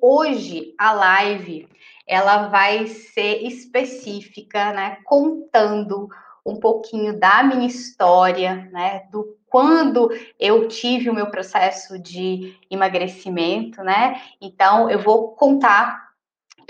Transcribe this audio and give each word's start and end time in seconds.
hoje 0.00 0.74
a 0.78 0.92
live 0.92 1.68
ela 2.06 2.48
vai 2.48 2.86
ser 2.86 3.42
específica, 3.44 4.72
né, 4.72 4.98
contando 5.04 6.08
um 6.44 6.58
pouquinho 6.58 7.18
da 7.18 7.42
minha 7.42 7.66
história, 7.66 8.68
né, 8.72 9.04
do 9.12 9.36
quando 9.50 10.08
eu 10.38 10.68
tive 10.68 11.10
o 11.10 11.14
meu 11.14 11.26
processo 11.26 11.98
de 11.98 12.56
emagrecimento, 12.70 13.82
né? 13.82 14.22
Então 14.40 14.88
eu 14.88 15.00
vou 15.00 15.30
contar 15.30 16.09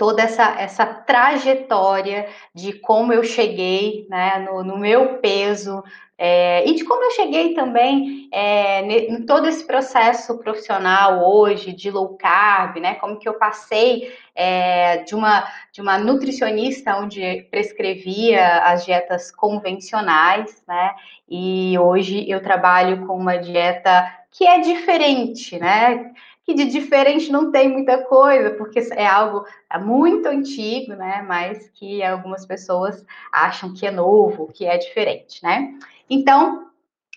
toda 0.01 0.23
essa, 0.23 0.59
essa 0.59 0.83
trajetória 0.83 2.27
de 2.55 2.73
como 2.73 3.13
eu 3.13 3.23
cheguei 3.23 4.07
né, 4.09 4.39
no, 4.39 4.63
no 4.63 4.75
meu 4.75 5.19
peso 5.19 5.83
é, 6.17 6.67
e 6.67 6.73
de 6.73 6.83
como 6.83 7.03
eu 7.03 7.11
cheguei 7.11 7.53
também 7.53 8.27
é, 8.31 8.81
em 8.81 9.23
todo 9.27 9.47
esse 9.47 9.63
processo 9.63 10.39
profissional 10.39 11.23
hoje 11.23 11.71
de 11.71 11.91
low 11.91 12.17
carb, 12.17 12.77
né? 12.77 12.95
Como 12.95 13.19
que 13.19 13.29
eu 13.29 13.35
passei 13.35 14.11
é, 14.33 14.97
de, 15.03 15.13
uma, 15.13 15.47
de 15.71 15.81
uma 15.81 15.99
nutricionista 15.99 16.97
onde 16.97 17.47
prescrevia 17.51 18.59
as 18.63 18.83
dietas 18.85 19.31
convencionais, 19.31 20.63
né? 20.67 20.95
E 21.29 21.77
hoje 21.77 22.27
eu 22.27 22.41
trabalho 22.41 23.05
com 23.05 23.15
uma 23.15 23.37
dieta 23.37 24.11
que 24.31 24.47
é 24.47 24.59
diferente, 24.59 25.59
né? 25.59 26.11
Que 26.51 26.65
de 26.65 26.65
diferente 26.65 27.31
não 27.31 27.51
tem 27.51 27.69
muita 27.69 28.03
coisa, 28.03 28.51
porque 28.51 28.79
é 28.91 29.05
algo 29.05 29.45
muito 29.79 30.27
antigo, 30.27 30.93
né? 30.93 31.23
Mas 31.27 31.69
que 31.69 32.03
algumas 32.03 32.45
pessoas 32.45 33.05
acham 33.31 33.73
que 33.73 33.85
é 33.85 33.91
novo, 33.91 34.51
que 34.53 34.65
é 34.65 34.77
diferente, 34.77 35.41
né? 35.41 35.77
Então, 36.09 36.67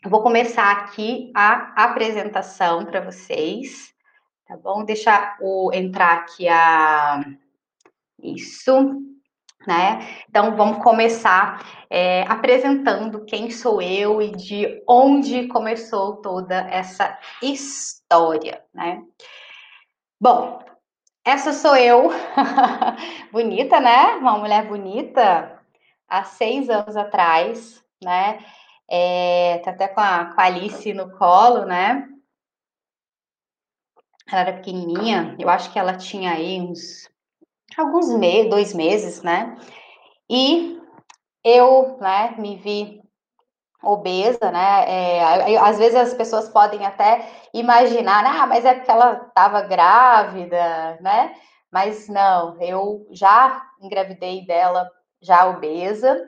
vou 0.05 0.23
começar 0.23 0.71
aqui 0.71 1.33
a 1.35 1.85
apresentação 1.85 2.85
para 2.85 3.01
vocês, 3.01 3.93
tá 4.47 4.57
bom? 4.57 4.85
Deixa 4.85 5.37
eu 5.41 5.71
entrar 5.73 6.19
aqui 6.19 6.49
a. 6.49 7.25
Isso, 8.23 9.03
né? 9.67 10.07
Então, 10.29 10.57
vamos 10.57 10.83
começar 10.83 11.85
é, 11.91 12.23
apresentando 12.23 13.25
quem 13.25 13.51
sou 13.51 13.81
eu 13.81 14.21
e 14.21 14.31
de 14.31 14.83
onde 14.89 15.49
começou 15.49 16.17
toda 16.17 16.57
essa 16.71 17.19
história, 17.43 18.63
né? 18.73 19.03
Bom, 20.21 20.63
essa 21.25 21.53
sou 21.53 21.77
eu, 21.77 22.11
bonita, 23.33 23.81
né? 23.81 24.17
Uma 24.17 24.39
mulher 24.39 24.67
bonita, 24.67 25.59
há 26.09 26.25
seis 26.25 26.69
anos 26.69 26.97
atrás, 26.97 27.83
né? 28.03 28.45
É, 28.89 29.59
tá 29.65 29.71
até 29.71 29.89
com 29.89 30.01
a, 30.01 30.27
com 30.27 30.41
a 30.41 30.45
Alice 30.45 30.93
no 30.93 31.11
colo, 31.17 31.65
né? 31.65 32.09
Ela 34.31 34.41
era 34.41 34.53
pequenininha, 34.55 35.37
eu 35.39 35.49
acho 35.49 35.73
que 35.73 35.79
ela 35.79 35.97
tinha 35.97 36.33
aí 36.33 36.61
uns 36.61 37.09
alguns 37.81 38.09
meses, 38.11 38.51
dois 38.51 38.75
meses, 38.75 39.23
né? 39.23 39.57
E 40.31 40.81
eu, 41.45 41.99
né, 42.01 42.35
me 42.39 42.57
vi 42.57 43.03
obesa, 43.83 44.51
né? 44.51 44.85
É, 44.89 45.59
às 45.59 45.79
vezes 45.79 45.95
as 45.95 46.15
pessoas 46.15 46.49
podem 46.49 46.87
até 46.87 47.29
imaginar, 47.53 48.25
ah, 48.25 48.47
mas 48.47 48.65
é 48.65 48.75
porque 48.75 48.91
ela 48.91 49.27
estava 49.29 49.61
grávida, 49.63 50.99
né? 51.01 51.35
Mas 51.71 52.09
não, 52.09 52.61
eu 52.63 53.07
já 53.11 53.63
engravidei 53.81 54.47
dela 54.47 54.89
já 55.21 55.47
obesa. 55.49 56.23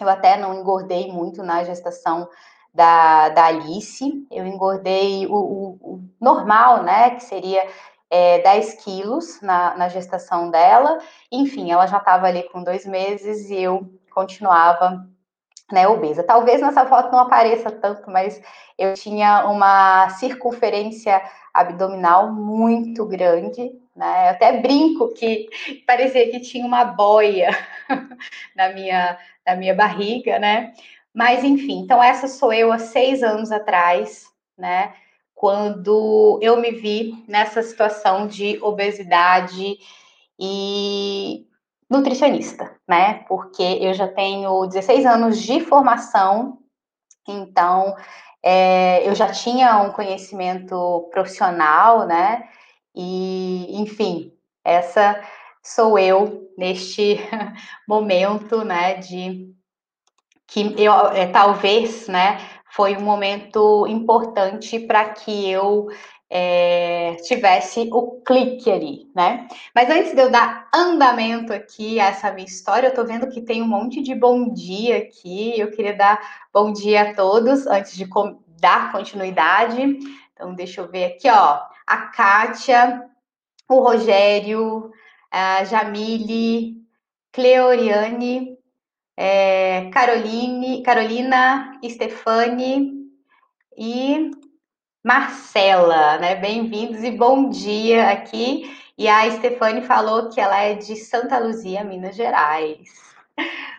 Eu 0.00 0.08
até 0.08 0.36
não 0.36 0.54
engordei 0.54 1.10
muito 1.10 1.42
na 1.42 1.64
gestação 1.64 2.28
da, 2.72 3.28
da 3.30 3.46
Alice. 3.46 4.26
Eu 4.30 4.46
engordei 4.46 5.26
o, 5.26 5.34
o, 5.34 5.68
o 5.80 6.04
normal, 6.20 6.82
né? 6.82 7.10
Que 7.10 7.22
seria 7.22 7.66
é, 8.10 8.40
10 8.40 8.74
quilos 8.84 9.40
na, 9.40 9.76
na 9.76 9.88
gestação 9.88 10.50
dela. 10.50 10.98
Enfim, 11.30 11.70
ela 11.70 11.86
já 11.86 11.98
estava 11.98 12.26
ali 12.26 12.42
com 12.44 12.62
dois 12.62 12.86
meses 12.86 13.50
e 13.50 13.56
eu 13.62 13.90
continuava 14.10 15.06
né, 15.72 15.88
obesa. 15.88 16.22
Talvez 16.22 16.60
nessa 16.60 16.86
foto 16.86 17.10
não 17.10 17.20
apareça 17.20 17.70
tanto, 17.70 18.10
mas 18.10 18.40
eu 18.78 18.94
tinha 18.94 19.46
uma 19.46 20.08
circunferência 20.10 21.22
abdominal 21.52 22.32
muito 22.32 23.06
grande, 23.06 23.72
né? 23.94 24.26
Eu 24.26 24.30
até 24.30 24.60
brinco 24.60 25.12
que 25.14 25.48
parecia 25.86 26.30
que 26.30 26.40
tinha 26.40 26.66
uma 26.66 26.84
boia 26.84 27.50
na 28.54 28.70
minha, 28.70 29.18
na 29.46 29.56
minha 29.56 29.74
barriga, 29.74 30.38
né? 30.38 30.72
Mas 31.12 31.44
enfim, 31.44 31.80
então 31.80 32.02
essa 32.02 32.26
sou 32.26 32.52
eu 32.52 32.72
há 32.72 32.78
seis 32.78 33.22
anos 33.22 33.52
atrás, 33.52 34.26
né? 34.58 34.92
Quando 35.34 36.38
eu 36.40 36.56
me 36.60 36.70
vi 36.70 37.24
nessa 37.28 37.62
situação 37.62 38.26
de 38.26 38.58
obesidade 38.62 39.76
e 40.38 41.46
nutricionista, 41.90 42.74
né? 42.88 43.24
Porque 43.28 43.62
eu 43.62 43.92
já 43.94 44.08
tenho 44.08 44.66
16 44.66 45.04
anos 45.06 45.42
de 45.42 45.60
formação, 45.60 46.58
então 47.28 47.94
é, 48.42 49.08
eu 49.08 49.14
já 49.14 49.30
tinha 49.32 49.78
um 49.78 49.90
conhecimento 49.90 51.08
profissional, 51.10 52.06
né? 52.06 52.48
E, 52.94 53.80
enfim, 53.80 54.32
essa 54.64 55.20
sou 55.62 55.98
eu 55.98 56.50
neste 56.56 57.18
momento, 57.88 58.64
né? 58.64 58.94
De 58.94 59.52
que 60.46 60.74
eu 60.78 60.92
é, 61.08 61.26
talvez, 61.26 62.06
né? 62.06 62.38
Foi 62.74 62.96
um 62.96 63.02
momento 63.02 63.86
importante 63.86 64.80
para 64.80 65.10
que 65.10 65.48
eu 65.48 65.88
é, 66.28 67.14
tivesse 67.22 67.88
o 67.92 68.20
clique 68.22 68.68
ali, 68.68 69.08
né? 69.14 69.46
Mas 69.72 69.88
antes 69.88 70.12
de 70.12 70.20
eu 70.20 70.28
dar 70.28 70.68
andamento 70.74 71.52
aqui 71.52 72.00
a 72.00 72.06
essa 72.06 72.32
minha 72.32 72.46
história, 72.46 72.88
eu 72.88 72.94
tô 72.94 73.04
vendo 73.04 73.28
que 73.28 73.40
tem 73.40 73.62
um 73.62 73.68
monte 73.68 74.02
de 74.02 74.12
bom 74.12 74.52
dia 74.52 74.98
aqui. 74.98 75.54
Eu 75.56 75.70
queria 75.70 75.96
dar 75.96 76.20
bom 76.52 76.72
dia 76.72 77.10
a 77.10 77.14
todos 77.14 77.64
antes 77.68 77.96
de 77.96 78.08
dar 78.60 78.90
continuidade. 78.90 79.80
Então, 80.32 80.52
deixa 80.52 80.80
eu 80.80 80.90
ver 80.90 81.04
aqui, 81.04 81.30
ó. 81.30 81.60
A 81.86 81.96
Kátia, 82.08 83.04
o 83.68 83.78
Rogério, 83.78 84.90
a 85.30 85.62
Jamile, 85.62 86.82
Cleoriane, 87.30 88.58
é, 89.16 89.90
Caroline, 89.92 90.82
Carolina, 90.82 91.78
Stefane 91.88 92.92
e 93.76 94.30
Marcela, 95.04 96.18
né? 96.18 96.34
Bem-vindos 96.36 97.02
e 97.02 97.10
bom 97.10 97.48
dia 97.50 98.10
aqui. 98.10 98.76
E 98.96 99.08
a 99.08 99.30
Stefane 99.30 99.82
falou 99.82 100.30
que 100.30 100.40
ela 100.40 100.58
é 100.60 100.74
de 100.74 100.96
Santa 100.96 101.38
Luzia, 101.38 101.84
Minas 101.84 102.16
Gerais. 102.16 102.88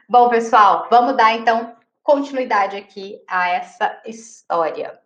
Bom, 0.08 0.30
pessoal, 0.30 0.88
vamos 0.90 1.18
dar 1.18 1.34
então 1.34 1.76
continuidade 2.04 2.78
aqui 2.78 3.20
a 3.28 3.50
essa 3.50 4.02
história. 4.06 5.00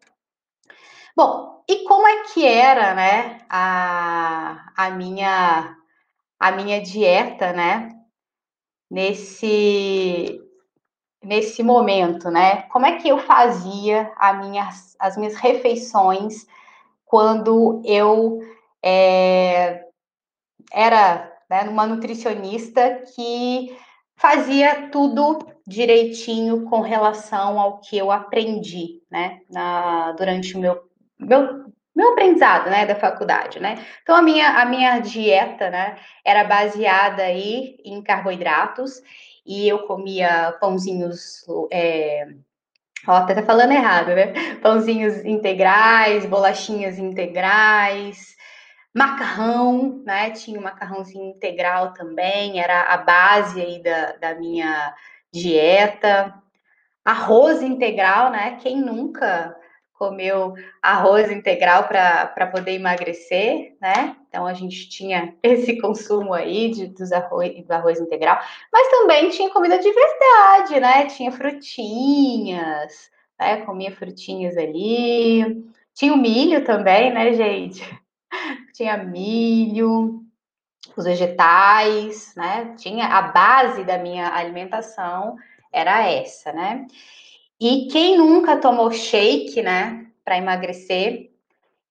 Bom, 1.16 1.64
e 1.68 1.84
como 1.86 2.08
é 2.08 2.24
que 2.24 2.46
era, 2.46 2.94
né, 2.94 3.42
a, 3.50 4.72
a 4.76 4.90
minha 4.92 5.76
a 6.40 6.52
minha 6.54 6.82
dieta, 6.82 7.52
né, 7.52 7.99
nesse 8.90 10.42
nesse 11.22 11.62
momento, 11.62 12.32
né? 12.32 12.64
Como 12.64 12.86
é 12.86 12.98
que 12.98 13.10
eu 13.10 13.20
fazia 13.20 14.12
minha, 14.42 14.70
as 15.00 15.18
minhas 15.18 15.36
refeições 15.36 16.48
quando 17.06 17.82
eu 17.86 18.40
é, 18.84 19.84
era 20.72 21.30
né, 21.50 21.64
uma 21.64 21.86
nutricionista 21.86 23.02
que 23.16 23.76
fazia 24.16 24.90
tudo 24.90 25.40
direitinho 25.68 26.64
com 26.66 26.82
relação 26.82 27.60
ao 27.60 27.80
que 27.80 27.98
eu 27.98 28.12
aprendi, 28.12 29.02
né? 29.10 29.42
Na, 29.50 30.12
durante 30.14 30.56
o 30.56 30.60
meu, 30.60 30.82
meu 31.20 31.69
meu 32.00 32.14
aprendizado, 32.14 32.70
né, 32.70 32.86
da 32.86 32.96
faculdade, 32.96 33.60
né? 33.60 33.76
Então 34.02 34.16
a 34.16 34.22
minha 34.22 34.62
a 34.62 34.66
minha 34.66 35.00
dieta, 35.00 35.70
né, 35.70 35.98
era 36.26 36.44
baseada 36.46 37.24
aí 37.24 37.78
em 37.84 38.02
carboidratos 38.02 39.02
e 39.46 39.68
eu 39.68 39.80
comia 39.80 40.56
pãozinhos. 40.62 41.46
É, 41.72 42.28
ó, 43.08 43.14
até 43.18 43.34
tá 43.34 43.44
falando 43.44 43.72
errado, 43.72 44.10
né? 44.16 44.56
Pãozinhos 44.62 45.26
integrais, 45.26 46.26
bolachinhas 46.26 46.98
integrais, 47.00 48.36
macarrão, 48.94 50.02
né? 50.06 50.32
Tinha 50.32 50.60
um 50.60 50.64
macarrãozinho 50.64 51.26
integral 51.32 51.94
também, 51.94 52.62
era 52.62 52.94
a 52.94 52.98
base 52.98 53.62
aí 53.62 53.84
da, 53.84 54.14
da 54.14 54.36
minha 54.36 54.94
dieta. 55.34 56.34
Arroz 57.04 57.62
integral, 57.62 58.32
né? 58.32 58.58
Quem 58.62 58.78
nunca 58.78 59.59
comeu 60.00 60.54
arroz 60.82 61.30
integral 61.30 61.84
para 61.84 62.48
poder 62.48 62.72
emagrecer, 62.72 63.76
né? 63.82 64.16
Então 64.30 64.48
a 64.48 64.54
gente 64.54 64.88
tinha 64.88 65.36
esse 65.44 65.80
consumo 65.82 66.34
aí 66.34 66.72
de, 66.72 66.88
dos 66.88 67.12
arroz, 67.12 67.66
do 67.66 67.72
arroz 67.72 68.00
integral, 68.00 68.40
mas 68.72 68.88
também 68.88 69.30
tinha 69.30 69.50
comida 69.50 69.78
de 69.78 69.92
verdade, 69.92 70.80
né? 70.80 71.06
Tinha 71.08 71.32
frutinhas, 71.34 73.12
né? 73.38 73.58
Comia 73.66 73.92
frutinhas 73.92 74.56
ali. 74.56 75.70
Tinha 75.94 76.14
o 76.14 76.18
milho 76.18 76.64
também, 76.64 77.14
né, 77.14 77.34
gente? 77.34 77.84
Tinha 78.74 78.96
milho. 78.96 80.24
os 80.96 81.04
vegetais, 81.04 82.34
né? 82.38 82.74
Tinha 82.78 83.06
a 83.08 83.22
base 83.24 83.84
da 83.84 83.98
minha 83.98 84.34
alimentação 84.34 85.36
era 85.74 86.10
essa, 86.10 86.54
né? 86.54 86.88
E 87.60 87.88
quem 87.92 88.18
nunca 88.18 88.56
tomou 88.56 88.90
shake, 88.92 89.62
né, 89.62 90.08
para 90.24 90.38
emagrecer? 90.38 91.30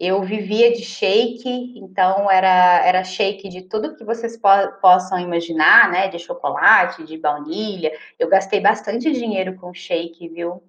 Eu 0.00 0.22
vivia 0.22 0.72
de 0.72 0.82
shake, 0.82 1.74
então 1.76 2.30
era, 2.30 2.86
era 2.86 3.02
shake 3.02 3.48
de 3.48 3.62
tudo 3.62 3.96
que 3.96 4.04
vocês 4.04 4.36
po 4.36 4.48
possam 4.80 5.18
imaginar, 5.18 5.90
né? 5.90 6.06
De 6.06 6.20
chocolate, 6.20 7.04
de 7.04 7.18
baunilha. 7.18 7.92
Eu 8.16 8.28
gastei 8.28 8.60
bastante 8.60 9.10
dinheiro 9.10 9.56
com 9.56 9.74
shake, 9.74 10.28
viu? 10.28 10.62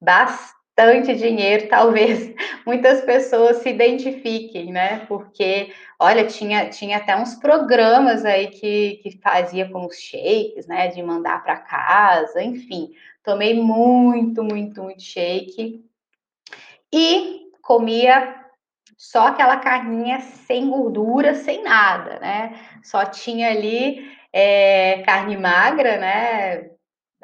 Bastante 0.00 1.14
dinheiro, 1.14 1.68
talvez 1.70 2.34
muitas 2.66 3.02
pessoas 3.02 3.58
se 3.58 3.68
identifiquem, 3.68 4.72
né? 4.72 5.04
Porque, 5.06 5.70
olha, 6.00 6.24
tinha, 6.26 6.70
tinha 6.70 6.96
até 6.96 7.14
uns 7.14 7.34
programas 7.34 8.24
aí 8.24 8.46
que, 8.46 9.00
que 9.02 9.18
fazia 9.18 9.68
com 9.68 9.84
os 9.84 9.96
shakes, 9.96 10.66
né? 10.66 10.88
De 10.88 11.02
mandar 11.02 11.44
para 11.44 11.58
casa, 11.58 12.42
enfim. 12.42 12.90
Tomei 13.22 13.54
muito, 13.54 14.42
muito, 14.42 14.82
muito 14.82 15.02
shake. 15.02 15.84
E 16.92 17.50
comia 17.62 18.42
só 18.98 19.28
aquela 19.28 19.56
carninha 19.56 20.20
sem 20.20 20.68
gordura, 20.68 21.34
sem 21.34 21.62
nada, 21.62 22.18
né? 22.20 22.58
Só 22.82 23.04
tinha 23.04 23.50
ali 23.50 24.10
é, 24.32 25.02
carne 25.02 25.36
magra, 25.36 25.98
né? 25.98 26.70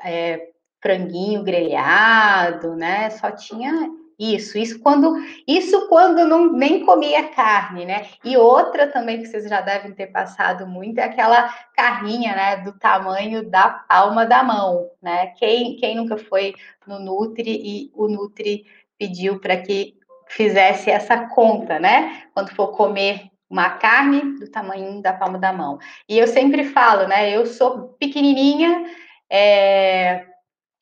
É, 0.05 0.49
franguinho 0.81 1.43
grelhado, 1.43 2.75
né? 2.77 3.11
Só 3.11 3.31
tinha 3.31 3.91
isso, 4.19 4.59
isso 4.59 4.81
quando, 4.81 5.15
isso 5.47 5.89
quando 5.89 6.27
não 6.27 6.53
nem 6.53 6.85
comia 6.85 7.29
carne, 7.29 7.85
né? 7.85 8.09
E 8.25 8.37
outra 8.37 8.89
também 8.89 9.21
que 9.21 9.27
vocês 9.29 9.49
já 9.49 9.61
devem 9.61 9.93
ter 9.93 10.09
passado 10.09 10.67
muito 10.67 10.99
é 10.99 11.05
aquela 11.05 11.49
carninha, 11.75 12.35
né, 12.35 12.57
do 12.57 12.73
tamanho 12.77 13.49
da 13.49 13.69
palma 13.71 14.27
da 14.27 14.43
mão, 14.43 14.91
né? 15.01 15.29
Quem, 15.39 15.77
quem 15.77 15.95
nunca 15.95 16.19
foi 16.19 16.55
no 16.87 16.99
Nutri 16.99 17.61
e 17.63 17.93
o 17.95 18.09
Nutri 18.09 18.67
pediu 18.99 19.39
para 19.39 19.57
que 19.59 19.95
fizesse 20.29 20.91
essa 20.91 21.29
conta, 21.29 21.79
né? 21.79 22.25
Quando 22.35 22.51
for 22.55 22.69
comer 22.69 23.31
uma 23.49 23.71
carne 23.71 24.39
do 24.39 24.51
tamanho 24.51 25.01
da 25.01 25.13
palma 25.13 25.39
da 25.39 25.53
mão. 25.53 25.79
E 26.09 26.19
eu 26.19 26.27
sempre 26.27 26.65
falo, 26.65 27.07
né? 27.07 27.35
Eu 27.35 27.47
sou 27.47 27.91
pequenininha, 28.01 28.85
é, 29.31 30.27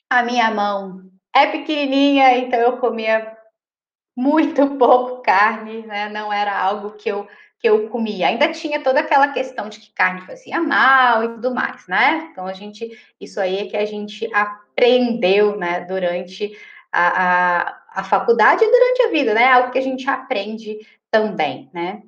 a 0.09 0.23
minha 0.23 0.51
mão 0.51 1.06
é 1.43 1.47
pequenininha, 1.53 2.39
então 2.39 2.59
eu 2.59 2.79
comia 2.79 3.37
muito 4.17 4.67
pouco 4.79 5.23
carne, 5.23 5.87
né? 5.87 6.09
Não 6.09 6.33
era 6.33 6.59
algo 6.59 6.93
que 6.93 7.09
eu 7.09 7.27
que 7.59 7.67
eu 7.67 7.89
comia. 7.89 8.29
Ainda 8.29 8.53
tinha 8.53 8.83
toda 8.83 9.01
aquela 9.01 9.29
questão 9.29 9.71
de 9.71 9.81
que 9.81 9.91
carne 9.95 10.21
fazia 10.27 10.61
mal 10.61 11.25
e 11.25 11.29
tudo 11.29 11.55
mais, 11.55 11.87
né? 11.89 12.29
Então 12.31 12.47
a 12.47 12.53
gente, 12.53 12.87
isso 13.19 13.41
aí 13.41 13.61
é 13.61 13.67
que 13.67 13.77
a 13.77 13.87
gente 13.87 14.29
aprendeu, 14.35 15.57
né? 15.57 15.81
Durante 15.81 16.53
a, 16.93 17.63
a 17.71 17.87
a 17.97 18.05
faculdade 18.05 18.63
e 18.63 18.71
durante 18.71 19.03
a 19.03 19.09
vida, 19.09 19.33
né? 19.33 19.47
Algo 19.47 19.71
que 19.71 19.79
a 19.79 19.83
gente 19.83 20.09
aprende 20.09 20.87
também, 21.11 21.71
né? 21.73 22.03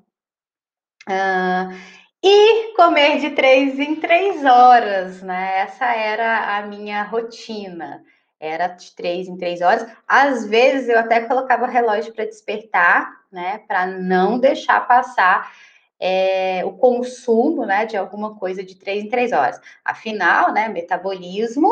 Uh, 1.09 1.75
e 2.23 2.75
comer 2.75 3.19
de 3.21 3.31
três 3.31 3.79
em 3.79 3.97
três 3.97 4.45
horas, 4.45 5.23
né? 5.23 5.61
Essa 5.61 5.87
era 5.87 6.59
a 6.59 6.67
minha 6.67 7.03
rotina. 7.05 8.05
Era 8.41 8.69
de 8.69 8.95
três 8.95 9.27
em 9.29 9.37
três 9.37 9.61
horas. 9.61 9.87
Às 10.07 10.47
vezes 10.47 10.89
eu 10.89 10.99
até 10.99 11.21
colocava 11.21 11.67
relógio 11.67 12.13
para 12.13 12.25
despertar, 12.25 13.11
né? 13.33 13.59
Para 13.67 13.87
não 13.87 14.39
deixar 14.39 14.87
passar 14.87 15.53
é, 16.01 16.65
o 16.65 16.73
consumo, 16.73 17.67
né? 17.67 17.85
De 17.85 17.97
alguma 17.97 18.37
coisa 18.37 18.63
de 18.63 18.77
três 18.77 19.05
em 19.05 19.09
três 19.09 19.33
horas. 19.33 19.61
Afinal, 19.85 20.53
né? 20.53 20.69
Metabolismo 20.69 21.69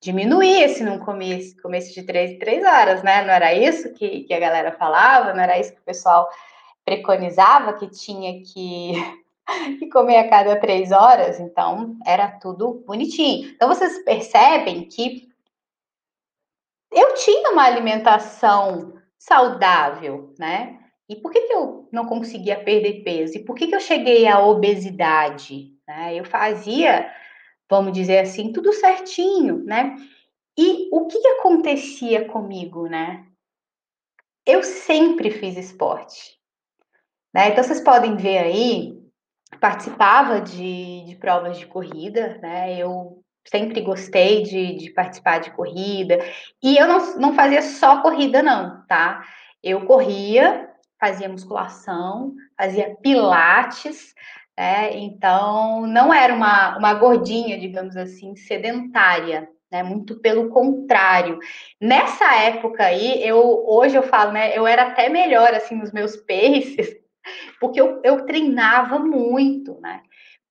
diminuir 0.00 0.68
se 0.68 0.84
não 0.84 0.98
comesse, 0.98 1.60
comesse 1.60 1.92
de 1.92 2.02
três 2.02 2.32
em 2.32 2.38
três 2.38 2.64
horas, 2.64 3.02
né? 3.02 3.24
Não 3.24 3.32
era 3.32 3.54
isso 3.54 3.92
que, 3.94 4.20
que 4.24 4.34
a 4.34 4.38
galera 4.40 4.72
falava, 4.72 5.32
não 5.32 5.42
era 5.42 5.58
isso 5.58 5.72
que 5.72 5.80
o 5.80 5.84
pessoal 5.84 6.28
preconizava 6.84 7.72
que 7.72 7.88
tinha 7.88 8.40
que, 8.42 8.92
que 9.78 9.88
comer 9.88 10.18
a 10.18 10.28
cada 10.28 10.56
três 10.56 10.92
horas, 10.92 11.40
então 11.40 11.96
era 12.06 12.28
tudo 12.28 12.84
bonitinho. 12.86 13.48
Então 13.50 13.68
vocês 13.68 13.98
percebem 14.04 14.84
que 14.84 15.28
eu 16.92 17.14
tinha 17.14 17.50
uma 17.50 17.64
alimentação 17.64 18.94
saudável, 19.18 20.34
né? 20.38 20.78
E 21.08 21.16
por 21.16 21.30
que, 21.30 21.42
que 21.42 21.52
eu 21.52 21.88
não 21.92 22.06
conseguia 22.06 22.62
perder 22.62 23.02
peso? 23.04 23.36
E 23.36 23.44
por 23.44 23.54
que, 23.54 23.68
que 23.68 23.74
eu 23.74 23.80
cheguei 23.80 24.26
à 24.26 24.40
obesidade? 24.40 25.72
Né? 25.86 26.16
Eu 26.16 26.24
fazia 26.24 27.10
vamos 27.68 27.92
dizer 27.92 28.20
assim, 28.20 28.52
tudo 28.52 28.72
certinho, 28.72 29.64
né? 29.64 29.96
E 30.56 30.88
o 30.92 31.06
que, 31.06 31.18
acontecia 31.28 32.26
comigo, 32.26 32.88
né? 32.88 33.26
Eu 34.46 34.62
sempre 34.62 35.30
fiz 35.30 35.56
esporte. 35.56 36.38
Né? 37.34 37.50
Então, 37.50 37.62
vocês 37.62 37.80
podem 37.80 38.16
ver 38.16 38.38
aí, 38.38 38.98
participava 39.60 40.40
de, 40.40 41.04
de 41.04 41.16
provas 41.16 41.58
de 41.58 41.66
corrida, 41.66 42.38
né? 42.38 42.78
Eu 42.78 43.22
sempre 43.46 43.80
gostei 43.80 44.42
de, 44.42 44.74
de, 44.74 44.90
participar 44.90 45.38
de 45.38 45.50
corrida. 45.52 46.18
E 46.62 46.76
eu 46.76 46.86
não, 46.86 47.18
não 47.18 47.34
fazia 47.34 47.62
só 47.62 48.02
corrida, 48.02 48.42
não, 48.42 48.84
tá? 48.86 49.24
Eu 49.62 49.86
corria, 49.86 50.68
fazia 51.00 51.28
musculação, 51.28 52.34
fazia 52.56 52.94
pilates, 53.02 54.14
é, 54.56 54.96
então, 54.96 55.86
não 55.86 56.12
era 56.12 56.32
uma, 56.32 56.78
uma 56.78 56.94
gordinha, 56.94 57.58
digamos 57.58 57.94
assim, 57.94 58.34
sedentária, 58.36 59.46
né? 59.70 59.82
Muito 59.82 60.18
pelo 60.20 60.48
contrário. 60.48 61.38
Nessa 61.78 62.34
época 62.36 62.84
aí, 62.84 63.22
eu 63.22 63.64
hoje 63.66 63.96
eu 63.96 64.02
falo, 64.02 64.32
né? 64.32 64.56
Eu 64.56 64.66
era 64.66 64.84
até 64.84 65.10
melhor 65.10 65.52
assim 65.52 65.74
nos 65.74 65.92
meus 65.92 66.16
paces, 66.16 66.96
porque 67.60 67.78
eu, 67.78 68.00
eu 68.02 68.24
treinava 68.24 68.98
muito, 68.98 69.78
né? 69.80 70.00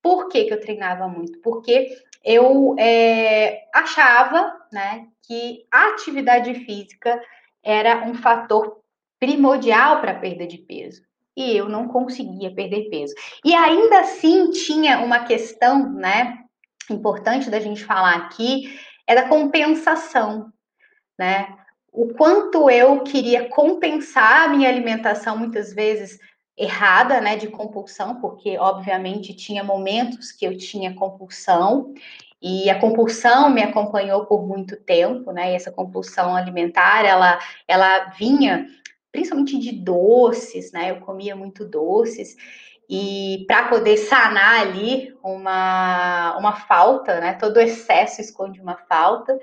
Por 0.00 0.28
que, 0.28 0.44
que 0.44 0.54
eu 0.54 0.60
treinava 0.60 1.08
muito? 1.08 1.40
Porque 1.40 1.88
eu 2.26 2.74
é, 2.76 3.68
achava, 3.72 4.52
né, 4.72 5.06
que 5.22 5.64
a 5.72 5.90
atividade 5.90 6.52
física 6.54 7.22
era 7.62 8.04
um 8.04 8.14
fator 8.14 8.80
primordial 9.20 10.00
para 10.00 10.10
a 10.10 10.18
perda 10.18 10.44
de 10.44 10.58
peso 10.58 11.02
e 11.36 11.56
eu 11.56 11.68
não 11.68 11.86
conseguia 11.86 12.52
perder 12.52 12.90
peso. 12.90 13.14
E 13.44 13.54
ainda 13.54 14.00
assim 14.00 14.50
tinha 14.50 14.98
uma 15.00 15.20
questão, 15.20 15.92
né, 15.92 16.38
importante 16.90 17.48
da 17.48 17.60
gente 17.60 17.84
falar 17.84 18.16
aqui, 18.16 18.76
é 19.06 19.14
da 19.14 19.28
compensação, 19.28 20.50
né? 21.18 21.56
O 21.92 22.12
quanto 22.14 22.68
eu 22.68 23.02
queria 23.02 23.48
compensar 23.48 24.44
a 24.44 24.48
minha 24.48 24.68
alimentação, 24.68 25.38
muitas 25.38 25.72
vezes 25.72 26.18
errada, 26.56 27.20
né, 27.20 27.36
de 27.36 27.48
compulsão, 27.48 28.20
porque 28.20 28.58
obviamente 28.58 29.34
tinha 29.34 29.62
momentos 29.62 30.32
que 30.32 30.46
eu 30.46 30.56
tinha 30.56 30.94
compulsão 30.94 31.92
e 32.40 32.70
a 32.70 32.78
compulsão 32.78 33.50
me 33.50 33.62
acompanhou 33.62 34.26
por 34.26 34.46
muito 34.46 34.76
tempo, 34.76 35.32
né? 35.32 35.52
E 35.52 35.54
essa 35.54 35.72
compulsão 35.72 36.36
alimentar, 36.36 37.04
ela, 37.04 37.38
ela 37.66 38.10
vinha 38.10 38.66
principalmente 39.10 39.58
de 39.58 39.72
doces, 39.72 40.70
né? 40.72 40.90
Eu 40.90 41.00
comia 41.00 41.34
muito 41.34 41.64
doces 41.64 42.36
e 42.88 43.44
para 43.48 43.68
poder 43.68 43.96
sanar 43.96 44.60
ali 44.60 45.14
uma, 45.22 46.36
uma 46.38 46.52
falta, 46.52 47.18
né? 47.20 47.32
Todo 47.34 47.58
excesso 47.58 48.20
esconde 48.20 48.60
uma 48.60 48.76
falta. 48.88 49.38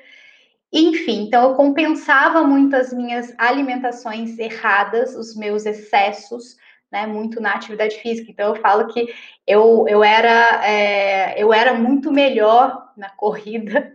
Enfim, 0.71 1.23
então 1.23 1.49
eu 1.49 1.55
compensava 1.55 2.43
muito 2.43 2.75
as 2.75 2.93
minhas 2.93 3.33
alimentações 3.37 4.37
erradas, 4.39 5.15
os 5.15 5.35
meus 5.35 5.65
excessos, 5.65 6.55
né? 6.93 7.07
Muito 7.07 7.41
na 7.41 7.53
atividade 7.55 7.95
física. 7.95 8.29
Então 8.29 8.49
eu 8.49 8.61
falo 8.61 8.87
que 8.93 9.11
eu, 9.47 9.87
eu, 9.87 10.03
era, 10.03 10.63
é, 10.63 11.41
eu 11.41 11.51
era 11.51 11.73
muito 11.73 12.11
melhor 12.11 12.93
na 12.95 13.09
corrida 13.17 13.91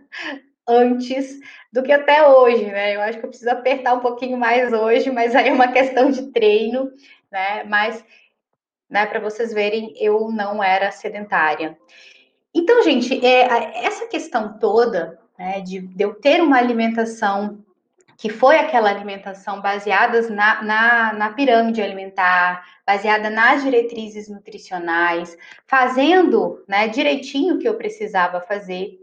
antes 0.67 1.39
do 1.71 1.81
que 1.81 1.93
até 1.93 2.27
hoje, 2.27 2.65
né? 2.65 2.95
Eu 2.95 3.01
acho 3.01 3.17
que 3.17 3.25
eu 3.25 3.29
preciso 3.29 3.49
apertar 3.49 3.93
um 3.93 4.01
pouquinho 4.01 4.37
mais 4.37 4.73
hoje, 4.73 5.09
mas 5.09 5.33
aí 5.33 5.47
é 5.47 5.53
uma 5.53 5.69
questão 5.71 6.11
de 6.11 6.23
treino, 6.31 6.91
né? 7.31 7.63
Mas, 7.63 8.03
né, 8.89 9.05
para 9.05 9.21
vocês 9.21 9.53
verem, 9.53 9.93
eu 9.97 10.29
não 10.29 10.61
era 10.61 10.91
sedentária. 10.91 11.77
Então, 12.53 12.83
gente, 12.83 13.25
é, 13.25 13.85
essa 13.85 14.07
questão 14.07 14.59
toda 14.59 15.17
né, 15.37 15.61
de, 15.61 15.79
de 15.79 16.03
eu 16.03 16.15
ter 16.15 16.41
uma 16.41 16.57
alimentação 16.57 17.63
que 18.19 18.27
foi 18.27 18.59
aquela 18.59 18.89
alimentação 18.89 19.61
baseada 19.61 20.21
na, 20.29 20.61
na, 20.61 21.13
na, 21.13 21.29
pirâmide 21.31 21.81
alimentar, 21.81 22.65
baseada 22.85 23.29
nas 23.29 23.63
diretrizes 23.63 24.27
nutricionais, 24.27 25.37
fazendo 25.65 26.61
né, 26.67 26.89
direitinho 26.89 27.55
o 27.55 27.59
que 27.59 27.67
eu 27.67 27.75
precisava 27.75 28.41
fazer, 28.41 28.99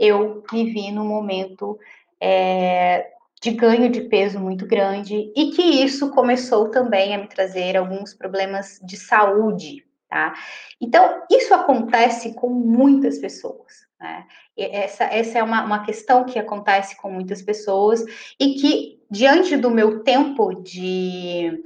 eu 0.00 0.42
me 0.52 0.64
vi 0.64 0.90
num 0.90 1.06
momento 1.06 1.78
é, 2.20 3.12
de 3.40 3.52
ganho 3.52 3.88
de 3.88 4.00
peso 4.00 4.40
muito 4.40 4.66
grande 4.66 5.32
e 5.36 5.52
que 5.52 5.62
isso 5.62 6.10
começou 6.10 6.68
também 6.68 7.14
a 7.14 7.18
me 7.18 7.28
trazer 7.28 7.76
alguns 7.76 8.14
problemas 8.14 8.80
de 8.82 8.96
saúde, 8.96 9.86
tá? 10.08 10.34
Então, 10.80 11.22
isso 11.30 11.54
acontece 11.54 12.34
com 12.34 12.48
muitas 12.48 13.16
pessoas, 13.18 13.85
né? 14.00 14.26
Essa, 14.56 15.04
essa 15.04 15.38
é 15.38 15.42
uma, 15.42 15.64
uma 15.64 15.84
questão 15.84 16.24
que 16.24 16.38
acontece 16.38 16.96
com 16.96 17.10
muitas 17.10 17.42
pessoas 17.42 18.04
e 18.38 18.54
que, 18.54 19.02
diante 19.10 19.56
do 19.56 19.70
meu 19.70 20.02
tempo 20.02 20.54
de, 20.54 21.62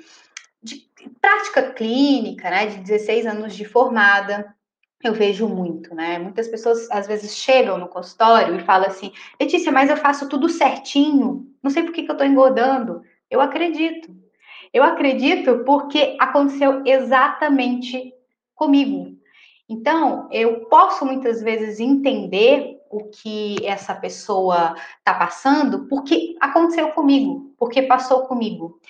de 0.63 0.89
prática 1.21 1.73
clínica, 1.73 2.51
né, 2.51 2.67
de 2.67 2.79
16 2.79 3.27
anos 3.27 3.55
de 3.55 3.65
formada, 3.65 4.55
eu 5.03 5.15
vejo 5.15 5.49
muito, 5.49 5.95
né? 5.95 6.19
Muitas 6.19 6.47
pessoas 6.47 6.91
às 6.91 7.07
vezes 7.07 7.35
chegam 7.35 7.79
no 7.79 7.89
consultório 7.89 8.55
e 8.55 8.65
falam 8.65 8.87
assim: 8.87 9.13
Letícia, 9.41 9.73
mas 9.73 9.89
eu 9.89 9.97
faço 9.97 10.29
tudo 10.29 10.49
certinho, 10.49 11.47
não 11.63 11.71
sei 11.71 11.83
por 11.83 11.93
que, 11.93 12.03
que 12.03 12.11
eu 12.11 12.17
tô 12.17 12.25
engordando. 12.25 13.03
Eu 13.31 13.41
acredito. 13.41 14.15
Eu 14.73 14.83
acredito 14.83 15.65
porque 15.65 16.17
aconteceu 16.21 16.83
exatamente 16.85 18.13
comigo. 18.55 19.19
Então, 19.71 20.29
eu 20.33 20.65
posso 20.67 21.07
muitas 21.07 21.41
vezes 21.41 21.79
entender 21.79 22.81
o 22.91 23.05
que 23.05 23.65
essa 23.65 23.95
pessoa 23.95 24.75
está 24.99 25.15
passando 25.15 25.87
porque 25.87 26.35
aconteceu 26.41 26.91
comigo, 26.91 27.55
porque 27.57 27.83
passou 27.83 28.27
comigo. 28.27 28.81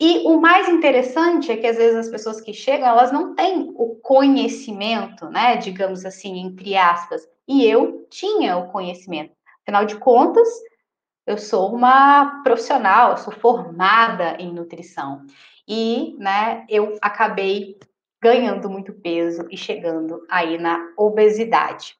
E 0.00 0.26
o 0.26 0.40
mais 0.40 0.68
interessante 0.68 1.52
é 1.52 1.56
que 1.56 1.68
às 1.68 1.76
vezes 1.76 1.96
as 1.96 2.08
pessoas 2.08 2.40
que 2.40 2.52
chegam, 2.52 2.88
elas 2.88 3.12
não 3.12 3.36
têm 3.36 3.72
o 3.76 3.94
conhecimento, 4.02 5.28
né, 5.28 5.56
digamos 5.56 6.04
assim, 6.04 6.40
entre 6.40 6.76
aspas. 6.76 7.22
E 7.46 7.64
eu 7.64 8.04
tinha 8.10 8.56
o 8.56 8.72
conhecimento. 8.72 9.32
Afinal 9.62 9.84
de 9.84 9.96
contas, 10.00 10.48
eu 11.24 11.38
sou 11.38 11.72
uma 11.72 12.42
profissional, 12.42 13.16
sou 13.18 13.32
formada 13.32 14.36
em 14.40 14.52
nutrição. 14.52 15.24
E, 15.66 16.16
né, 16.18 16.66
eu 16.68 16.98
acabei 17.00 17.78
ganhando 18.24 18.70
muito 18.70 18.94
peso 18.94 19.46
e 19.50 19.56
chegando 19.56 20.24
aí 20.30 20.56
na 20.56 20.80
obesidade. 20.96 21.94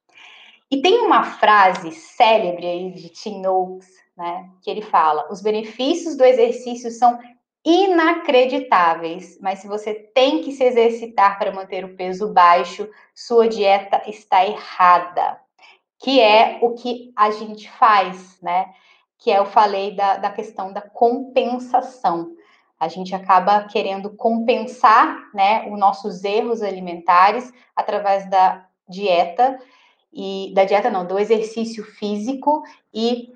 E 0.70 0.80
tem 0.80 1.00
uma 1.00 1.22
frase 1.22 1.92
célebre 1.92 2.66
aí 2.66 2.90
de 2.92 3.10
Tim 3.10 3.42
Noakes, 3.42 3.90
né, 4.16 4.48
que 4.62 4.70
ele 4.70 4.80
fala: 4.80 5.30
"Os 5.30 5.42
benefícios 5.42 6.16
do 6.16 6.24
exercício 6.24 6.90
são 6.90 7.18
inacreditáveis, 7.62 9.38
mas 9.38 9.58
se 9.58 9.68
você 9.68 9.92
tem 9.92 10.42
que 10.42 10.52
se 10.52 10.64
exercitar 10.64 11.38
para 11.38 11.52
manter 11.52 11.84
o 11.84 11.94
peso 11.94 12.32
baixo, 12.32 12.88
sua 13.14 13.46
dieta 13.46 14.02
está 14.06 14.46
errada. 14.46 15.38
Que 15.98 16.20
é 16.20 16.58
o 16.62 16.72
que 16.74 17.12
a 17.16 17.30
gente 17.30 17.70
faz, 17.70 18.38
né? 18.42 18.72
Que 19.18 19.30
é, 19.30 19.38
eu 19.38 19.46
falei 19.46 19.94
da, 19.94 20.16
da 20.16 20.30
questão 20.30 20.72
da 20.72 20.80
compensação. 20.80 22.34
A 22.78 22.88
gente 22.88 23.14
acaba 23.14 23.64
querendo 23.64 24.10
compensar, 24.10 25.30
né, 25.32 25.68
os 25.70 25.78
nossos 25.78 26.24
erros 26.24 26.62
alimentares 26.62 27.52
através 27.74 28.28
da 28.28 28.66
dieta 28.88 29.58
e 30.12 30.52
da 30.54 30.64
dieta 30.64 30.90
não, 30.90 31.06
do 31.06 31.18
exercício 31.18 31.84
físico 31.84 32.62
e 32.92 33.32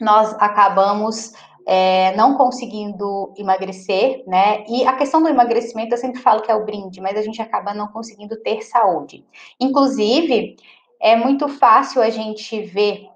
nós 0.00 0.32
acabamos 0.34 1.32
é, 1.66 2.14
não 2.16 2.36
conseguindo 2.36 3.32
emagrecer, 3.36 4.24
né? 4.26 4.64
E 4.68 4.84
a 4.84 4.94
questão 4.94 5.22
do 5.22 5.28
emagrecimento, 5.28 5.94
eu 5.94 5.98
sempre 5.98 6.20
falo 6.20 6.42
que 6.42 6.50
é 6.50 6.54
o 6.54 6.64
brinde, 6.64 7.00
mas 7.00 7.16
a 7.16 7.22
gente 7.22 7.40
acaba 7.40 7.74
não 7.74 7.88
conseguindo 7.88 8.36
ter 8.42 8.62
saúde. 8.62 9.24
Inclusive, 9.60 10.56
é 11.00 11.14
muito 11.16 11.48
fácil 11.48 12.02
a 12.02 12.10
gente 12.10 12.62
ver 12.62 13.08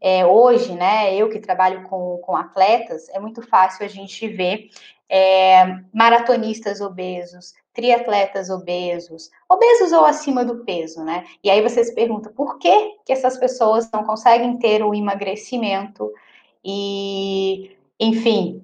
é, 0.00 0.26
hoje, 0.26 0.74
né? 0.74 1.14
Eu 1.14 1.30
que 1.30 1.38
trabalho 1.38 1.84
com, 1.84 2.18
com 2.18 2.36
atletas, 2.36 3.08
é 3.10 3.18
muito 3.18 3.42
fácil 3.42 3.84
a 3.84 3.88
gente 3.88 4.28
ver 4.28 4.68
é, 5.08 5.64
maratonistas 5.92 6.80
obesos, 6.80 7.54
triatletas 7.72 8.50
obesos, 8.50 9.30
obesos 9.48 9.92
ou 9.92 10.04
acima 10.04 10.44
do 10.44 10.64
peso, 10.64 11.04
né? 11.04 11.24
E 11.42 11.50
aí 11.50 11.62
você 11.62 11.84
se 11.84 11.94
pergunta 11.94 12.30
por 12.30 12.58
que, 12.58 12.96
que 13.04 13.12
essas 13.12 13.38
pessoas 13.38 13.90
não 13.92 14.04
conseguem 14.04 14.58
ter 14.58 14.82
o 14.82 14.94
emagrecimento 14.94 16.12
e 16.64 17.76
enfim, 17.98 18.62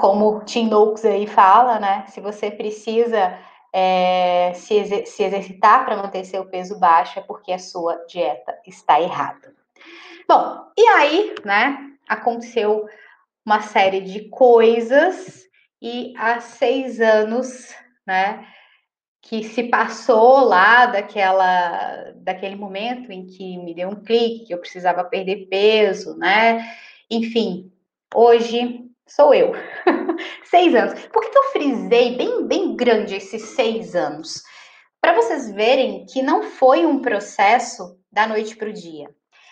como 0.00 0.42
Tim 0.44 0.68
Noakes 0.68 1.04
aí 1.04 1.26
fala, 1.26 1.78
né? 1.78 2.06
Se 2.08 2.20
você 2.20 2.50
precisa 2.50 3.38
é, 3.72 4.52
se, 4.54 5.04
se, 5.04 5.22
exercitar 5.22 5.84
para 5.84 5.96
manter 5.96 6.24
seu 6.24 6.46
peso 6.46 6.78
baixo, 6.78 7.18
é 7.18 7.22
porque 7.22 7.52
a 7.52 7.58
sua 7.58 7.94
dieta 8.06 8.58
está 8.66 9.00
errada. 9.00 9.54
Bom, 10.26 10.62
e 10.76 10.86
aí, 10.88 11.34
né? 11.44 11.92
Aconteceu 12.08 12.88
uma 13.46 13.62
série 13.62 14.00
de 14.00 14.28
coisas 14.28 15.44
e 15.80 16.12
há 16.18 16.40
seis 16.40 17.00
anos, 17.00 17.72
né? 18.06 18.46
Que 19.22 19.44
se 19.44 19.64
passou 19.64 20.40
lá 20.40 20.86
daquela, 20.86 22.12
daquele 22.16 22.56
momento 22.56 23.10
em 23.10 23.26
que 23.26 23.56
me 23.58 23.74
deu 23.74 23.88
um 23.88 24.02
clique, 24.02 24.46
que 24.46 24.54
eu 24.54 24.58
precisava 24.58 25.04
perder 25.04 25.46
peso, 25.48 26.16
né? 26.18 26.76
Enfim, 27.08 27.72
Hoje 28.14 28.82
sou 29.06 29.34
eu. 29.34 29.52
seis 30.44 30.74
anos. 30.74 30.98
Por 31.08 31.22
que, 31.22 31.28
que 31.28 31.38
eu 31.38 31.52
frisei 31.52 32.16
bem, 32.16 32.46
bem 32.46 32.76
grande 32.76 33.16
esses 33.16 33.42
seis 33.42 33.94
anos? 33.94 34.42
Para 35.00 35.14
vocês 35.14 35.50
verem 35.52 36.06
que 36.06 36.22
não 36.22 36.42
foi 36.42 36.86
um 36.86 37.00
processo 37.00 37.98
da 38.10 38.26
noite 38.26 38.56
para 38.56 38.70
o 38.70 38.72
dia. 38.72 39.10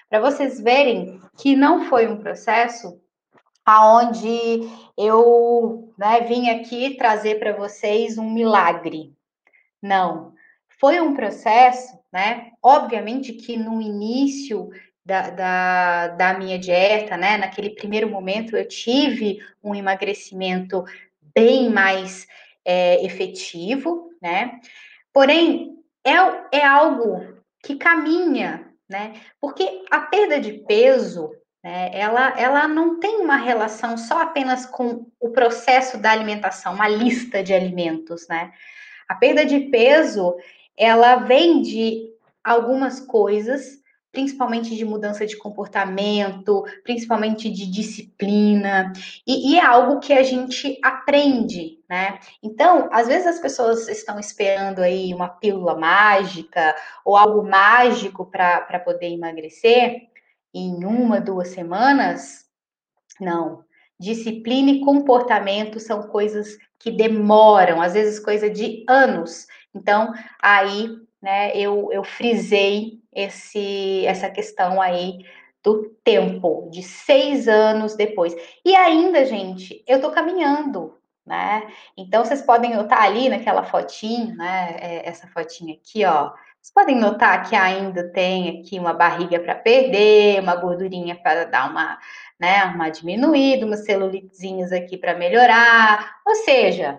Para 0.08 0.20
vocês 0.20 0.60
verem 0.60 1.20
que 1.36 1.56
não 1.56 1.84
foi 1.84 2.06
um 2.06 2.20
processo 2.20 3.00
aonde 3.64 4.60
eu 4.96 5.92
né, 5.98 6.20
vim 6.20 6.50
aqui 6.50 6.96
trazer 6.96 7.38
para 7.38 7.52
vocês 7.52 8.18
um 8.18 8.30
milagre. 8.30 9.12
Não. 9.80 10.32
Foi 10.80 11.00
um 11.00 11.14
processo, 11.14 11.98
né? 12.12 12.52
Obviamente 12.62 13.32
que 13.32 13.56
no 13.56 13.80
início 13.80 14.70
da, 15.04 15.30
da, 15.30 16.08
da, 16.08 16.38
minha 16.38 16.58
dieta, 16.58 17.16
né? 17.16 17.36
Naquele 17.36 17.70
primeiro 17.70 18.08
momento 18.08 18.56
eu 18.56 18.66
tive 18.66 19.38
um 19.62 19.74
emagrecimento 19.74 20.84
bem 21.34 21.70
mais 21.70 22.26
é, 22.64 23.04
efetivo, 23.04 24.10
né? 24.20 24.60
Porém, 25.12 25.78
é, 26.04 26.12
é 26.58 26.64
algo 26.64 27.34
que 27.62 27.76
caminha, 27.76 28.70
né? 28.88 29.20
Porque 29.40 29.84
a 29.90 30.00
perda 30.00 30.40
de 30.40 30.52
peso, 30.52 31.30
né, 31.64 31.90
ela, 31.94 32.38
ela 32.38 32.68
não 32.68 33.00
tem 33.00 33.22
uma 33.22 33.36
relação 33.36 33.96
só 33.96 34.20
apenas 34.20 34.66
com 34.66 35.06
o 35.18 35.30
processo 35.30 35.96
da 35.96 36.10
alimentação, 36.10 36.74
uma 36.74 36.86
lista 36.86 37.42
de 37.42 37.54
alimentos, 37.54 38.28
né? 38.28 38.52
A 39.08 39.14
perda 39.14 39.46
de 39.46 39.60
peso, 39.60 40.36
ela 40.76 41.16
vem 41.16 41.62
de 41.62 42.10
algumas 42.44 43.00
coisas 43.00 43.82
principalmente 44.12 44.76
de 44.76 44.84
mudança 44.84 45.26
de 45.26 45.36
comportamento, 45.36 46.64
principalmente 46.84 47.50
de 47.50 47.68
disciplina, 47.68 48.92
e, 49.26 49.50
e, 49.50 49.58
é 49.58 49.64
algo 49.64 49.98
que 49.98 50.12
a 50.12 50.22
gente 50.22 50.78
aprende, 50.84 51.80
né? 51.90 52.20
Então, 52.40 52.88
às 52.92 53.08
vezes 53.08 53.26
as 53.26 53.40
pessoas 53.40 53.88
estão 53.88 54.20
esperando 54.20 54.78
aí 54.78 55.12
uma 55.12 55.28
pílula 55.28 55.76
mágica 55.76 56.76
ou 57.04 57.16
algo 57.16 57.42
mágico 57.42 58.24
para 58.24 58.78
poder 58.84 59.08
emagrecer 59.08 60.13
em 60.54 60.84
uma, 60.84 61.20
duas 61.20 61.48
semanas. 61.48 62.44
Não. 63.20 63.64
Disciplina 63.98 64.70
e 64.70 64.80
comportamento 64.80 65.80
são 65.80 66.04
coisas 66.04 66.56
que 66.78 66.90
demoram, 66.90 67.80
às 67.80 67.94
vezes 67.94 68.20
coisa 68.20 68.48
de 68.48 68.84
anos. 68.88 69.46
Então, 69.74 70.12
aí, 70.40 70.88
né, 71.20 71.56
eu, 71.56 71.90
eu 71.92 72.04
frisei 72.04 73.00
esse, 73.12 74.04
essa 74.06 74.30
questão 74.30 74.80
aí 74.80 75.18
do 75.62 75.88
tempo, 76.04 76.68
de 76.70 76.82
seis 76.82 77.48
anos 77.48 77.96
depois. 77.96 78.34
E 78.64 78.76
ainda, 78.76 79.24
gente, 79.24 79.82
eu 79.86 80.00
tô 80.00 80.10
caminhando, 80.10 80.98
né? 81.24 81.66
Então, 81.96 82.22
vocês 82.22 82.42
podem 82.42 82.74
notar 82.74 83.02
ali 83.02 83.30
naquela 83.30 83.64
fotinha, 83.64 84.34
né? 84.34 84.76
É, 84.78 85.08
essa 85.08 85.26
fotinha 85.28 85.74
aqui, 85.74 86.04
ó. 86.04 86.32
Vocês 86.64 86.72
podem 86.72 86.96
notar 86.96 87.46
que 87.46 87.54
ainda 87.54 88.10
tem 88.10 88.58
aqui 88.58 88.78
uma 88.78 88.94
barriga 88.94 89.38
para 89.38 89.54
perder, 89.54 90.40
uma 90.40 90.56
gordurinha 90.56 91.14
para 91.14 91.44
dar 91.44 91.70
uma, 91.70 91.98
né, 92.40 92.64
uma 92.64 92.88
diminuída, 92.88 93.66
umas 93.66 93.84
celulitezinhas 93.84 94.72
aqui 94.72 94.96
para 94.96 95.14
melhorar. 95.14 96.22
Ou 96.26 96.34
seja, 96.36 96.98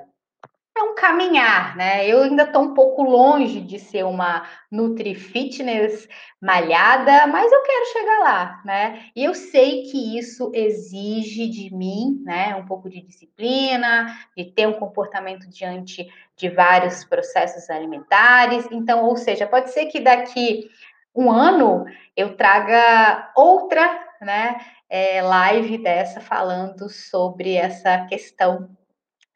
é 0.78 0.84
um 0.84 0.94
caminhar, 0.94 1.76
né? 1.78 2.06
Eu 2.06 2.24
ainda 2.24 2.44
estou 2.44 2.62
um 2.62 2.74
pouco 2.74 3.02
longe 3.02 3.62
de 3.62 3.80
ser 3.80 4.04
uma 4.04 4.46
Nutri 4.70 5.16
Fitness 5.16 6.08
malhada, 6.42 7.26
mas 7.28 7.50
eu 7.50 7.64
quero 7.64 7.86
chegar 7.94 8.20
lá, 8.20 8.62
né? 8.66 9.10
E 9.16 9.24
eu 9.24 9.34
sei 9.34 9.84
que 9.84 10.18
isso 10.18 10.52
exige 10.54 11.48
de 11.48 11.74
mim, 11.74 12.22
né, 12.26 12.56
um 12.56 12.66
pouco 12.66 12.90
de 12.90 13.02
disciplina, 13.02 14.14
de 14.36 14.44
ter 14.44 14.68
um 14.68 14.74
comportamento 14.74 15.48
diante 15.48 16.12
de 16.36 16.50
vários 16.50 17.06
processos 17.06 17.70
alimentares. 17.70 18.68
Então, 18.70 19.06
ou 19.06 19.16
seja, 19.16 19.48
pode 19.48 19.72
ser 19.72 19.86
que 19.86 20.02
daqui 20.02 20.70
um 21.16 21.32
ano 21.32 21.86
eu 22.18 22.36
traga 22.36 23.32
outra, 23.34 23.98
né, 24.22 24.58
é, 24.90 25.22
live 25.22 25.78
dessa 25.78 26.20
falando 26.20 26.90
sobre 26.90 27.54
essa 27.56 28.06
questão 28.08 28.70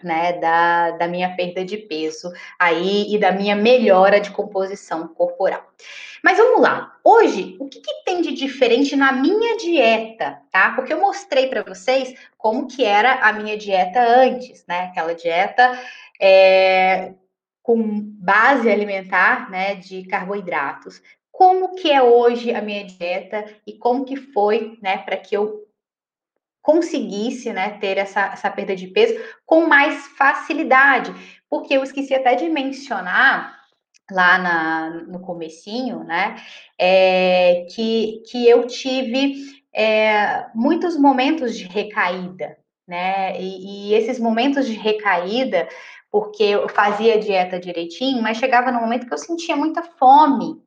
né, 0.04 0.34
da, 0.34 0.92
da 0.92 1.08
minha 1.08 1.36
perda 1.36 1.64
de 1.64 1.78
peso 1.78 2.32
aí 2.58 3.14
e 3.14 3.18
da 3.18 3.32
minha 3.32 3.56
melhora 3.56 4.20
de 4.20 4.32
composição 4.32 5.08
corporal. 5.08 5.64
Mas 6.24 6.38
vamos 6.38 6.62
lá. 6.62 6.98
Hoje, 7.04 7.56
o 7.60 7.68
que, 7.68 7.80
que 7.80 8.04
tem 8.04 8.22
de 8.22 8.34
diferente 8.34 8.96
na 8.96 9.12
minha 9.12 9.58
dieta, 9.58 10.42
tá? 10.52 10.72
Porque 10.72 10.92
eu 10.92 11.00
mostrei 11.00 11.48
para 11.48 11.64
vocês 11.64 12.14
como 12.38 12.68
que 12.68 12.84
era 12.84 13.14
a 13.16 13.34
minha 13.34 13.58
dieta 13.58 14.02
antes, 14.02 14.66
né? 14.68 14.86
Aquela 14.86 15.16
dieta 15.16 15.80
é, 16.20 17.14
com 17.64 18.02
base 18.02 18.70
alimentar, 18.70 19.50
né, 19.50 19.76
de 19.76 20.04
carboidratos. 20.04 21.02
Como 21.32 21.76
que 21.76 21.90
é 21.90 22.02
hoje 22.02 22.54
a 22.54 22.62
minha 22.62 22.84
dieta 22.84 23.46
e 23.66 23.74
como 23.74 24.04
que 24.04 24.18
foi, 24.18 24.78
né, 24.82 24.98
para 24.98 25.16
que 25.16 25.36
eu 25.38 25.69
conseguisse 26.70 27.52
né, 27.52 27.72
ter 27.82 27.98
essa, 27.98 28.28
essa 28.28 28.52
perda 28.52 28.76
de 28.76 28.88
peso 28.88 29.20
com 29.44 29.66
mais 29.66 30.06
facilidade. 30.10 31.12
Porque 31.50 31.74
eu 31.74 31.84
esqueci 31.84 32.14
até 32.14 32.36
de 32.36 32.48
mencionar 32.48 33.58
lá 34.12 34.38
na, 34.38 34.90
no 35.08 35.20
comecinho, 35.20 36.04
né, 36.04 36.36
é, 36.80 37.68
que, 37.70 38.24
que 38.30 38.48
eu 38.48 38.66
tive 38.66 39.36
é, 39.74 40.46
muitos 40.56 40.98
momentos 40.98 41.56
de 41.56 41.66
recaída, 41.66 42.58
né, 42.88 43.40
e, 43.40 43.92
e, 43.92 43.94
esses 43.94 44.20
momentos 44.20 44.66
de 44.66 44.74
recaída, 44.74 45.68
porque 46.12 46.44
eu 46.44 46.68
fazia 46.70 47.20
dieta 47.20 47.60
direitinho, 47.60 48.22
mas 48.22 48.38
chegava 48.38 48.72
no 48.72 48.82
momento 48.82 49.06
que 49.06 49.14
eu 49.14 49.18
sentia 49.18 49.56
muita 49.56 49.84
fome, 49.84 50.60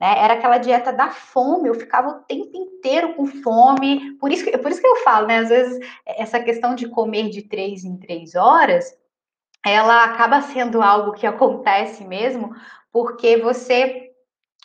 né? 0.00 0.18
Era 0.18 0.34
aquela 0.34 0.58
dieta 0.58 0.92
da 0.92 1.10
fome, 1.10 1.68
eu 1.68 1.74
ficava 1.74 2.08
o 2.08 2.22
tempo 2.22 2.50
inteiro 2.56 3.14
com 3.14 3.26
fome. 3.26 4.16
Por 4.18 4.32
isso, 4.32 4.44
que, 4.44 4.56
por 4.58 4.70
isso 4.70 4.80
que 4.80 4.86
eu 4.86 4.96
falo, 4.96 5.26
né? 5.26 5.38
Às 5.38 5.48
vezes, 5.48 5.78
essa 6.06 6.40
questão 6.40 6.74
de 6.74 6.88
comer 6.88 7.28
de 7.30 7.42
três 7.42 7.84
em 7.84 7.96
três 7.96 8.34
horas, 8.34 8.96
ela 9.64 10.04
acaba 10.04 10.42
sendo 10.42 10.82
algo 10.82 11.12
que 11.12 11.26
acontece 11.26 12.04
mesmo, 12.04 12.54
porque 12.92 13.36
você 13.36 14.10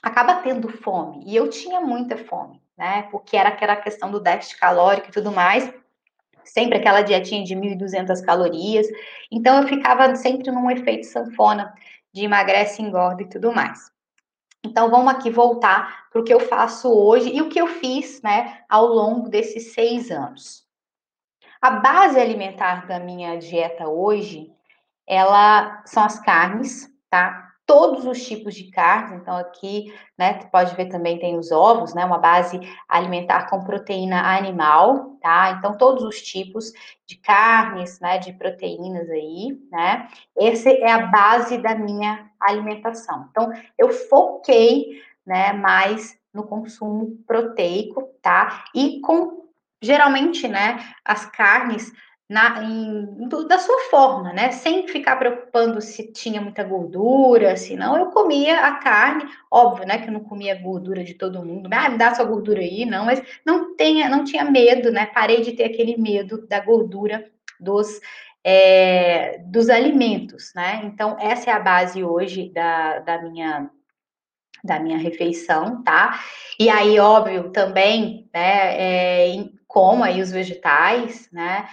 acaba 0.01 0.35
tendo 0.35 0.69
fome. 0.69 1.23
E 1.25 1.35
eu 1.35 1.49
tinha 1.49 1.79
muita 1.79 2.17
fome, 2.17 2.61
né? 2.77 3.03
Porque 3.11 3.37
era 3.37 3.49
aquela 3.49 3.75
questão 3.75 4.11
do 4.11 4.19
déficit 4.19 4.57
calórico 4.59 5.09
e 5.09 5.11
tudo 5.11 5.31
mais. 5.31 5.71
Sempre 6.43 6.79
aquela 6.79 7.01
dietinha 7.01 7.43
de 7.43 7.55
1.200 7.55 8.21
calorias. 8.25 8.87
Então, 9.31 9.61
eu 9.61 9.67
ficava 9.67 10.15
sempre 10.15 10.49
num 10.51 10.71
efeito 10.71 11.05
sanfona 11.05 11.73
de 12.11 12.25
emagrece, 12.25 12.81
engorda 12.81 13.21
e 13.21 13.29
tudo 13.29 13.53
mais. 13.53 13.91
Então, 14.63 14.89
vamos 14.89 15.13
aqui 15.13 15.29
voltar 15.29 16.09
para 16.09 16.21
o 16.21 16.23
que 16.23 16.33
eu 16.33 16.39
faço 16.39 16.89
hoje 16.89 17.29
e 17.29 17.41
o 17.41 17.49
que 17.49 17.59
eu 17.59 17.67
fiz, 17.67 18.21
né, 18.21 18.63
ao 18.67 18.87
longo 18.87 19.29
desses 19.29 19.73
seis 19.73 20.11
anos. 20.11 20.67
A 21.61 21.71
base 21.71 22.19
alimentar 22.19 22.87
da 22.87 22.99
minha 22.99 23.37
dieta 23.37 23.87
hoje, 23.87 24.53
ela 25.07 25.83
são 25.85 26.03
as 26.03 26.19
carnes, 26.19 26.89
tá? 27.09 27.48
Todos 27.69 28.03
os 28.03 28.25
tipos 28.25 28.55
de 28.55 28.71
carnes. 28.71 29.21
Então, 29.21 29.37
aqui, 29.37 29.93
né, 30.17 30.33
pode 30.51 30.75
ver 30.75 30.87
também 30.87 31.19
tem 31.19 31.37
os 31.37 31.51
ovos, 31.51 31.93
né, 31.93 32.03
uma 32.03 32.17
base 32.17 32.59
alimentar 32.89 33.47
com 33.47 33.63
proteína 33.63 34.35
animal, 34.35 35.17
tá? 35.21 35.51
Então, 35.51 35.77
todos 35.77 36.03
os 36.03 36.19
tipos 36.19 36.73
de 37.05 37.15
carnes, 37.17 37.99
né, 37.99 38.17
de 38.17 38.33
proteínas 38.33 39.07
aí, 39.11 39.55
né? 39.71 40.07
Essa 40.35 40.71
é 40.71 40.91
a 40.91 41.05
base 41.05 41.59
da 41.59 41.75
minha 41.75 42.31
alimentação. 42.41 43.27
Então, 43.29 43.53
eu 43.77 43.91
foquei, 43.91 45.03
né, 45.23 45.53
mais 45.53 46.17
no 46.33 46.47
consumo 46.47 47.19
proteico, 47.27 48.09
tá? 48.19 48.65
E 48.73 48.99
com 49.01 49.47
geralmente, 49.79 50.47
né, 50.47 50.79
as 51.05 51.25
carnes 51.27 51.93
na, 52.29 52.63
em, 52.63 53.27
da 53.47 53.57
sua 53.57 53.79
forma, 53.89 54.31
né? 54.31 54.51
Sem 54.51 54.87
ficar 54.87 55.15
preocupando 55.15 55.81
se 55.81 56.11
tinha 56.13 56.39
muita 56.39 56.63
gordura, 56.63 57.57
se 57.57 57.75
não. 57.75 57.97
Eu 57.97 58.11
comia 58.11 58.67
a 58.67 58.75
carne, 58.75 59.27
óbvio, 59.49 59.87
né? 59.87 59.97
Que 59.97 60.09
eu 60.09 60.13
não 60.13 60.19
comia 60.19 60.53
gordura 60.53 61.03
de 61.03 61.15
todo 61.15 61.43
mundo. 61.43 61.67
Ah, 61.73 61.89
me 61.89 61.97
dá 61.97 62.13
sua 62.13 62.25
gordura 62.25 62.61
aí, 62.61 62.85
não. 62.85 63.05
Mas 63.05 63.19
não, 63.43 63.75
tenha, 63.75 64.07
não 64.07 64.23
tinha 64.23 64.45
medo, 64.45 64.91
né? 64.91 65.07
Parei 65.07 65.41
de 65.41 65.53
ter 65.53 65.63
aquele 65.63 65.97
medo 65.97 66.45
da 66.47 66.59
gordura 66.59 67.25
dos, 67.59 67.99
é, 68.43 69.39
dos 69.45 69.67
alimentos, 69.67 70.53
né? 70.55 70.81
Então, 70.83 71.17
essa 71.19 71.49
é 71.49 71.53
a 71.53 71.59
base 71.59 72.03
hoje 72.03 72.49
da, 72.49 72.99
da 72.99 73.21
minha 73.23 73.71
da 74.61 74.77
minha 74.77 74.97
refeição, 74.97 75.81
tá? 75.83 76.19
E 76.59 76.69
aí, 76.69 76.99
óbvio, 76.99 77.49
também, 77.49 78.29
né, 78.33 79.29
é, 79.31 79.49
como 79.65 80.03
aí 80.03 80.21
os 80.21 80.31
vegetais, 80.31 81.29
né? 81.31 81.65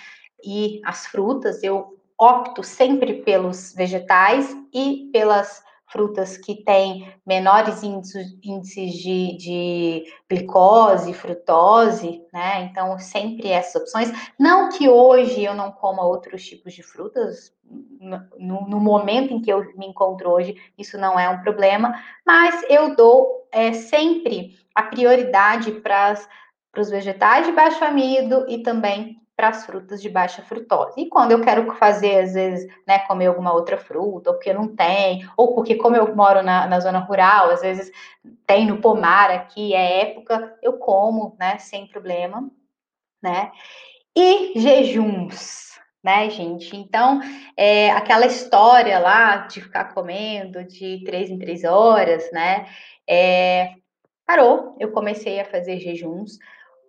E 0.46 0.80
as 0.84 1.06
frutas, 1.06 1.62
eu 1.62 1.98
opto 2.18 2.62
sempre 2.62 3.14
pelos 3.22 3.74
vegetais 3.74 4.56
e 4.72 5.10
pelas 5.12 5.64
frutas 5.88 6.36
que 6.36 6.56
têm 6.64 7.12
menores 7.24 7.82
índices 7.82 8.92
de, 8.92 9.36
de, 9.36 10.04
glicose, 10.28 11.12
frutose, 11.12 12.24
né? 12.32 12.64
Então, 12.64 12.98
sempre 12.98 13.48
essas 13.48 13.82
opções. 13.82 14.12
Não 14.38 14.68
que 14.68 14.88
hoje 14.88 15.44
eu 15.44 15.54
não 15.54 15.70
coma 15.70 16.04
outros 16.04 16.44
tipos 16.44 16.74
de 16.74 16.82
frutas, 16.82 17.52
no, 18.38 18.68
no 18.68 18.80
momento 18.80 19.32
em 19.32 19.40
que 19.40 19.52
eu 19.52 19.64
me 19.76 19.86
encontro 19.86 20.30
hoje, 20.30 20.56
isso 20.76 20.98
não 20.98 21.18
é 21.18 21.28
um 21.28 21.40
problema, 21.40 22.00
mas 22.24 22.64
eu 22.68 22.94
dou 22.94 23.48
é, 23.52 23.72
sempre 23.72 24.56
a 24.74 24.82
prioridade 24.82 25.72
para 25.72 26.14
os 26.76 26.90
vegetais 26.90 27.46
de 27.46 27.52
baixo 27.52 27.84
amido 27.84 28.44
e 28.48 28.58
também 28.58 29.20
para 29.36 29.48
as 29.48 29.66
frutas 29.66 30.00
de 30.00 30.08
baixa 30.08 30.42
frutose. 30.42 30.98
E 30.98 31.08
quando 31.10 31.32
eu 31.32 31.42
quero 31.42 31.70
fazer, 31.74 32.20
às 32.20 32.32
vezes, 32.32 32.66
né, 32.86 33.00
comer 33.00 33.26
alguma 33.26 33.52
outra 33.52 33.76
fruta, 33.76 34.30
ou 34.30 34.36
porque 34.36 34.52
não 34.52 34.74
tem, 34.74 35.28
ou 35.36 35.54
porque, 35.54 35.74
como 35.74 35.94
eu 35.94 36.16
moro 36.16 36.42
na, 36.42 36.66
na 36.66 36.80
zona 36.80 37.00
rural, 37.00 37.50
às 37.50 37.60
vezes 37.60 37.92
tem 38.46 38.66
no 38.66 38.80
pomar 38.80 39.30
aqui, 39.30 39.74
é 39.74 40.00
época, 40.00 40.56
eu 40.62 40.78
como, 40.78 41.36
né, 41.38 41.58
sem 41.58 41.86
problema, 41.86 42.50
né? 43.22 43.52
E 44.16 44.58
jejuns, 44.58 45.78
né, 46.02 46.30
gente? 46.30 46.74
Então, 46.74 47.20
é, 47.54 47.90
aquela 47.90 48.24
história 48.24 48.98
lá 48.98 49.36
de 49.38 49.60
ficar 49.60 49.92
comendo 49.92 50.64
de 50.64 51.02
três 51.04 51.28
em 51.28 51.38
três 51.38 51.62
horas, 51.62 52.30
né? 52.32 52.66
É, 53.06 53.74
parou, 54.26 54.74
eu 54.80 54.92
comecei 54.92 55.38
a 55.40 55.44
fazer 55.44 55.78
jejuns. 55.78 56.38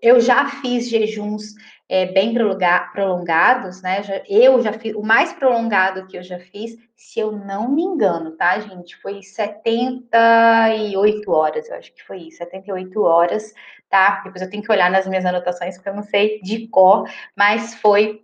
Eu 0.02 0.22
já 0.22 0.48
fiz 0.62 0.90
jejuns 0.90 1.54
é, 1.90 2.06
bem 2.08 2.34
prolongados, 2.92 3.82
né? 3.82 4.02
Eu 4.28 4.62
já 4.62 4.74
fiz, 4.74 4.94
o 4.94 5.02
mais 5.02 5.32
prolongado 5.34 6.06
que 6.08 6.18
eu 6.18 6.24
já 6.24 6.40
fiz, 6.40 6.78
se 6.96 7.20
eu 7.20 7.32
não 7.32 7.70
me 7.70 7.82
engano, 7.82 8.32
tá, 8.32 8.60
gente? 8.60 8.96
Foi 8.98 9.24
78 9.24 11.32
horas, 11.32 11.70
eu 11.70 11.76
acho 11.76 11.94
que 11.94 12.04
foi 12.04 12.24
isso, 12.24 12.38
78 12.38 13.02
horas, 13.02 13.54
tá? 13.90 14.22
Depois 14.24 14.42
eu 14.42 14.50
tenho 14.50 14.64
que 14.64 14.72
olhar 14.72 14.92
nas 14.92 15.08
minhas 15.08 15.26
anotações, 15.26 15.76
porque 15.76 15.90
eu 15.90 15.96
não 15.96 16.04
sei 16.04 16.42
de 16.42 16.68
cor, 16.68 17.10
mas 17.36 17.76
foi, 17.76 18.24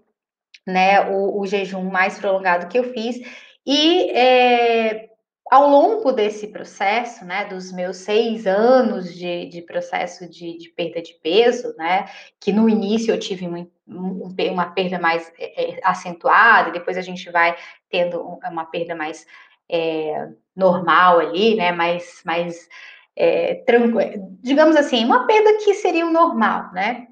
né, 0.67 1.09
o, 1.09 1.39
o 1.39 1.45
jejum 1.45 1.83
mais 1.83 2.19
prolongado 2.19 2.67
que 2.67 2.77
eu 2.77 2.93
fiz. 2.93 3.17
E 3.65 4.11
é, 4.11 5.09
ao 5.53 5.69
longo 5.69 6.11
desse 6.11 6.47
processo, 6.47 7.23
né, 7.23 7.45
dos 7.45 7.71
meus 7.71 7.97
seis 7.97 8.47
anos 8.47 9.13
de, 9.13 9.45
de 9.45 9.61
processo 9.61 10.27
de, 10.27 10.57
de, 10.57 10.69
perda 10.69 10.99
de 10.99 11.13
peso, 11.21 11.75
né, 11.77 12.09
que 12.39 12.51
no 12.51 12.67
início 12.67 13.13
eu 13.13 13.19
tive 13.19 13.47
um, 13.47 13.69
uma 13.85 14.71
perda 14.71 14.97
mais 14.97 15.31
é, 15.37 15.75
é, 15.75 15.79
acentuada, 15.83 16.71
depois 16.71 16.97
a 16.97 17.01
gente 17.01 17.29
vai 17.29 17.55
tendo 17.87 18.19
uma 18.19 18.65
perda 18.65 18.95
mais 18.95 19.27
é, 19.69 20.27
normal 20.55 21.19
ali, 21.19 21.53
né, 21.53 21.71
mais, 21.71 22.23
mais 22.25 22.67
é, 23.15 23.53
tranquila, 23.63 24.11
digamos 24.41 24.75
assim, 24.75 25.05
uma 25.05 25.27
perda 25.27 25.59
que 25.63 25.75
seria 25.75 26.07
o 26.07 26.11
normal, 26.11 26.73
né, 26.73 27.09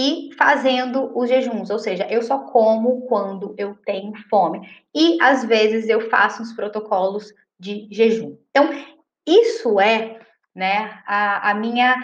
e 0.00 0.30
fazendo 0.34 1.12
os 1.14 1.28
jejuns, 1.28 1.68
ou 1.68 1.78
seja, 1.78 2.06
eu 2.08 2.22
só 2.22 2.38
como 2.38 3.02
quando 3.02 3.54
eu 3.58 3.74
tenho 3.84 4.14
fome. 4.30 4.66
E 4.94 5.20
às 5.20 5.44
vezes 5.44 5.90
eu 5.90 6.08
faço 6.08 6.42
uns 6.42 6.54
protocolos 6.54 7.34
de 7.58 7.86
jejum. 7.90 8.38
Então, 8.48 8.70
isso 9.26 9.78
é 9.78 10.18
né, 10.56 11.02
a, 11.06 11.50
a, 11.50 11.54
minha, 11.54 12.02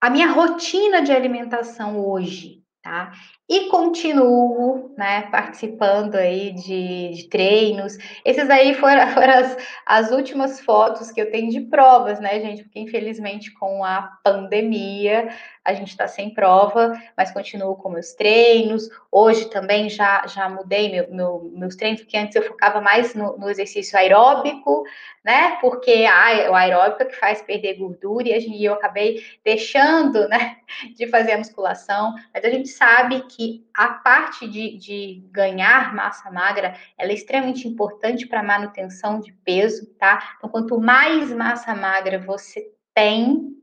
a 0.00 0.08
minha 0.08 0.28
rotina 0.32 1.02
de 1.02 1.12
alimentação 1.12 2.02
hoje, 2.02 2.57
tá? 2.88 3.12
E 3.48 3.68
continuo, 3.68 4.94
né, 4.96 5.22
participando 5.30 6.16
aí 6.16 6.52
de, 6.52 7.10
de 7.14 7.28
treinos. 7.28 7.96
Esses 8.24 8.48
aí 8.50 8.74
foram, 8.74 9.08
foram 9.12 9.32
as, 9.32 9.56
as, 9.86 10.10
últimas 10.10 10.60
fotos 10.60 11.10
que 11.10 11.20
eu 11.20 11.30
tenho 11.30 11.50
de 11.50 11.60
provas, 11.62 12.20
né, 12.20 12.40
gente? 12.40 12.64
Porque 12.64 12.80
infelizmente 12.80 13.52
com 13.52 13.84
a 13.84 14.02
pandemia 14.22 15.28
a 15.64 15.74
gente 15.74 15.90
está 15.90 16.08
sem 16.08 16.32
prova, 16.32 16.98
mas 17.14 17.30
continuo 17.30 17.76
com 17.76 17.90
meus 17.90 18.14
treinos. 18.14 18.88
Hoje 19.12 19.50
também 19.50 19.90
já, 19.90 20.26
já 20.26 20.48
mudei 20.48 20.90
meu, 20.90 21.12
meu, 21.12 21.50
meus 21.54 21.76
treinos, 21.76 22.00
porque 22.00 22.16
antes 22.16 22.36
eu 22.36 22.42
focava 22.42 22.80
mais 22.80 23.14
no, 23.14 23.36
no 23.36 23.50
exercício 23.50 23.98
aeróbico, 23.98 24.84
né? 25.22 25.58
Porque 25.60 26.06
a, 26.06 26.50
o 26.50 26.54
aeróbico 26.54 27.02
é 27.02 27.06
que 27.06 27.16
faz 27.16 27.42
perder 27.42 27.74
gordura 27.74 28.28
e, 28.28 28.64
eu 28.64 28.72
acabei 28.72 29.22
deixando, 29.44 30.26
né, 30.26 30.56
de 30.96 31.06
fazer 31.06 31.32
a 31.32 31.38
musculação. 31.38 32.14
Mas 32.32 32.44
a 32.44 32.48
gente 32.48 32.68
sabe 32.78 33.22
que 33.22 33.66
a 33.74 33.88
parte 33.88 34.48
de, 34.48 34.78
de 34.78 35.28
ganhar 35.30 35.94
massa 35.94 36.30
magra 36.30 36.76
ela 36.96 37.10
é 37.10 37.14
extremamente 37.14 37.66
importante 37.66 38.26
para 38.26 38.42
manutenção 38.42 39.20
de 39.20 39.32
peso, 39.44 39.92
tá? 39.98 40.36
Então, 40.38 40.48
quanto 40.48 40.80
mais 40.80 41.32
massa 41.32 41.74
magra 41.74 42.18
você 42.18 42.70
tem, 42.94 43.56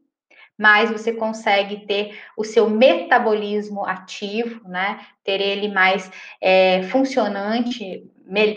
mais 0.57 0.91
você 0.91 1.13
consegue 1.13 1.85
ter 1.85 2.19
o 2.37 2.43
seu 2.43 2.69
metabolismo 2.69 3.85
ativo, 3.85 4.67
né? 4.67 5.05
Ter 5.23 5.39
ele 5.39 5.69
mais 5.69 6.11
é, 6.41 6.83
funcionante, 6.83 8.03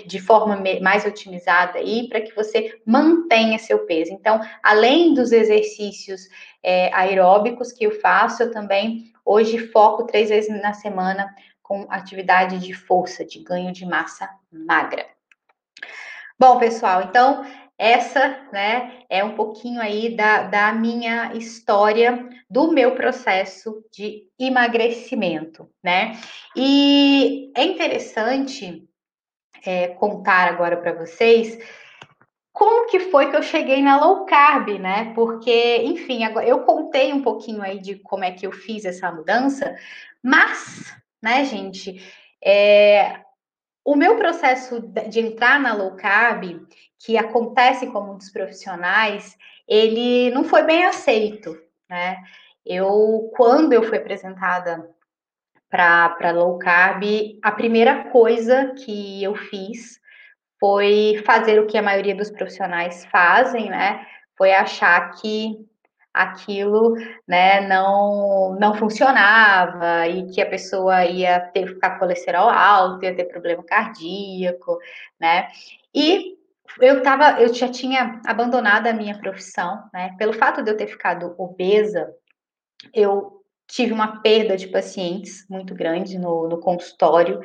de 0.06 0.18
forma 0.20 0.62
mais 0.80 1.04
otimizada 1.04 1.78
aí, 1.78 2.08
para 2.08 2.20
que 2.20 2.34
você 2.34 2.80
mantenha 2.86 3.58
seu 3.58 3.80
peso. 3.86 4.12
Então, 4.12 4.40
além 4.62 5.14
dos 5.14 5.32
exercícios 5.32 6.22
é, 6.62 6.92
aeróbicos 6.94 7.72
que 7.72 7.84
eu 7.84 8.00
faço, 8.00 8.42
eu 8.42 8.50
também 8.50 9.12
hoje 9.24 9.58
foco 9.58 10.04
três 10.04 10.30
vezes 10.30 10.50
na 10.62 10.72
semana 10.72 11.34
com 11.62 11.86
atividade 11.90 12.58
de 12.58 12.72
força, 12.72 13.24
de 13.24 13.42
ganho 13.42 13.72
de 13.72 13.84
massa 13.84 14.28
magra. 14.50 15.06
Bom, 16.38 16.58
pessoal, 16.58 17.02
então 17.02 17.44
essa, 17.76 18.40
né, 18.52 19.02
é 19.08 19.22
um 19.22 19.36
pouquinho 19.36 19.80
aí 19.80 20.16
da, 20.16 20.42
da 20.42 20.72
minha 20.72 21.34
história, 21.34 22.28
do 22.50 22.72
meu 22.72 22.96
processo 22.96 23.84
de 23.92 24.24
emagrecimento, 24.38 25.70
né? 25.82 26.18
E 26.56 27.52
é 27.54 27.64
interessante 27.64 28.87
é, 29.64 29.88
contar 29.88 30.48
agora 30.48 30.76
para 30.76 30.92
vocês 30.92 31.58
como 32.58 32.88
que 32.88 32.98
foi 32.98 33.30
que 33.30 33.36
eu 33.36 33.42
cheguei 33.42 33.80
na 33.80 34.04
low 34.04 34.26
carb, 34.26 34.80
né? 34.80 35.12
Porque, 35.14 35.76
enfim, 35.84 36.24
agora 36.24 36.44
eu 36.44 36.64
contei 36.64 37.12
um 37.12 37.22
pouquinho 37.22 37.62
aí 37.62 37.78
de 37.78 37.94
como 38.00 38.24
é 38.24 38.32
que 38.32 38.44
eu 38.44 38.50
fiz 38.50 38.84
essa 38.84 39.12
mudança, 39.12 39.76
mas, 40.20 40.92
né, 41.22 41.44
gente, 41.44 42.02
é, 42.44 43.20
o 43.84 43.94
meu 43.94 44.16
processo 44.16 44.80
de 45.08 45.20
entrar 45.20 45.60
na 45.60 45.72
low 45.72 45.92
carb, 45.92 46.60
que 46.98 47.16
acontece 47.16 47.86
com 47.86 48.00
muitos 48.00 48.28
profissionais, 48.28 49.36
ele 49.68 50.32
não 50.32 50.42
foi 50.42 50.64
bem 50.64 50.84
aceito, 50.84 51.56
né? 51.88 52.16
Eu, 52.66 53.30
quando 53.36 53.72
eu 53.72 53.84
fui 53.84 53.98
apresentada 53.98 54.90
para 55.70 56.30
low 56.32 56.58
carb, 56.58 57.02
a 57.42 57.52
primeira 57.52 58.04
coisa 58.04 58.72
que 58.74 59.22
eu 59.22 59.34
fiz 59.34 59.98
foi 60.58 61.22
fazer 61.24 61.60
o 61.60 61.66
que 61.66 61.78
a 61.78 61.82
maioria 61.82 62.14
dos 62.14 62.30
profissionais 62.30 63.04
fazem, 63.06 63.70
né? 63.70 64.04
Foi 64.36 64.52
achar 64.52 65.12
que 65.12 65.56
aquilo 66.12 66.94
né, 67.26 67.60
não, 67.68 68.56
não 68.58 68.74
funcionava 68.74 70.08
e 70.08 70.26
que 70.30 70.40
a 70.40 70.48
pessoa 70.48 71.04
ia 71.04 71.38
ter 71.40 71.66
que 71.66 71.74
ficar 71.74 71.90
com 71.90 72.00
colesterol 72.00 72.48
alto, 72.48 73.04
ia 73.04 73.14
ter 73.14 73.24
problema 73.26 73.62
cardíaco, 73.62 74.78
né? 75.20 75.48
E 75.94 76.36
eu 76.80 77.02
tava, 77.02 77.40
eu 77.40 77.52
já 77.52 77.68
tinha 77.68 78.20
abandonado 78.26 78.86
a 78.86 78.92
minha 78.92 79.18
profissão, 79.18 79.84
né? 79.92 80.14
Pelo 80.18 80.32
fato 80.32 80.62
de 80.62 80.70
eu 80.70 80.76
ter 80.76 80.88
ficado 80.88 81.34
obesa, 81.38 82.12
eu 82.92 83.37
tive 83.68 83.92
uma 83.92 84.20
perda 84.22 84.56
de 84.56 84.66
pacientes 84.66 85.46
muito 85.48 85.74
grande 85.74 86.18
no, 86.18 86.48
no 86.48 86.58
consultório 86.58 87.40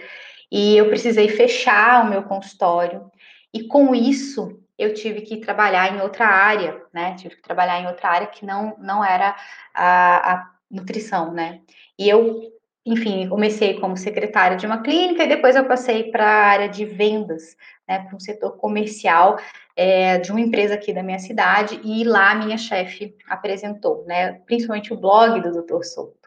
e 0.49 0.77
eu 0.77 0.87
precisei 0.87 1.27
fechar 1.27 2.05
o 2.05 2.09
meu 2.09 2.23
consultório. 2.23 3.11
E 3.53 3.67
com 3.67 3.93
isso, 3.93 4.59
eu 4.77 4.93
tive 4.93 5.21
que 5.21 5.37
trabalhar 5.37 5.93
em 5.95 6.01
outra 6.01 6.25
área, 6.25 6.81
né? 6.93 7.15
Tive 7.15 7.35
que 7.35 7.41
trabalhar 7.41 7.79
em 7.79 7.87
outra 7.87 8.09
área 8.09 8.27
que 8.27 8.45
não, 8.45 8.75
não 8.79 9.03
era 9.03 9.35
a, 9.73 10.33
a 10.33 10.51
nutrição, 10.71 11.33
né? 11.33 11.61
E 11.99 12.07
eu, 12.07 12.52
enfim, 12.85 13.29
comecei 13.29 13.79
como 13.79 13.95
secretária 13.95 14.57
de 14.57 14.65
uma 14.65 14.81
clínica 14.81 15.23
e 15.23 15.27
depois 15.27 15.55
eu 15.55 15.65
passei 15.65 16.11
para 16.11 16.25
a 16.25 16.47
área 16.47 16.69
de 16.69 16.85
vendas, 16.85 17.55
né? 17.87 17.99
Para 17.99 18.15
um 18.15 18.19
setor 18.19 18.57
comercial 18.57 19.37
é, 19.75 20.17
de 20.17 20.31
uma 20.31 20.41
empresa 20.41 20.73
aqui 20.73 20.91
da 20.91 21.01
minha 21.01 21.19
cidade 21.19 21.79
e 21.83 22.03
lá 22.03 22.35
minha 22.35 22.57
chefe 22.57 23.15
apresentou, 23.29 24.03
né? 24.05 24.33
Principalmente 24.45 24.93
o 24.93 24.97
blog 24.97 25.39
do 25.41 25.63
Dr. 25.63 25.83
Souto. 25.83 26.23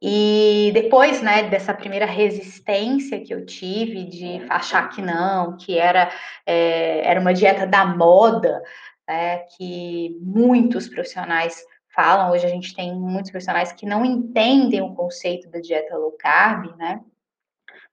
E 0.00 0.70
depois, 0.72 1.20
né, 1.20 1.48
dessa 1.48 1.74
primeira 1.74 2.06
resistência 2.06 3.20
que 3.20 3.34
eu 3.34 3.44
tive 3.44 4.04
de 4.04 4.46
achar 4.48 4.88
que 4.90 5.02
não, 5.02 5.56
que 5.56 5.76
era, 5.76 6.08
é, 6.46 7.04
era 7.04 7.20
uma 7.20 7.34
dieta 7.34 7.66
da 7.66 7.84
moda, 7.84 8.62
é, 9.08 9.38
que 9.56 10.16
muitos 10.20 10.88
profissionais 10.88 11.60
falam, 11.98 12.30
hoje 12.30 12.46
a 12.46 12.48
gente 12.48 12.76
tem 12.76 12.94
muitos 12.94 13.32
profissionais 13.32 13.72
que 13.72 13.84
não 13.84 14.04
entendem 14.04 14.80
o 14.80 14.94
conceito 14.94 15.50
da 15.50 15.58
dieta 15.58 15.96
low 15.96 16.12
carb, 16.12 16.76
né? 16.76 17.00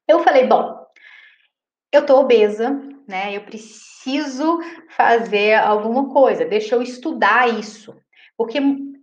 Eu 0.08 0.20
falei, 0.20 0.46
bom, 0.46 0.86
eu 1.92 2.06
tô 2.06 2.20
obesa, 2.20 2.70
né? 3.08 3.36
Eu 3.36 3.42
preciso 3.42 4.60
fazer 4.90 5.56
alguma 5.56 6.14
coisa, 6.14 6.46
deixa 6.46 6.76
eu 6.76 6.84
estudar 6.84 7.50
isso. 7.50 8.00
Porque 8.38 8.60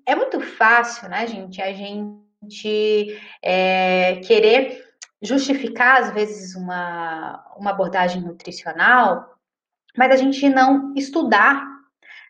é 0.06 0.14
muito 0.14 0.40
fácil, 0.40 1.08
né, 1.08 1.26
gente, 1.26 1.60
a 1.60 1.72
gente 1.72 3.20
é, 3.42 4.20
querer 4.24 4.84
justificar, 5.20 6.00
às 6.00 6.10
vezes, 6.12 6.54
uma, 6.54 7.44
uma 7.56 7.70
abordagem 7.70 8.22
nutricional, 8.22 9.34
mas 9.98 10.12
a 10.12 10.16
gente 10.16 10.48
não 10.48 10.94
estudar, 10.94 11.66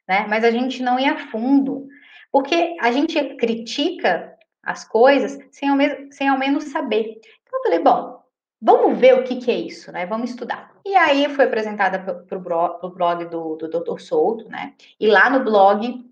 né? 0.08 0.26
Mas 0.26 0.42
a 0.42 0.50
gente 0.50 0.82
não 0.82 0.98
ir 0.98 1.10
a 1.10 1.18
fundo. 1.28 1.86
Porque 2.32 2.76
a 2.80 2.90
gente 2.90 3.36
critica 3.36 4.36
as 4.62 4.84
coisas 4.84 5.38
sem 5.50 5.68
ao, 5.68 5.76
mesmo, 5.76 6.10
sem 6.12 6.28
ao 6.28 6.38
menos 6.38 6.64
saber. 6.64 7.20
Então 7.42 7.58
eu 7.58 7.62
falei, 7.62 7.78
bom, 7.80 8.22
vamos 8.60 8.98
ver 8.98 9.18
o 9.18 9.24
que, 9.24 9.36
que 9.36 9.50
é 9.50 9.58
isso, 9.58 9.92
né? 9.92 10.06
Vamos 10.06 10.30
estudar. 10.30 10.72
E 10.84 10.96
aí 10.96 11.28
foi 11.28 11.44
apresentada 11.44 11.98
para 11.98 12.38
o 12.38 12.90
blog 12.90 13.26
do, 13.26 13.56
do 13.56 13.68
Dr. 13.68 14.00
Souto, 14.00 14.48
né? 14.48 14.74
E 14.98 15.06
lá 15.06 15.28
no 15.28 15.44
blog 15.44 16.04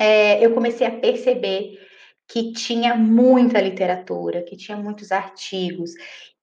é, 0.00 0.44
eu 0.44 0.54
comecei 0.54 0.86
a 0.86 0.98
perceber 0.98 1.78
que 2.26 2.52
tinha 2.52 2.94
muita 2.94 3.60
literatura, 3.60 4.42
que 4.42 4.56
tinha 4.56 4.76
muitos 4.76 5.12
artigos, 5.12 5.92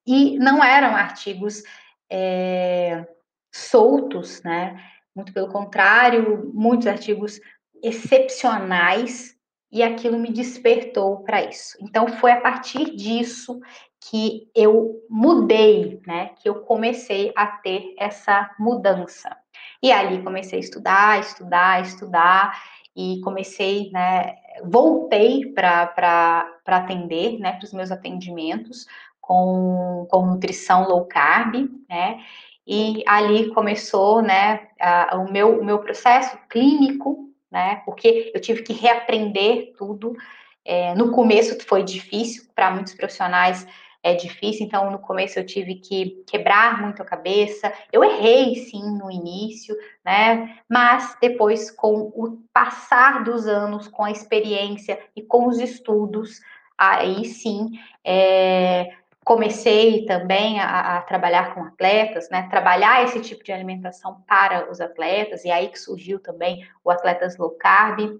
e 0.05 0.37
não 0.37 0.63
eram 0.63 0.95
artigos 0.95 1.63
é, 2.09 3.07
soltos, 3.51 4.43
né? 4.43 4.79
Muito 5.15 5.33
pelo 5.33 5.49
contrário, 5.49 6.51
muitos 6.53 6.87
artigos 6.87 7.39
excepcionais, 7.83 9.35
e 9.71 9.81
aquilo 9.81 10.19
me 10.19 10.31
despertou 10.31 11.23
para 11.23 11.43
isso. 11.43 11.77
Então, 11.79 12.07
foi 12.07 12.31
a 12.31 12.41
partir 12.41 12.95
disso 12.95 13.61
que 14.09 14.49
eu 14.53 15.01
mudei, 15.09 16.01
né? 16.05 16.31
Que 16.41 16.49
eu 16.49 16.55
comecei 16.55 17.31
a 17.35 17.45
ter 17.47 17.95
essa 17.97 18.53
mudança. 18.59 19.37
E 19.81 19.91
ali 19.91 20.21
comecei 20.21 20.59
a 20.59 20.61
estudar, 20.61 21.19
estudar, 21.19 21.81
estudar, 21.81 22.61
e 22.95 23.21
comecei, 23.21 23.89
né, 23.91 24.35
voltei 24.63 25.45
para 25.53 26.59
atender, 26.65 27.39
né, 27.39 27.53
para 27.53 27.65
os 27.65 27.73
meus 27.73 27.91
atendimentos 27.91 28.85
com, 29.19 30.05
com 30.09 30.25
nutrição 30.25 30.87
low 30.87 31.05
carb, 31.05 31.69
né, 31.89 32.19
e 32.67 33.03
ali 33.07 33.49
começou, 33.53 34.21
né, 34.21 34.67
a, 34.79 35.17
o, 35.17 35.31
meu, 35.31 35.61
o 35.61 35.63
meu 35.63 35.79
processo 35.79 36.37
clínico, 36.49 37.30
né, 37.51 37.81
porque 37.85 38.31
eu 38.33 38.39
tive 38.39 38.63
que 38.63 38.73
reaprender 38.73 39.73
tudo, 39.77 40.15
é, 40.63 40.93
no 40.95 41.11
começo 41.11 41.57
foi 41.67 41.83
difícil 41.83 42.45
para 42.55 42.71
muitos 42.71 42.93
profissionais, 42.93 43.67
é 44.03 44.15
difícil, 44.15 44.65
então 44.65 44.89
no 44.89 44.97
começo 44.97 45.37
eu 45.37 45.45
tive 45.45 45.75
que 45.75 46.23
quebrar 46.25 46.81
muito 46.81 47.01
a 47.01 47.05
cabeça. 47.05 47.71
Eu 47.91 48.03
errei 48.03 48.55
sim 48.55 48.97
no 48.97 49.11
início, 49.11 49.75
né? 50.03 50.57
Mas 50.67 51.15
depois, 51.21 51.69
com 51.69 52.11
o 52.15 52.41
passar 52.51 53.23
dos 53.23 53.45
anos, 53.45 53.87
com 53.87 54.03
a 54.03 54.11
experiência 54.11 54.99
e 55.15 55.21
com 55.21 55.47
os 55.47 55.59
estudos, 55.59 56.41
aí 56.75 57.25
sim 57.25 57.73
é, 58.03 58.91
comecei 59.31 60.03
também 60.03 60.59
a, 60.59 60.97
a, 60.97 61.01
trabalhar 61.03 61.53
com 61.53 61.63
atletas, 61.63 62.29
né? 62.29 62.49
Trabalhar 62.49 63.05
esse 63.05 63.21
tipo 63.21 63.41
de 63.45 63.53
alimentação 63.53 64.21
para 64.27 64.69
os 64.69 64.81
atletas, 64.81 65.45
e 65.45 65.49
aí 65.49 65.69
que 65.69 65.79
surgiu 65.79 66.19
também 66.19 66.67
o 66.83 66.91
Atletas 66.91 67.37
Low 67.37 67.51
Carb. 67.51 68.19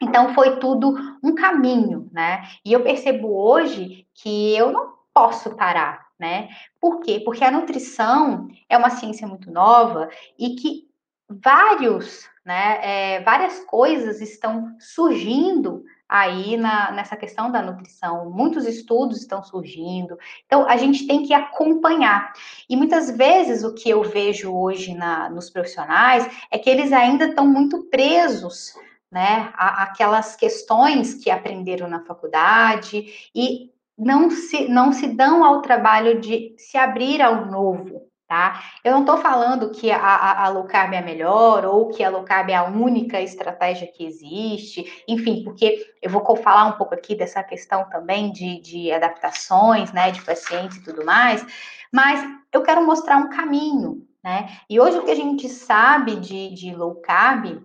Então 0.00 0.34
foi 0.34 0.58
tudo 0.58 0.96
um 1.22 1.32
caminho, 1.32 2.10
né? 2.12 2.42
E 2.64 2.72
eu 2.72 2.82
percebo 2.82 3.28
hoje 3.40 4.04
que 4.12 4.56
eu 4.56 4.72
não 4.72 4.94
posso 5.14 5.54
parar, 5.54 6.08
né? 6.18 6.48
Por 6.80 6.98
quê? 7.02 7.22
Porque 7.24 7.44
a 7.44 7.52
nutrição 7.52 8.48
é 8.68 8.76
uma 8.76 8.90
ciência 8.90 9.28
muito 9.28 9.52
nova 9.52 10.08
e 10.36 10.56
que 10.56 10.88
vários, 11.28 12.28
né, 12.44 12.80
é, 12.82 13.20
várias 13.20 13.60
coisas 13.60 14.20
estão 14.20 14.74
surgindo 14.80 15.84
aí 16.08 16.56
na, 16.56 16.90
nessa 16.92 17.16
questão 17.16 17.50
da 17.50 17.60
nutrição. 17.60 18.30
Muitos 18.30 18.66
estudos 18.66 19.18
estão 19.20 19.42
surgindo. 19.42 20.18
Então, 20.46 20.66
a 20.68 20.76
gente 20.76 21.06
tem 21.06 21.24
que 21.24 21.34
acompanhar. 21.34 22.32
E 22.68 22.76
muitas 22.76 23.10
vezes 23.10 23.62
o 23.62 23.74
que 23.74 23.90
eu 23.90 24.02
vejo 24.02 24.52
hoje 24.54 24.94
na, 24.94 25.28
nos 25.28 25.50
profissionais 25.50 26.28
é 26.50 26.58
que 26.58 26.70
eles 26.70 26.92
ainda 26.92 27.26
estão 27.26 27.46
muito 27.46 27.84
presos 27.84 28.74
né, 29.10 29.50
aquelas 29.54 30.36
questões 30.36 31.14
que 31.14 31.30
aprenderam 31.30 31.88
na 31.88 32.04
faculdade 32.04 33.30
e 33.34 33.70
não 33.96 34.30
se, 34.30 34.68
não 34.68 34.92
se 34.92 35.08
dão 35.08 35.44
ao 35.44 35.60
trabalho 35.60 36.20
de 36.20 36.54
se 36.56 36.76
abrir 36.76 37.20
ao 37.20 37.46
novo, 37.46 38.07
tá? 38.28 38.62
Eu 38.84 38.92
não 38.92 39.00
estou 39.00 39.16
falando 39.16 39.70
que 39.70 39.90
a, 39.90 39.98
a, 39.98 40.44
a, 40.44 40.48
low 40.50 40.64
carb 40.64 40.92
é 40.92 40.98
a 40.98 41.02
melhor 41.02 41.64
ou 41.64 41.88
que 41.88 42.04
a 42.04 42.10
low 42.10 42.22
carb 42.24 42.50
é 42.50 42.54
a 42.54 42.64
única 42.64 43.18
estratégia 43.22 43.90
que 43.90 44.04
existe, 44.04 45.02
enfim, 45.08 45.42
porque 45.42 45.94
eu 46.02 46.10
vou 46.10 46.36
falar 46.36 46.66
um 46.66 46.72
pouco 46.72 46.94
aqui 46.94 47.14
dessa 47.14 47.42
questão 47.42 47.88
também 47.88 48.30
de, 48.30 48.60
de 48.60 48.92
adaptações, 48.92 49.90
né, 49.92 50.10
de 50.10 50.20
pacientes 50.22 50.76
e 50.76 50.84
tudo 50.84 51.06
mais, 51.06 51.44
mas 51.90 52.22
eu 52.52 52.62
quero 52.62 52.84
mostrar 52.84 53.16
um 53.16 53.30
caminho, 53.30 54.06
né? 54.22 54.58
E 54.68 54.78
hoje 54.78 54.98
o 54.98 55.04
que 55.04 55.10
a 55.10 55.16
gente 55.16 55.48
sabe 55.48 56.16
de, 56.16 56.50
de 56.50 56.74
low 56.74 56.96
carb 56.96 57.62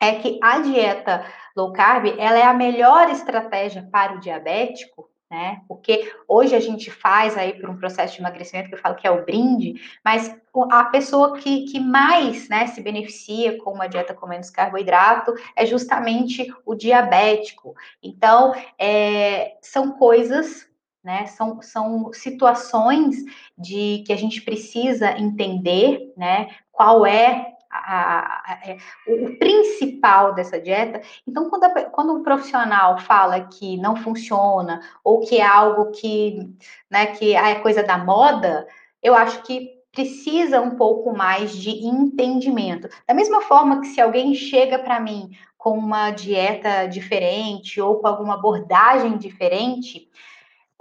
é 0.00 0.16
que 0.16 0.40
a 0.42 0.58
dieta 0.58 1.24
low 1.56 1.72
carb 1.72 2.06
ela 2.18 2.36
é 2.36 2.42
a 2.42 2.52
melhor 2.52 3.08
estratégia 3.08 3.88
para 3.92 4.14
o 4.14 4.20
diabético, 4.20 5.11
né? 5.32 5.62
Porque 5.66 6.12
hoje 6.28 6.54
a 6.54 6.60
gente 6.60 6.90
faz 6.90 7.38
aí 7.38 7.54
por 7.54 7.70
um 7.70 7.78
processo 7.78 8.14
de 8.14 8.20
emagrecimento 8.20 8.68
que 8.68 8.74
eu 8.74 8.78
falo 8.78 8.96
que 8.96 9.06
é 9.06 9.10
o 9.10 9.24
brinde, 9.24 9.80
mas 10.04 10.38
a 10.70 10.84
pessoa 10.84 11.38
que, 11.38 11.64
que 11.64 11.80
mais 11.80 12.50
né, 12.50 12.66
se 12.66 12.82
beneficia 12.82 13.56
com 13.56 13.72
uma 13.72 13.88
dieta 13.88 14.12
com 14.12 14.26
menos 14.26 14.50
carboidrato 14.50 15.32
é 15.56 15.64
justamente 15.64 16.54
o 16.66 16.74
diabético. 16.74 17.74
Então, 18.02 18.52
é, 18.78 19.56
são 19.62 19.92
coisas 19.92 20.70
né? 21.02 21.26
São, 21.26 21.60
são 21.60 22.12
situações 22.12 23.16
de 23.58 24.04
que 24.06 24.12
a 24.12 24.16
gente 24.16 24.40
precisa 24.40 25.18
entender, 25.18 26.12
né? 26.16 26.48
Qual 26.70 27.04
é 27.04 27.51
a, 27.72 27.78
a, 27.78 28.52
a, 28.52 28.58
é, 28.68 28.76
o 29.06 29.38
principal 29.38 30.34
dessa 30.34 30.60
dieta. 30.60 31.00
Então, 31.26 31.48
quando, 31.48 31.90
quando 31.90 32.12
um 32.12 32.22
profissional 32.22 32.98
fala 32.98 33.40
que 33.40 33.78
não 33.78 33.96
funciona 33.96 34.80
ou 35.02 35.20
que 35.20 35.38
é 35.38 35.46
algo 35.46 35.90
que, 35.90 36.54
né, 36.90 37.06
que 37.06 37.34
é 37.34 37.54
coisa 37.56 37.82
da 37.82 37.96
moda, 37.96 38.66
eu 39.02 39.14
acho 39.14 39.42
que 39.42 39.70
precisa 39.90 40.60
um 40.60 40.76
pouco 40.76 41.16
mais 41.16 41.56
de 41.56 41.70
entendimento. 41.86 42.88
Da 43.06 43.14
mesma 43.14 43.40
forma 43.42 43.80
que 43.80 43.88
se 43.88 44.00
alguém 44.00 44.34
chega 44.34 44.78
para 44.78 45.00
mim 45.00 45.30
com 45.56 45.78
uma 45.78 46.10
dieta 46.10 46.86
diferente 46.86 47.80
ou 47.80 47.96
com 47.96 48.06
alguma 48.06 48.34
abordagem 48.34 49.16
diferente, 49.16 50.08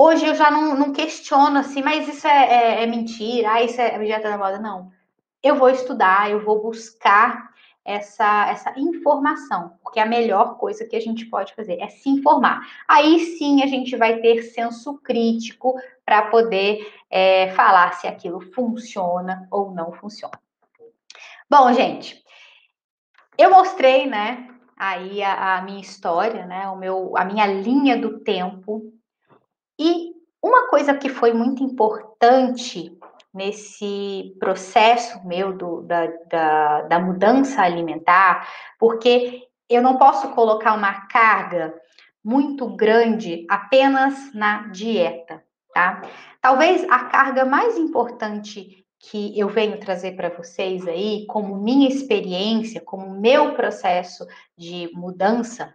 Hoje 0.04 0.26
eu 0.26 0.34
já 0.34 0.50
não, 0.50 0.74
não 0.74 0.92
questiono 0.92 1.60
assim, 1.60 1.84
mas 1.84 2.08
isso 2.08 2.26
é, 2.26 2.80
é, 2.80 2.84
é 2.84 2.88
mentira, 2.88 3.52
ah, 3.52 3.62
isso 3.62 3.80
é 3.80 4.00
dieta 4.00 4.32
da 4.32 4.38
moda. 4.38 4.58
Não. 4.58 4.92
Eu 5.44 5.56
vou 5.56 5.70
estudar, 5.70 6.30
eu 6.30 6.44
vou 6.44 6.62
buscar 6.62 7.52
essa, 7.84 8.50
essa 8.50 8.80
informação, 8.80 9.78
porque 9.84 10.00
a 10.00 10.06
melhor 10.06 10.58
coisa 10.58 10.86
que 10.86 10.96
a 10.96 11.00
gente 11.00 11.26
pode 11.26 11.54
fazer 11.56 11.80
é 11.80 11.88
se 11.88 12.10
informar. 12.10 12.62
Aí 12.88 13.20
sim 13.38 13.64
a 13.64 13.68
gente 13.68 13.96
vai 13.96 14.20
ter 14.20 14.44
senso 14.44 14.98
crítico 15.00 15.80
para 16.06 16.24
poder 16.24 16.94
é, 17.10 17.52
falar 17.52 17.94
se 17.94 18.08
aquilo 18.08 18.40
funciona 18.54 19.48
ou 19.50 19.72
não 19.72 19.92
funciona. 19.94 20.40
Bom, 21.50 21.74
gente, 21.74 22.24
eu 23.38 23.50
mostrei, 23.50 24.06
né, 24.06 24.48
aí 24.78 25.22
a, 25.24 25.58
a 25.58 25.62
minha 25.64 25.82
história, 25.82 26.46
né, 26.46 26.70
o 26.70 26.78
meu, 26.78 27.18
a 27.18 27.26
minha 27.26 27.48
linha 27.48 27.98
do 27.98 28.20
tempo 28.20 28.94
e 29.80 30.12
uma 30.42 30.68
coisa 30.70 30.94
que 30.94 31.10
foi 31.10 31.34
muito 31.34 31.64
importante 31.64 32.98
nesse 33.34 34.36
processo 34.40 35.26
meu 35.26 35.54
do, 35.54 35.82
da, 35.84 36.08
da, 36.30 36.82
da 36.84 37.00
mudança 37.00 37.62
alimentar, 37.62 38.48
porque 38.78 39.48
eu 39.70 39.82
não 39.82 39.98
posso 39.98 40.30
colocar 40.32 40.74
uma 40.74 41.08
carga 41.08 41.74
muito 42.24 42.76
grande 42.76 43.46
apenas 43.50 44.34
na 44.34 44.68
dieta, 44.68 45.44
tá? 45.74 46.02
Talvez 46.42 46.84
a 46.90 47.06
carga 47.06 47.46
mais 47.46 47.78
importante 47.78 48.86
que 49.00 49.38
eu 49.40 49.50
venho 49.50 49.80
trazer 49.80 50.16
para 50.16 50.30
vocês 50.30 50.88
aí, 50.88 51.26
como 51.28 51.58
minha 51.58 51.88
experiência, 51.88 52.82
como 52.82 53.20
meu 53.20 53.56
processo 53.56 54.28
de 54.56 54.90
mudança, 54.94 55.74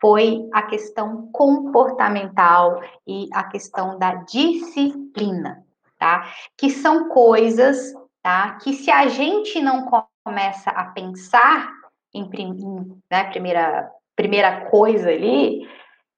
foi 0.00 0.48
a 0.52 0.62
questão 0.62 1.28
comportamental 1.32 2.80
e 3.06 3.28
a 3.32 3.42
questão 3.44 3.98
da 3.98 4.14
disciplina, 4.16 5.64
tá? 6.04 6.30
Que 6.54 6.68
são 6.68 7.08
coisas, 7.08 7.94
tá? 8.22 8.58
Que 8.58 8.74
se 8.74 8.90
a 8.90 9.08
gente 9.08 9.62
não 9.62 9.88
começa 10.22 10.68
a 10.68 10.84
pensar 10.84 11.72
em, 12.12 12.28
em 12.34 13.02
né, 13.10 13.24
primeira, 13.30 13.90
primeira 14.14 14.66
coisa 14.66 15.08
ali, 15.08 15.66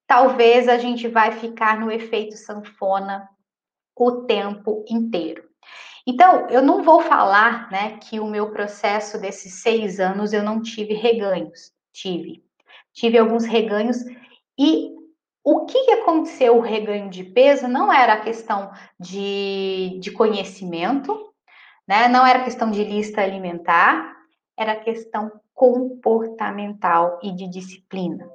talvez 0.05 0.69
a 0.69 0.77
gente 0.77 1.07
vai 1.07 1.31
ficar 1.31 1.79
no 1.79 1.89
efeito 1.89 2.37
sanfona 2.37 3.29
o 3.97 4.23
tempo 4.23 4.85
inteiro. 4.89 5.45
Então, 6.05 6.49
eu 6.49 6.63
não 6.63 6.83
vou 6.83 7.01
falar, 7.01 7.71
né, 7.71 7.99
que 7.99 8.19
o 8.19 8.27
meu 8.27 8.51
processo 8.51 9.21
desses 9.21 9.63
seis 9.63 10.01
anos 10.01 10.33
eu 10.33 10.43
não 10.43 10.61
tive 10.61 10.95
reganhos. 10.95 11.73
Tive, 11.93 12.43
tive 12.93 13.19
alguns 13.19 13.45
reganhos 13.45 13.99
e 14.59 14.96
o 15.49 15.65
que 15.65 15.93
aconteceu 15.93 16.57
o 16.57 16.61
reganho 16.61 17.09
de 17.09 17.23
peso 17.23 17.69
não 17.69 17.93
era 17.93 18.15
a 18.15 18.21
questão 18.21 18.73
de, 18.99 19.97
de 20.01 20.11
conhecimento, 20.11 21.17
né? 21.87 22.09
Não 22.09 22.27
era 22.27 22.43
questão 22.43 22.69
de 22.69 22.83
lista 22.83 23.23
alimentar, 23.23 24.13
era 24.59 24.75
questão 24.75 25.31
comportamental 25.55 27.21
e 27.23 27.31
de 27.31 27.49
disciplina. 27.49 28.29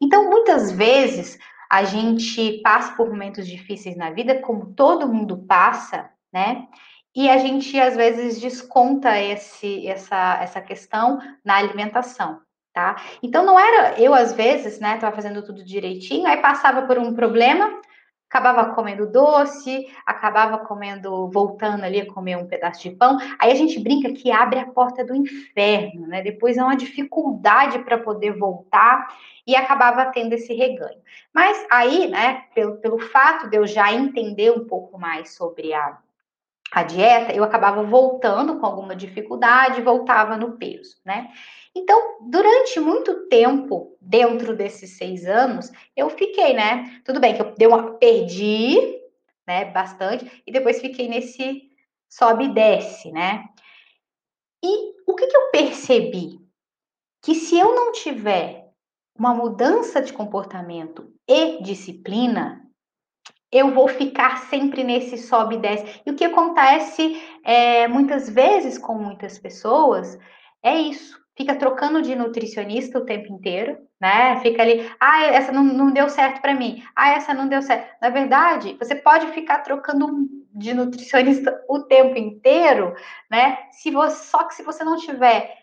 Então, 0.00 0.30
muitas 0.30 0.72
vezes 0.72 1.38
a 1.70 1.84
gente 1.84 2.62
passa 2.62 2.96
por 2.96 3.10
momentos 3.10 3.46
difíceis 3.46 3.94
na 3.94 4.10
vida, 4.10 4.40
como 4.40 4.72
todo 4.72 5.12
mundo 5.12 5.44
passa, 5.46 6.08
né? 6.32 6.66
E 7.14 7.28
a 7.28 7.36
gente 7.36 7.78
às 7.78 7.94
vezes 7.94 8.40
desconta 8.40 9.20
esse, 9.20 9.86
essa, 9.86 10.38
essa 10.40 10.62
questão 10.62 11.18
na 11.44 11.56
alimentação 11.56 12.40
tá? 12.76 12.94
Então 13.22 13.42
não 13.42 13.58
era 13.58 13.98
eu 13.98 14.12
às 14.12 14.34
vezes, 14.34 14.78
né, 14.78 14.98
tava 14.98 15.16
fazendo 15.16 15.42
tudo 15.42 15.64
direitinho, 15.64 16.26
aí 16.26 16.36
passava 16.42 16.82
por 16.82 16.98
um 16.98 17.14
problema, 17.14 17.80
acabava 18.28 18.74
comendo 18.74 19.10
doce, 19.10 19.88
acabava 20.04 20.58
comendo, 20.58 21.30
voltando 21.30 21.84
ali 21.84 22.02
a 22.02 22.12
comer 22.12 22.36
um 22.36 22.46
pedaço 22.46 22.82
de 22.82 22.90
pão. 22.90 23.16
Aí 23.38 23.50
a 23.50 23.54
gente 23.54 23.80
brinca 23.80 24.12
que 24.12 24.30
abre 24.30 24.58
a 24.58 24.66
porta 24.66 25.02
do 25.02 25.14
inferno, 25.14 26.06
né? 26.06 26.20
Depois 26.20 26.58
é 26.58 26.62
uma 26.62 26.76
dificuldade 26.76 27.78
para 27.78 27.96
poder 27.96 28.36
voltar 28.36 29.08
e 29.46 29.56
acabava 29.56 30.12
tendo 30.12 30.34
esse 30.34 30.52
reganho. 30.52 31.00
Mas 31.32 31.66
aí, 31.70 32.08
né, 32.08 32.42
pelo, 32.54 32.76
pelo 32.76 32.98
fato 32.98 33.48
de 33.48 33.56
eu 33.56 33.66
já 33.66 33.90
entender 33.90 34.52
um 34.52 34.66
pouco 34.66 34.98
mais 34.98 35.34
sobre 35.34 35.72
a 35.72 35.96
a 36.72 36.82
dieta, 36.82 37.32
eu 37.32 37.44
acabava 37.44 37.82
voltando 37.84 38.58
com 38.58 38.66
alguma 38.66 38.96
dificuldade, 38.96 39.82
voltava 39.82 40.36
no 40.36 40.58
peso, 40.58 40.96
né? 41.04 41.30
Então, 41.76 42.16
durante 42.22 42.80
muito 42.80 43.28
tempo, 43.28 43.98
dentro 44.00 44.56
desses 44.56 44.96
seis 44.96 45.26
anos, 45.26 45.70
eu 45.94 46.08
fiquei, 46.08 46.54
né? 46.54 47.02
Tudo 47.04 47.20
bem 47.20 47.34
que 47.34 47.42
eu 47.42 47.54
dei 47.54 47.68
uma, 47.68 47.98
perdi, 47.98 48.76
né? 49.46 49.66
Bastante, 49.66 50.42
e 50.46 50.50
depois 50.50 50.80
fiquei 50.80 51.06
nesse 51.06 51.68
sobe 52.08 52.46
e 52.46 52.54
desce, 52.54 53.12
né? 53.12 53.44
E 54.64 54.94
o 55.06 55.14
que, 55.14 55.26
que 55.26 55.36
eu 55.36 55.50
percebi? 55.50 56.40
Que 57.22 57.34
se 57.34 57.58
eu 57.58 57.74
não 57.74 57.92
tiver 57.92 58.70
uma 59.14 59.34
mudança 59.34 60.00
de 60.00 60.14
comportamento 60.14 61.12
e 61.28 61.62
disciplina, 61.62 62.66
eu 63.52 63.74
vou 63.74 63.86
ficar 63.86 64.48
sempre 64.48 64.82
nesse 64.82 65.18
sobe 65.18 65.56
e 65.56 65.58
desce. 65.58 66.00
E 66.06 66.10
o 66.10 66.16
que 66.16 66.24
acontece 66.24 67.22
é, 67.44 67.86
muitas 67.86 68.30
vezes 68.30 68.78
com 68.78 68.94
muitas 68.94 69.38
pessoas 69.38 70.18
é 70.62 70.78
isso 70.78 71.25
fica 71.36 71.54
trocando 71.54 72.00
de 72.00 72.16
nutricionista 72.16 72.98
o 72.98 73.04
tempo 73.04 73.32
inteiro, 73.32 73.78
né? 74.00 74.40
Fica 74.40 74.62
ali, 74.62 74.90
ah, 74.98 75.22
essa 75.24 75.52
não, 75.52 75.62
não 75.62 75.92
deu 75.92 76.08
certo 76.08 76.40
para 76.40 76.54
mim, 76.54 76.82
ah, 76.96 77.10
essa 77.10 77.34
não 77.34 77.46
deu 77.46 77.60
certo. 77.60 77.94
Na 78.00 78.08
verdade, 78.08 78.76
você 78.78 78.94
pode 78.94 79.26
ficar 79.28 79.58
trocando 79.58 80.28
de 80.54 80.72
nutricionista 80.72 81.54
o 81.68 81.80
tempo 81.80 82.16
inteiro, 82.18 82.94
né? 83.30 83.58
Se 83.70 83.90
você, 83.90 84.24
só 84.24 84.44
que 84.44 84.54
se 84.54 84.62
você 84.62 84.82
não 84.82 84.96
tiver 84.96 85.54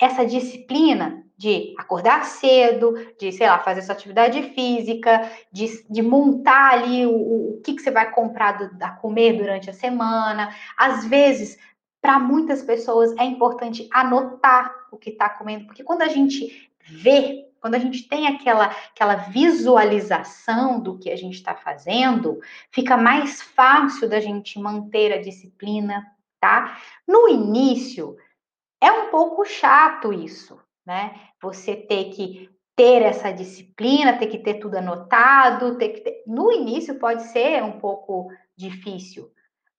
essa 0.00 0.24
disciplina 0.24 1.22
de 1.36 1.74
acordar 1.78 2.24
cedo, 2.24 2.94
de, 3.18 3.30
sei 3.32 3.46
lá, 3.46 3.58
fazer 3.58 3.82
sua 3.82 3.94
atividade 3.94 4.40
física, 4.54 5.30
de, 5.52 5.84
de 5.90 6.02
montar 6.02 6.72
ali 6.72 7.06
o, 7.06 7.56
o 7.56 7.60
que, 7.62 7.74
que 7.74 7.82
você 7.82 7.90
vai 7.90 8.10
comprar 8.10 8.52
do, 8.52 8.78
da 8.78 8.90
comer 8.90 9.34
durante 9.34 9.68
a 9.68 9.72
semana. 9.72 10.54
Às 10.76 11.04
vezes, 11.06 11.58
para 12.04 12.18
muitas 12.18 12.62
pessoas 12.62 13.14
é 13.18 13.24
importante 13.24 13.88
anotar 13.90 14.70
o 14.94 14.98
que 14.98 15.10
está 15.10 15.28
comendo, 15.28 15.66
porque 15.66 15.84
quando 15.84 16.02
a 16.02 16.08
gente 16.08 16.70
vê, 16.86 17.46
quando 17.60 17.74
a 17.74 17.78
gente 17.78 18.08
tem 18.08 18.26
aquela, 18.26 18.66
aquela 18.66 19.16
visualização 19.16 20.80
do 20.80 20.98
que 20.98 21.10
a 21.10 21.16
gente 21.16 21.34
está 21.34 21.54
fazendo, 21.54 22.40
fica 22.70 22.96
mais 22.96 23.42
fácil 23.42 24.08
da 24.08 24.20
gente 24.20 24.58
manter 24.58 25.12
a 25.12 25.20
disciplina, 25.20 26.06
tá? 26.40 26.78
No 27.06 27.28
início, 27.28 28.16
é 28.80 28.90
um 28.90 29.10
pouco 29.10 29.44
chato 29.44 30.12
isso, 30.12 30.60
né? 30.84 31.18
Você 31.40 31.74
ter 31.74 32.10
que 32.10 32.50
ter 32.76 33.02
essa 33.02 33.32
disciplina, 33.32 34.18
ter 34.18 34.26
que 34.26 34.38
ter 34.38 34.54
tudo 34.54 34.76
anotado, 34.76 35.78
ter 35.78 35.90
que 35.90 36.00
ter... 36.00 36.22
no 36.26 36.52
início 36.52 36.98
pode 36.98 37.22
ser 37.22 37.62
um 37.62 37.78
pouco 37.78 38.30
difícil, 38.56 39.30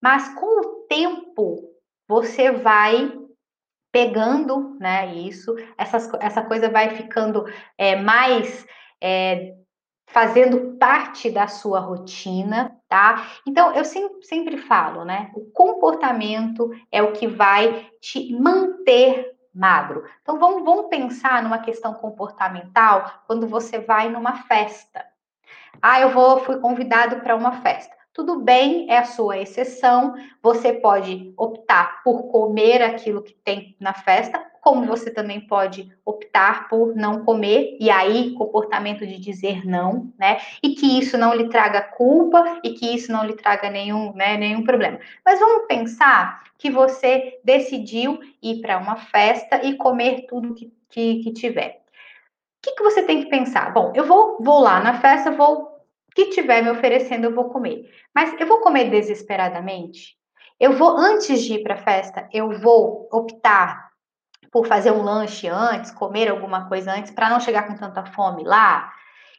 mas 0.02 0.30
com 0.36 0.62
o 0.62 0.86
tempo 0.88 1.70
você 2.08 2.52
vai 2.52 3.25
pegando, 3.96 4.76
né? 4.78 5.16
Isso, 5.16 5.56
essas, 5.78 6.14
essa 6.20 6.42
coisa 6.42 6.68
vai 6.68 6.90
ficando 6.90 7.46
é, 7.78 7.96
mais 7.96 8.68
é, 9.02 9.56
fazendo 10.08 10.76
parte 10.78 11.32
da 11.32 11.48
sua 11.48 11.80
rotina, 11.80 12.76
tá? 12.90 13.26
Então, 13.48 13.74
eu 13.74 13.86
sempre, 13.86 14.22
sempre 14.26 14.58
falo, 14.58 15.06
né? 15.06 15.32
O 15.34 15.50
comportamento 15.50 16.70
é 16.92 17.02
o 17.02 17.14
que 17.14 17.26
vai 17.26 17.90
te 18.02 18.38
manter 18.38 19.34
magro. 19.54 20.04
Então, 20.22 20.38
vamos, 20.38 20.66
vamos 20.66 20.88
pensar 20.90 21.42
numa 21.42 21.60
questão 21.60 21.94
comportamental 21.94 23.24
quando 23.26 23.48
você 23.48 23.80
vai 23.80 24.10
numa 24.10 24.44
festa. 24.44 25.06
Ah, 25.82 26.02
eu 26.02 26.10
vou, 26.10 26.42
fui 26.42 26.60
convidado 26.60 27.22
para 27.22 27.34
uma 27.34 27.62
festa. 27.62 27.96
Tudo 28.16 28.40
bem, 28.40 28.90
é 28.90 29.00
a 29.00 29.04
sua 29.04 29.40
exceção. 29.40 30.16
Você 30.42 30.72
pode 30.72 31.34
optar 31.36 32.02
por 32.02 32.32
comer 32.32 32.82
aquilo 32.82 33.22
que 33.22 33.34
tem 33.34 33.76
na 33.78 33.94
festa, 33.94 34.42
como 34.62 34.88
você 34.88 35.12
também 35.12 35.42
pode 35.42 35.92
optar 36.06 36.70
por 36.70 36.96
não 36.96 37.26
comer, 37.26 37.76
e 37.78 37.90
aí 37.90 38.34
comportamento 38.36 39.06
de 39.06 39.20
dizer 39.20 39.68
não, 39.68 40.14
né? 40.18 40.38
E 40.64 40.76
que 40.76 40.98
isso 40.98 41.18
não 41.18 41.34
lhe 41.34 41.50
traga 41.50 41.82
culpa 41.82 42.62
e 42.64 42.70
que 42.70 42.86
isso 42.96 43.12
não 43.12 43.26
lhe 43.26 43.34
traga 43.34 43.70
nenhum, 43.70 44.14
né, 44.14 44.38
nenhum 44.38 44.64
problema. 44.64 44.98
Mas 45.26 45.38
vamos 45.38 45.68
pensar 45.68 46.42
que 46.58 46.72
você 46.72 47.38
decidiu 47.44 48.18
ir 48.42 48.62
para 48.62 48.78
uma 48.78 48.96
festa 48.96 49.62
e 49.62 49.76
comer 49.76 50.26
tudo 50.26 50.56
que, 50.56 50.72
que, 50.90 51.16
que 51.22 51.34
tiver. 51.34 51.82
O 51.82 52.62
que, 52.62 52.76
que 52.76 52.84
você 52.84 53.04
tem 53.04 53.26
que 53.26 53.30
pensar? 53.30 53.74
Bom, 53.74 53.92
eu 53.94 54.06
vou, 54.06 54.38
vou 54.40 54.62
lá 54.62 54.80
na 54.80 55.02
festa, 55.02 55.32
vou 55.32 55.75
que 56.16 56.30
tiver 56.30 56.64
me 56.64 56.72
oferecendo, 56.72 57.26
eu 57.26 57.36
vou 57.36 57.50
comer. 57.50 57.92
Mas 58.16 58.34
eu 58.40 58.48
vou 58.48 58.62
comer 58.62 58.90
desesperadamente? 58.90 60.16
Eu 60.58 60.74
vou, 60.74 60.98
antes 60.98 61.44
de 61.44 61.56
ir 61.56 61.64
para 61.64 61.76
a 61.76 61.84
festa, 61.84 62.30
eu 62.32 62.58
vou 62.60 63.10
optar 63.12 63.90
por 64.50 64.66
fazer 64.66 64.92
um 64.92 65.04
lanche 65.04 65.50
antes, 65.50 65.92
comer 65.92 66.30
alguma 66.30 66.70
coisa 66.70 66.94
antes, 66.94 67.12
para 67.12 67.30
não 67.30 67.42
chegar 67.42 67.68
com 67.68 67.76
tanta 67.76 68.06
fome 68.06 68.46
lá. 68.46 68.90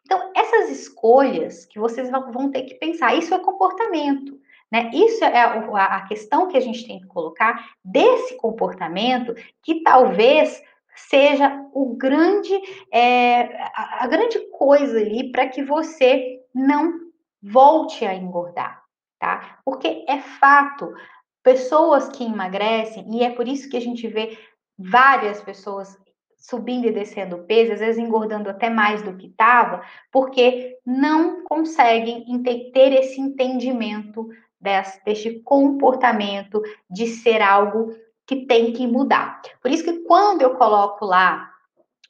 Então, 0.05 0.31
essas 0.37 0.71
escolhas 0.71 1.65
que 1.65 1.81
vocês 1.81 2.11
vão 2.11 2.51
ter 2.51 2.63
que 2.65 2.75
pensar, 2.75 3.17
isso 3.17 3.35
é 3.35 3.39
comportamento. 3.39 4.39
Né? 4.71 4.91
Isso 4.93 5.25
é 5.25 5.41
a, 5.41 6.01
questão 6.03 6.49
que 6.49 6.57
a 6.57 6.61
gente 6.61 6.87
tem 6.87 7.01
que 7.01 7.07
colocar 7.07 7.71
desse 7.83 8.37
comportamento 8.37 9.35
que 9.63 9.83
talvez 9.83 10.63
seja 10.95 11.65
o 11.73 11.95
grande, 11.97 12.53
é, 12.93 13.43
a, 13.75 14.05
a 14.05 14.07
grande 14.07 14.39
coisa 14.51 14.99
ali 14.99 15.31
para 15.31 15.47
que 15.49 15.63
você 15.63 16.41
não 16.57 16.99
volte 17.43 18.07
a 18.07 18.15
engordar, 18.15 18.83
tá? 19.21 19.59
Porque 19.63 20.07
é 20.09 20.19
fato, 20.19 20.95
pessoas 21.43 22.09
que 22.09 22.25
emagrecem, 22.25 23.07
e 23.15 23.23
é 23.23 23.31
por 23.31 23.47
isso 23.47 23.69
que 23.69 23.77
a 23.77 23.81
gente 23.81 24.09
vê 24.09 24.39
várias 24.79 25.43
pessoas 25.43 25.97
subindo 26.39 26.87
e 26.87 26.93
descendo 26.93 27.45
peso, 27.45 27.73
às 27.73 27.81
vezes 27.81 27.99
engordando 27.99 28.49
até 28.49 28.71
mais 28.71 29.03
do 29.03 29.17
que 29.17 29.27
estava, 29.27 29.83
porque 30.11 30.79
não 30.85 31.45
conseguem 31.45 32.25
ter 32.73 32.93
esse 32.93 33.21
entendimento 33.21 34.29
desse, 34.61 35.05
deste 35.05 35.41
comportamento 35.41 36.63
de 36.91 37.07
ser 37.07 37.43
algo 37.43 37.95
que 38.27 38.47
tem 38.47 38.73
que 38.73 38.87
mudar. 38.87 39.43
Por 39.61 39.71
isso 39.71 39.85
que 39.85 40.01
quando 40.05 40.43
eu 40.43 40.55
coloco 40.55 41.05
lá 41.05 41.53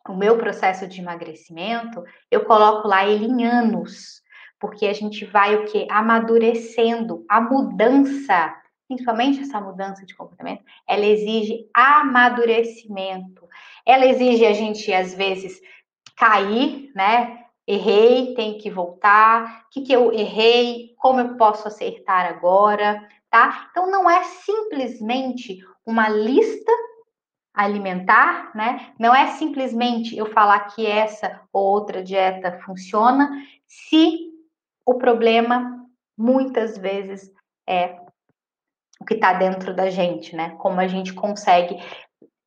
o 0.08 0.14
meu 0.14 0.38
processo 0.38 0.86
de 0.86 1.00
emagrecimento, 1.00 2.04
eu 2.30 2.44
coloco 2.44 2.86
lá 2.86 3.06
ele 3.06 3.26
em 3.26 3.44
anos, 3.44 4.22
porque 4.58 4.86
a 4.86 4.92
gente 4.92 5.24
vai 5.24 5.54
o 5.56 5.64
que 5.66 5.86
amadurecendo 5.90 7.24
a 7.28 7.40
mudança 7.40 8.54
principalmente 8.86 9.40
essa 9.40 9.60
mudança 9.60 10.06
de 10.06 10.14
comportamento, 10.14 10.62
ela 10.86 11.04
exige 11.04 11.68
amadurecimento. 11.74 13.48
Ela 13.84 14.06
exige 14.06 14.46
a 14.46 14.52
gente, 14.52 14.92
às 14.92 15.14
vezes, 15.14 15.60
cair, 16.16 16.90
né? 16.94 17.44
Errei, 17.66 18.34
tem 18.34 18.58
que 18.58 18.70
voltar. 18.70 19.64
O 19.66 19.70
que, 19.70 19.82
que 19.82 19.92
eu 19.92 20.12
errei? 20.12 20.94
Como 20.98 21.20
eu 21.20 21.36
posso 21.36 21.66
acertar 21.66 22.26
agora? 22.26 23.06
Tá? 23.28 23.68
Então, 23.70 23.90
não 23.90 24.08
é 24.08 24.22
simplesmente 24.22 25.58
uma 25.84 26.08
lista 26.08 26.70
alimentar, 27.52 28.52
né? 28.54 28.92
Não 28.98 29.14
é 29.14 29.28
simplesmente 29.28 30.16
eu 30.16 30.26
falar 30.26 30.60
que 30.68 30.86
essa 30.86 31.40
ou 31.52 31.64
outra 31.64 32.02
dieta 32.04 32.60
funciona, 32.64 33.30
se 33.66 34.30
o 34.86 34.94
problema 34.94 35.84
muitas 36.16 36.78
vezes 36.78 37.30
é 37.68 37.96
o 39.00 39.04
que 39.04 39.14
está 39.14 39.32
dentro 39.34 39.74
da 39.74 39.90
gente, 39.90 40.34
né? 40.34 40.56
Como 40.58 40.80
a 40.80 40.86
gente 40.86 41.12
consegue 41.12 41.76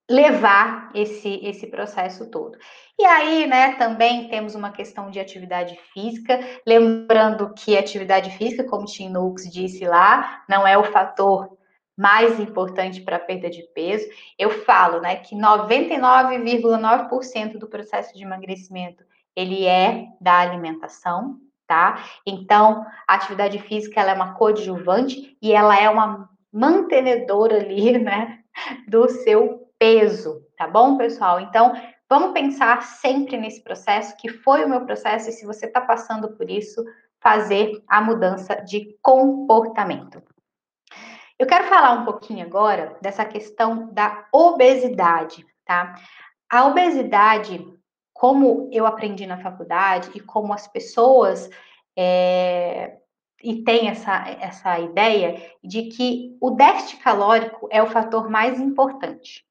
levar 0.09 0.89
esse, 0.95 1.39
esse 1.43 1.67
processo 1.67 2.31
todo. 2.31 2.57
E 2.97 3.05
aí, 3.05 3.45
né, 3.45 3.75
também 3.75 4.27
temos 4.27 4.55
uma 4.55 4.71
questão 4.71 5.11
de 5.11 5.19
atividade 5.19 5.77
física, 5.93 6.39
lembrando 6.65 7.53
que 7.53 7.77
atividade 7.77 8.31
física, 8.31 8.63
como 8.63 8.85
Tim 8.85 9.09
Noakes 9.09 9.51
disse 9.51 9.85
lá, 9.85 10.43
não 10.49 10.65
é 10.65 10.75
o 10.75 10.85
fator 10.85 11.55
mais 11.95 12.39
importante 12.39 13.01
para 13.01 13.17
a 13.17 13.19
perda 13.19 13.47
de 13.49 13.61
peso. 13.75 14.07
Eu 14.37 14.49
falo, 14.49 14.99
né, 14.99 15.17
que 15.17 15.35
99,9% 15.35 17.59
do 17.59 17.67
processo 17.67 18.15
de 18.15 18.23
emagrecimento 18.23 19.03
ele 19.35 19.67
é 19.67 20.07
da 20.19 20.39
alimentação, 20.39 21.39
tá? 21.69 22.03
Então, 22.25 22.83
a 23.07 23.13
atividade 23.13 23.59
física 23.59 24.01
ela 24.01 24.09
é 24.09 24.15
uma 24.15 24.33
coadjuvante 24.33 25.37
e 25.39 25.53
ela 25.53 25.79
é 25.79 25.87
uma 25.87 26.27
mantenedor 26.51 27.53
ali, 27.53 27.95
né, 28.01 28.39
do 28.87 29.07
seu 29.07 29.71
peso, 29.77 30.43
tá 30.57 30.67
bom, 30.67 30.97
pessoal? 30.97 31.39
Então, 31.39 31.71
vamos 32.09 32.33
pensar 32.33 32.81
sempre 32.81 33.37
nesse 33.37 33.63
processo, 33.63 34.17
que 34.17 34.29
foi 34.29 34.65
o 34.65 34.69
meu 34.69 34.83
processo, 34.83 35.29
e 35.29 35.31
se 35.31 35.45
você 35.45 35.67
está 35.67 35.79
passando 35.79 36.29
por 36.35 36.49
isso, 36.49 36.83
fazer 37.21 37.83
a 37.87 38.01
mudança 38.01 38.55
de 38.55 38.97
comportamento. 38.99 40.23
Eu 41.37 41.45
quero 41.45 41.65
falar 41.67 41.91
um 41.91 42.03
pouquinho 42.03 42.43
agora 42.43 42.97
dessa 42.99 43.23
questão 43.23 43.93
da 43.93 44.25
obesidade, 44.33 45.45
tá? 45.63 45.93
A 46.51 46.65
obesidade, 46.65 47.63
como 48.19 48.67
eu 48.69 48.85
aprendi 48.85 49.25
na 49.25 49.37
faculdade 49.37 50.11
e 50.13 50.19
como 50.19 50.51
as 50.51 50.67
pessoas 50.67 51.49
é, 51.97 52.97
e 53.41 53.63
tem 53.63 53.87
essa, 53.87 54.27
essa 54.41 54.77
ideia 54.77 55.41
de 55.63 55.83
que 55.83 56.35
o 56.41 56.51
déficit 56.51 56.97
calórico 56.97 57.69
é 57.71 57.81
o 57.81 57.87
fator 57.87 58.29
mais 58.29 58.59
importante. 58.59 59.45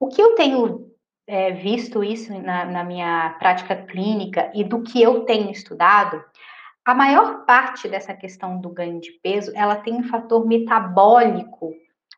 O 0.00 0.08
que 0.08 0.20
eu 0.20 0.34
tenho 0.34 0.90
é, 1.24 1.52
visto 1.52 2.02
isso 2.02 2.36
na, 2.42 2.64
na 2.64 2.82
minha 2.82 3.36
prática 3.38 3.76
clínica 3.76 4.50
e 4.56 4.64
do 4.64 4.82
que 4.82 5.00
eu 5.00 5.20
tenho 5.20 5.48
estudado, 5.52 6.20
a 6.84 6.92
maior 6.92 7.44
parte 7.44 7.88
dessa 7.88 8.12
questão 8.12 8.60
do 8.60 8.70
ganho 8.70 9.00
de 9.00 9.12
peso, 9.22 9.52
ela 9.54 9.76
tem 9.76 9.94
um 9.94 10.08
fator 10.08 10.44
metabólico 10.44 11.72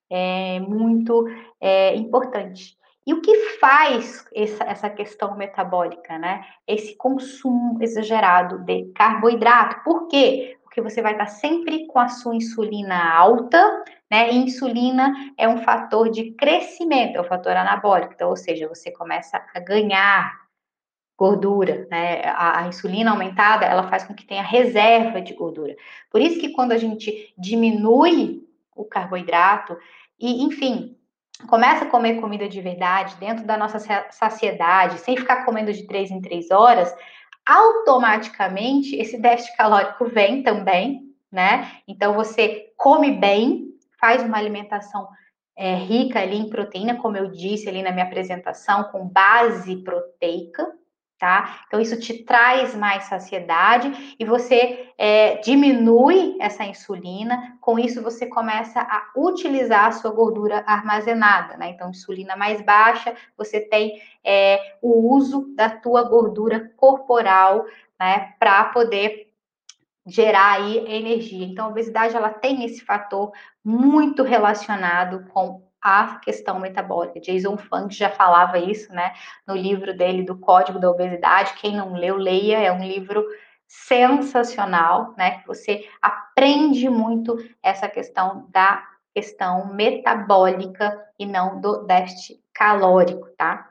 é, 0.09 0.59
muito 0.61 1.26
é, 1.61 1.94
importante. 1.96 2.81
E 3.06 3.12
o 3.12 3.20
que 3.20 3.58
faz 3.58 4.24
essa, 4.34 4.64
essa 4.64 4.90
questão 4.90 5.36
metabólica, 5.36 6.18
né? 6.18 6.44
Esse 6.66 6.96
consumo 6.96 7.82
exagerado 7.82 8.58
de 8.60 8.92
carboidrato. 8.94 9.82
Por 9.82 10.06
quê? 10.06 10.56
porque 10.72 10.80
você 10.80 11.02
vai 11.02 11.12
estar 11.12 11.26
sempre 11.26 11.86
com 11.86 11.98
a 11.98 12.08
sua 12.08 12.34
insulina 12.34 13.14
alta, 13.14 13.84
né? 14.10 14.32
E 14.32 14.38
insulina 14.38 15.12
é 15.36 15.46
um 15.46 15.58
fator 15.58 16.08
de 16.08 16.30
crescimento, 16.30 17.16
é 17.16 17.20
um 17.20 17.24
fator 17.24 17.54
anabólico, 17.54 18.14
então, 18.14 18.30
ou 18.30 18.36
seja, 18.38 18.66
você 18.66 18.90
começa 18.90 19.44
a 19.54 19.60
ganhar 19.60 20.32
gordura, 21.14 21.86
né? 21.90 22.22
A, 22.24 22.60
a, 22.60 22.68
insulina 22.68 23.10
aumentada, 23.10 23.66
ela 23.66 23.86
faz 23.90 24.04
com 24.04 24.14
que 24.14 24.24
tenha 24.24 24.42
reserva 24.42 25.20
de 25.20 25.34
gordura. 25.34 25.76
Por 26.10 26.22
isso 26.22 26.40
que 26.40 26.52
quando 26.52 26.72
a 26.72 26.78
gente 26.78 27.34
diminui 27.36 28.42
o 28.74 28.87
carboidrato 28.87 29.77
e, 30.18 30.42
enfim, 30.42 30.96
começa 31.48 31.84
a 31.84 31.88
comer 31.88 32.20
comida 32.20 32.48
de 32.48 32.60
verdade 32.60 33.16
dentro 33.16 33.44
da 33.44 33.56
nossa 33.56 33.78
saciedade, 34.10 34.98
sem 34.98 35.16
ficar 35.16 35.44
comendo 35.44 35.72
de 35.72 35.86
três 35.86 36.10
em 36.10 36.20
três 36.20 36.50
horas, 36.50 36.94
automaticamente 37.46 38.96
esse 38.96 39.20
déficit 39.20 39.56
calórico 39.56 40.06
vem 40.06 40.42
também, 40.42 41.02
né? 41.30 41.72
Então 41.86 42.14
você 42.14 42.72
come 42.76 43.12
bem, 43.12 43.68
faz 44.00 44.22
uma 44.22 44.38
alimentação 44.38 45.08
é, 45.56 45.74
rica 45.74 46.20
ali 46.20 46.36
em 46.36 46.48
proteína, 46.48 46.96
como 46.96 47.16
eu 47.16 47.30
disse 47.30 47.68
ali 47.68 47.82
na 47.82 47.92
minha 47.92 48.06
apresentação, 48.06 48.84
com 48.84 49.08
base 49.08 49.76
proteica, 49.76 50.66
tá? 51.23 51.60
Então, 51.68 51.81
isso 51.81 52.00
te 52.00 52.25
traz 52.25 52.75
mais 52.75 53.04
saciedade 53.04 54.16
e 54.18 54.25
você 54.25 54.88
é, 54.98 55.37
diminui 55.37 56.37
essa 56.40 56.64
insulina, 56.64 57.56
com 57.60 57.79
isso 57.79 58.02
você 58.02 58.27
começa 58.27 58.81
a 58.81 59.04
utilizar 59.16 59.87
a 59.87 59.92
sua 59.92 60.10
gordura 60.10 60.64
armazenada, 60.66 61.56
né? 61.56 61.70
Então, 61.70 61.90
insulina 61.90 62.35
mais 62.35 62.60
baixa, 62.60 63.14
você 63.38 63.60
tem 63.60 64.02
é, 64.25 64.75
o 64.83 65.14
uso 65.14 65.54
da 65.54 65.70
tua 65.70 66.02
gordura 66.02 66.73
corporal, 66.77 67.66
né, 68.00 68.35
para 68.40 68.64
poder 68.64 69.31
gerar 70.04 70.54
aí 70.54 70.79
energia. 70.92 71.46
Então, 71.46 71.66
a 71.66 71.68
obesidade, 71.68 72.16
ela 72.16 72.31
tem 72.31 72.64
esse 72.64 72.85
fator 72.85 73.31
muito 73.64 74.25
relacionado 74.25 75.25
com 75.33 75.62
a 75.83 76.20
questão 76.20 76.60
metabólica. 76.60 77.20
Jason 77.20 77.56
Funk 77.56 77.94
já 77.94 78.08
falava 78.08 78.58
isso, 78.58 78.92
né, 78.92 79.12
no 79.46 79.56
livro 79.56 79.96
dele 79.96 80.22
do 80.22 80.38
Código 80.38 80.78
da 80.78 80.90
Obesidade. 80.90 81.54
Quem 81.54 81.76
não 81.76 81.94
leu, 81.94 82.16
leia, 82.16 82.60
é 82.60 82.70
um 82.70 82.85
livro 82.85 83.26
sensacional, 83.66 85.14
né, 85.16 85.40
que 85.40 85.46
você 85.46 85.88
aprende 86.00 86.88
muito 86.88 87.37
essa 87.62 87.88
questão 87.88 88.46
da 88.50 88.87
questão 89.14 89.74
metabólica 89.74 90.98
e 91.18 91.26
não 91.26 91.60
do 91.60 91.85
déficit 91.85 92.40
calórico, 92.54 93.28
tá? 93.37 93.68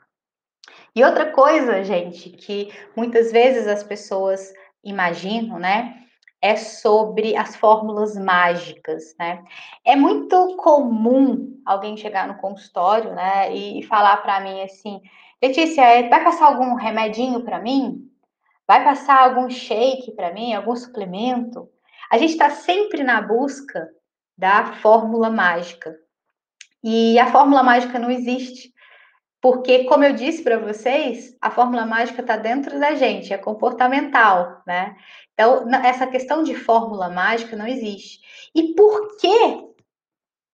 E 0.94 1.02
outra 1.02 1.30
coisa, 1.32 1.82
gente, 1.82 2.30
que 2.30 2.72
muitas 2.94 3.32
vezes 3.32 3.66
as 3.66 3.82
pessoas 3.82 4.52
imaginam, 4.84 5.58
né, 5.58 6.02
é 6.42 6.56
sobre 6.56 7.36
as 7.36 7.54
fórmulas 7.54 8.16
mágicas, 8.16 9.14
né? 9.18 9.44
É 9.84 9.94
muito 9.94 10.56
comum 10.56 11.60
alguém 11.64 11.96
chegar 11.96 12.26
no 12.26 12.34
consultório, 12.38 13.14
né, 13.14 13.54
e 13.54 13.82
falar 13.84 14.16
para 14.18 14.40
mim 14.40 14.60
assim, 14.62 15.00
Letícia, 15.42 15.82
é, 15.82 16.08
vai 16.08 16.22
passar 16.22 16.46
algum 16.46 16.74
remedinho 16.74 17.42
para 17.42 17.58
mim? 17.58 18.08
Vai 18.66 18.84
passar 18.84 19.18
algum 19.18 19.50
shake 19.50 20.12
para 20.12 20.32
mim, 20.32 20.54
algum 20.54 20.76
suplemento? 20.76 21.68
A 22.08 22.16
gente 22.16 22.30
está 22.30 22.48
sempre 22.50 23.02
na 23.02 23.20
busca 23.20 23.88
da 24.38 24.72
fórmula 24.74 25.30
mágica. 25.30 25.96
E 26.82 27.18
a 27.18 27.26
fórmula 27.26 27.62
mágica 27.62 27.98
não 27.98 28.10
existe. 28.10 28.71
Porque, 29.42 29.82
como 29.84 30.04
eu 30.04 30.12
disse 30.12 30.40
para 30.40 30.56
vocês, 30.56 31.36
a 31.40 31.50
fórmula 31.50 31.84
mágica 31.84 32.20
está 32.20 32.36
dentro 32.36 32.78
da 32.78 32.94
gente, 32.94 33.34
é 33.34 33.36
comportamental, 33.36 34.62
né? 34.64 34.96
Então, 35.34 35.68
essa 35.84 36.06
questão 36.06 36.44
de 36.44 36.54
fórmula 36.54 37.08
mágica 37.10 37.56
não 37.56 37.66
existe. 37.66 38.20
E 38.54 38.72
por 38.74 39.16
que 39.16 39.66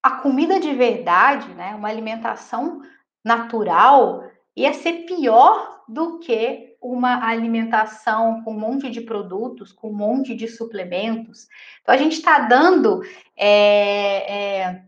a 0.02 0.12
comida 0.22 0.58
de 0.58 0.72
verdade, 0.72 1.52
né, 1.52 1.74
uma 1.74 1.90
alimentação 1.90 2.80
natural, 3.22 4.24
ia 4.56 4.72
ser 4.72 5.04
pior 5.04 5.82
do 5.86 6.18
que 6.18 6.74
uma 6.80 7.28
alimentação 7.28 8.42
com 8.42 8.52
um 8.52 8.58
monte 8.58 8.88
de 8.88 9.02
produtos, 9.02 9.70
com 9.70 9.90
um 9.90 9.94
monte 9.94 10.34
de 10.34 10.48
suplementos? 10.48 11.46
Então, 11.82 11.94
a 11.94 11.98
gente 11.98 12.14
está 12.14 12.38
dando 12.38 13.02
é, 13.36 14.62
é, 14.62 14.82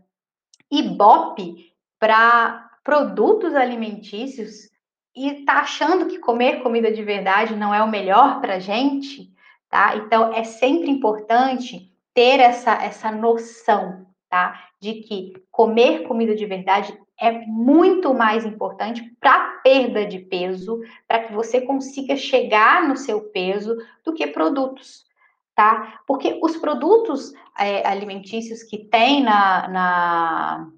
ibope 0.71 1.71
para 1.99 2.70
produtos 2.83 3.55
alimentícios 3.55 4.69
e 5.15 5.43
tá 5.45 5.59
achando 5.59 6.07
que 6.07 6.19
comer 6.19 6.61
comida 6.63 6.91
de 6.91 7.03
verdade 7.03 7.55
não 7.55 7.73
é 7.73 7.83
o 7.83 7.89
melhor 7.89 8.39
para 8.39 8.59
gente, 8.59 9.31
tá? 9.69 9.95
Então 9.97 10.33
é 10.33 10.43
sempre 10.43 10.89
importante 10.89 11.91
ter 12.13 12.39
essa, 12.39 12.73
essa 12.73 13.11
noção, 13.11 14.05
tá? 14.29 14.69
De 14.79 14.95
que 14.95 15.33
comer 15.51 16.07
comida 16.07 16.35
de 16.35 16.45
verdade 16.45 16.97
é 17.19 17.31
muito 17.45 18.13
mais 18.13 18.45
importante 18.45 19.15
para 19.19 19.59
perda 19.63 20.05
de 20.05 20.17
peso, 20.17 20.81
para 21.07 21.19
que 21.19 21.33
você 21.33 21.61
consiga 21.61 22.15
chegar 22.15 22.87
no 22.87 22.97
seu 22.97 23.21
peso, 23.29 23.77
do 24.03 24.13
que 24.13 24.25
produtos, 24.25 25.05
tá? 25.53 26.01
Porque 26.07 26.39
os 26.41 26.57
produtos 26.57 27.31
é, 27.59 27.87
alimentícios 27.87 28.63
que 28.63 28.77
tem 28.77 29.21
na, 29.21 29.67
na 29.67 30.71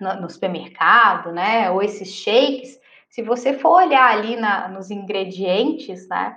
no, 0.00 0.28
supermercado, 0.30 1.32
né? 1.32 1.70
Ou 1.70 1.82
esses 1.82 2.08
shakes, 2.08 2.78
se 3.08 3.22
você 3.22 3.54
for 3.54 3.82
olhar 3.82 4.10
ali 4.10 4.36
na, 4.36 4.68
nos 4.68 4.90
ingredientes, 4.90 6.08
né? 6.08 6.36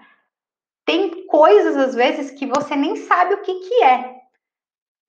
Tem 0.86 1.26
coisas, 1.28 1.78
às 1.78 1.96
vezes, 1.96 2.32
que 2.32 2.46
você 2.46 2.76
nem 2.76 2.96
sabe 2.96 3.36
o 3.36 3.42
que, 3.42 3.54
que 3.54 3.84
é. 3.84 4.14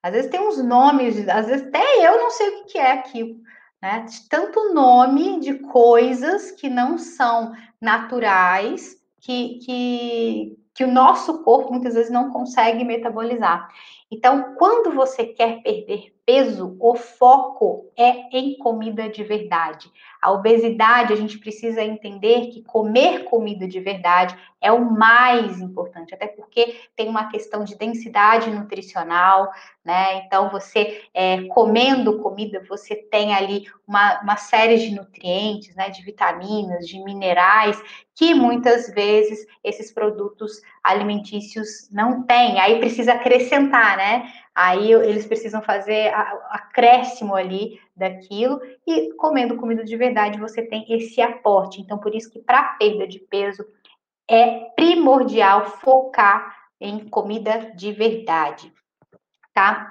Às 0.02 0.12
vezes 0.12 0.30
tem 0.30 0.40
uns 0.40 0.62
nomes, 0.62 1.28
às 1.28 1.46
vezes 1.46 1.66
até 1.66 2.06
eu 2.06 2.18
não 2.18 2.30
sei 2.30 2.48
o 2.48 2.52
que, 2.52 2.72
que 2.72 2.78
é 2.78 2.92
aquilo. 2.92 3.40
Né? 3.82 4.06
Tanto 4.30 4.72
nome 4.72 5.40
de 5.40 5.54
coisas 5.54 6.50
que 6.50 6.68
não 6.68 6.98
são 6.98 7.54
naturais, 7.80 8.96
que, 9.20 9.58
que, 9.60 10.58
que 10.74 10.84
o 10.84 10.90
nosso 10.90 11.42
corpo 11.44 11.70
muitas 11.70 11.94
vezes 11.94 12.10
não 12.10 12.30
consegue 12.30 12.84
metabolizar. 12.84 13.68
Então, 14.10 14.54
quando 14.56 14.92
você 14.92 15.24
quer 15.24 15.62
perder 15.62 16.14
peso, 16.26 16.76
o 16.80 16.94
foco 16.96 17.92
é 17.96 18.36
em 18.36 18.58
comida 18.58 19.08
de 19.08 19.22
verdade. 19.22 19.90
A 20.24 20.32
obesidade, 20.32 21.12
a 21.12 21.16
gente 21.16 21.38
precisa 21.38 21.82
entender 21.82 22.46
que 22.46 22.62
comer 22.62 23.24
comida 23.24 23.68
de 23.68 23.78
verdade 23.78 24.34
é 24.58 24.72
o 24.72 24.90
mais 24.90 25.60
importante, 25.60 26.14
até 26.14 26.26
porque 26.26 26.80
tem 26.96 27.10
uma 27.10 27.28
questão 27.28 27.62
de 27.62 27.76
densidade 27.76 28.50
nutricional, 28.50 29.52
né? 29.84 30.24
Então, 30.24 30.48
você 30.48 31.02
é, 31.12 31.42
comendo 31.48 32.22
comida, 32.22 32.64
você 32.66 32.96
tem 32.96 33.34
ali 33.34 33.66
uma, 33.86 34.22
uma 34.22 34.38
série 34.38 34.78
de 34.78 34.94
nutrientes, 34.94 35.76
né? 35.76 35.90
De 35.90 36.02
vitaminas, 36.02 36.88
de 36.88 36.98
minerais, 37.04 37.78
que 38.14 38.32
muitas 38.32 38.88
vezes 38.94 39.46
esses 39.62 39.92
produtos 39.92 40.62
alimentícios 40.82 41.90
não 41.92 42.22
têm. 42.22 42.58
Aí 42.60 42.78
precisa 42.78 43.12
acrescentar, 43.12 43.98
né? 43.98 44.32
Aí 44.54 44.92
eles 44.92 45.26
precisam 45.26 45.60
fazer 45.60 46.12
acréscimo 46.50 47.34
ali 47.34 47.80
daquilo 47.96 48.60
e 48.86 49.12
comendo 49.14 49.56
comida 49.56 49.82
de 49.82 49.96
verdade 49.96 50.38
você 50.38 50.62
tem 50.62 50.86
esse 50.88 51.20
aporte. 51.20 51.80
Então, 51.80 51.98
por 51.98 52.14
isso 52.14 52.30
que 52.30 52.38
para 52.38 52.62
perda 52.74 53.06
de 53.06 53.18
peso 53.18 53.64
é 54.30 54.70
primordial 54.76 55.66
focar 55.78 56.56
em 56.80 57.08
comida 57.08 57.72
de 57.74 57.92
verdade, 57.92 58.72
tá? 59.52 59.88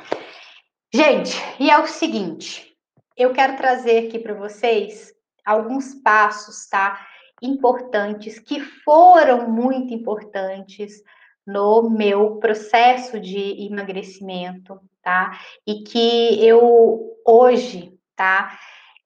Gente, 0.93 1.35
e 1.59 1.69
é 1.69 1.79
o 1.79 1.87
seguinte, 1.87 2.73
eu 3.17 3.33
quero 3.33 3.57
trazer 3.57 4.07
aqui 4.07 4.17
para 4.17 4.33
vocês 4.33 5.13
alguns 5.45 5.93
passos, 5.95 6.67
tá? 6.67 7.05
Importantes 7.41 8.39
que 8.39 8.61
foram 8.61 9.49
muito 9.49 9.93
importantes 9.93 11.03
no 11.45 11.89
meu 11.89 12.37
processo 12.37 13.19
de 13.19 13.65
emagrecimento, 13.65 14.79
tá? 15.01 15.39
E 15.67 15.83
que 15.83 16.45
eu 16.45 17.17
hoje, 17.25 17.97
tá? 18.15 18.57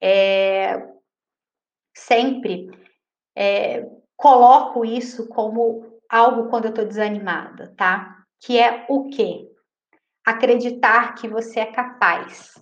É, 0.01 0.88
sempre 1.95 2.69
é, 3.35 3.88
coloco 4.15 4.85
isso 4.85 5.27
como 5.27 5.99
algo 6.09 6.49
quando 6.49 6.65
eu 6.65 6.73
tô 6.73 6.83
desanimada, 6.83 7.73
tá? 7.75 8.23
Que 8.39 8.59
é 8.59 8.85
o 8.88 9.09
quê? 9.09 9.47
Acreditar 10.25 11.15
que 11.15 11.27
você 11.27 11.59
é 11.59 11.65
capaz. 11.65 12.53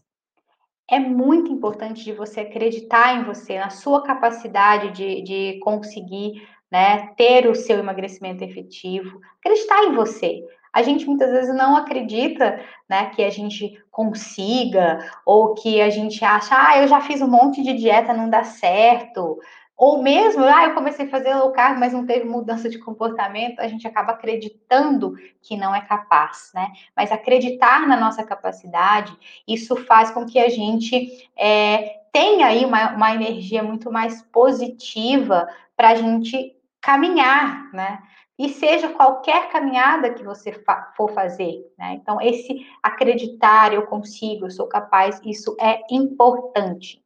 É 0.90 1.00
muito 1.00 1.52
importante 1.52 2.04
de 2.04 2.14
você 2.14 2.42
acreditar 2.42 3.16
em 3.16 3.24
você, 3.24 3.58
na 3.58 3.72
sua 3.72 4.04
capacidade 4.04 4.92
de, 4.92 5.22
de 5.24 5.60
conseguir 5.60 6.48
né? 6.72 7.08
Ter 7.16 7.48
o 7.48 7.56
seu 7.56 7.80
emagrecimento 7.80 8.44
efetivo, 8.44 9.20
acreditar 9.40 9.84
em 9.84 9.94
você. 9.94 10.44
A 10.74 10.82
gente 10.82 11.06
muitas 11.06 11.32
vezes 11.32 11.56
não 11.56 11.78
acredita, 11.78 12.60
né, 12.90 13.06
que 13.12 13.24
a 13.24 13.30
gente 13.30 13.82
consiga 13.90 15.00
ou 15.26 15.54
que 15.54 15.80
a 15.80 15.90
gente 15.90 16.24
acha, 16.26 16.54
ah, 16.54 16.82
eu 16.82 16.88
já 16.90 17.00
fiz 17.00 17.22
um 17.22 17.30
monte 17.30 17.64
de 17.64 17.74
dieta, 17.74 18.14
não 18.14 18.30
dá 18.30 18.44
certo. 18.44 19.40
Ou 19.78 20.02
mesmo, 20.02 20.44
ah, 20.44 20.66
eu 20.66 20.74
comecei 20.74 21.06
a 21.06 21.10
fazer 21.10 21.34
low 21.34 21.52
carb, 21.52 21.78
mas 21.78 21.94
não 21.94 22.06
teve 22.06 22.26
mudança 22.26 22.70
de 22.70 22.80
comportamento, 22.80 23.60
a 23.60 23.68
gente 23.68 23.86
acaba 23.86 24.14
acreditando 24.14 25.16
que 25.42 25.58
não 25.58 25.76
é 25.76 25.82
capaz, 25.82 26.52
né? 26.54 26.72
Mas 26.96 27.12
acreditar 27.12 27.86
na 27.88 27.98
nossa 27.98 28.24
capacidade, 28.24 29.18
isso 29.46 29.76
faz 29.76 30.12
com 30.12 30.26
que 30.26 30.40
a 30.40 30.50
gente 30.50 31.30
é, 31.38 32.02
tenha 32.12 32.48
aí 32.48 32.64
uma, 32.64 32.94
uma 32.94 33.14
energia 33.14 33.62
muito 33.62 33.92
mais 33.92 34.22
positiva 34.24 35.48
para 35.76 35.90
a 35.90 35.96
gente 35.96 36.55
caminhar, 36.86 37.74
né? 37.74 38.00
E 38.38 38.50
seja 38.50 38.90
qualquer 38.90 39.50
caminhada 39.50 40.14
que 40.14 40.24
você 40.24 40.52
fa 40.52 40.94
for 40.96 41.12
fazer, 41.14 41.66
né? 41.76 41.94
Então, 41.94 42.22
esse 42.22 42.68
acreditar, 42.84 43.74
eu 43.74 43.88
consigo, 43.88 44.46
eu 44.46 44.52
sou 44.52 44.68
capaz, 44.68 45.20
isso 45.26 45.58
é 45.60 45.82
importante. 45.90 47.02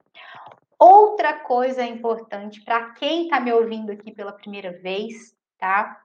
Outra 0.77 1.33
coisa 1.33 1.85
importante 1.85 2.61
para 2.61 2.89
quem 2.91 3.23
está 3.23 3.39
me 3.39 3.53
ouvindo 3.53 3.89
aqui 3.89 4.11
pela 4.11 4.33
primeira 4.33 4.73
vez, 4.81 5.33
tá? 5.57 6.01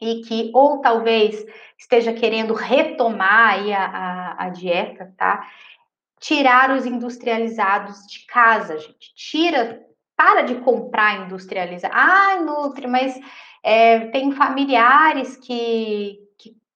E 0.00 0.22
que 0.22 0.50
ou 0.52 0.80
talvez 0.80 1.44
esteja 1.78 2.12
querendo 2.12 2.52
retomar 2.52 3.54
aí 3.54 3.72
a, 3.72 3.84
a, 3.84 4.44
a 4.46 4.48
dieta, 4.48 5.14
tá? 5.16 5.48
Tirar 6.18 6.70
os 6.72 6.84
industrializados 6.84 8.06
de 8.08 8.26
casa, 8.26 8.76
gente. 8.78 9.14
Tira 9.14 9.84
para 10.24 10.42
de 10.42 10.54
comprar 10.56 11.26
industrializado. 11.26 11.92
Ah, 11.94 12.40
Nutri, 12.40 12.86
mas 12.86 13.20
é, 13.62 14.06
tem 14.06 14.32
familiares 14.32 15.36
que, 15.36 16.18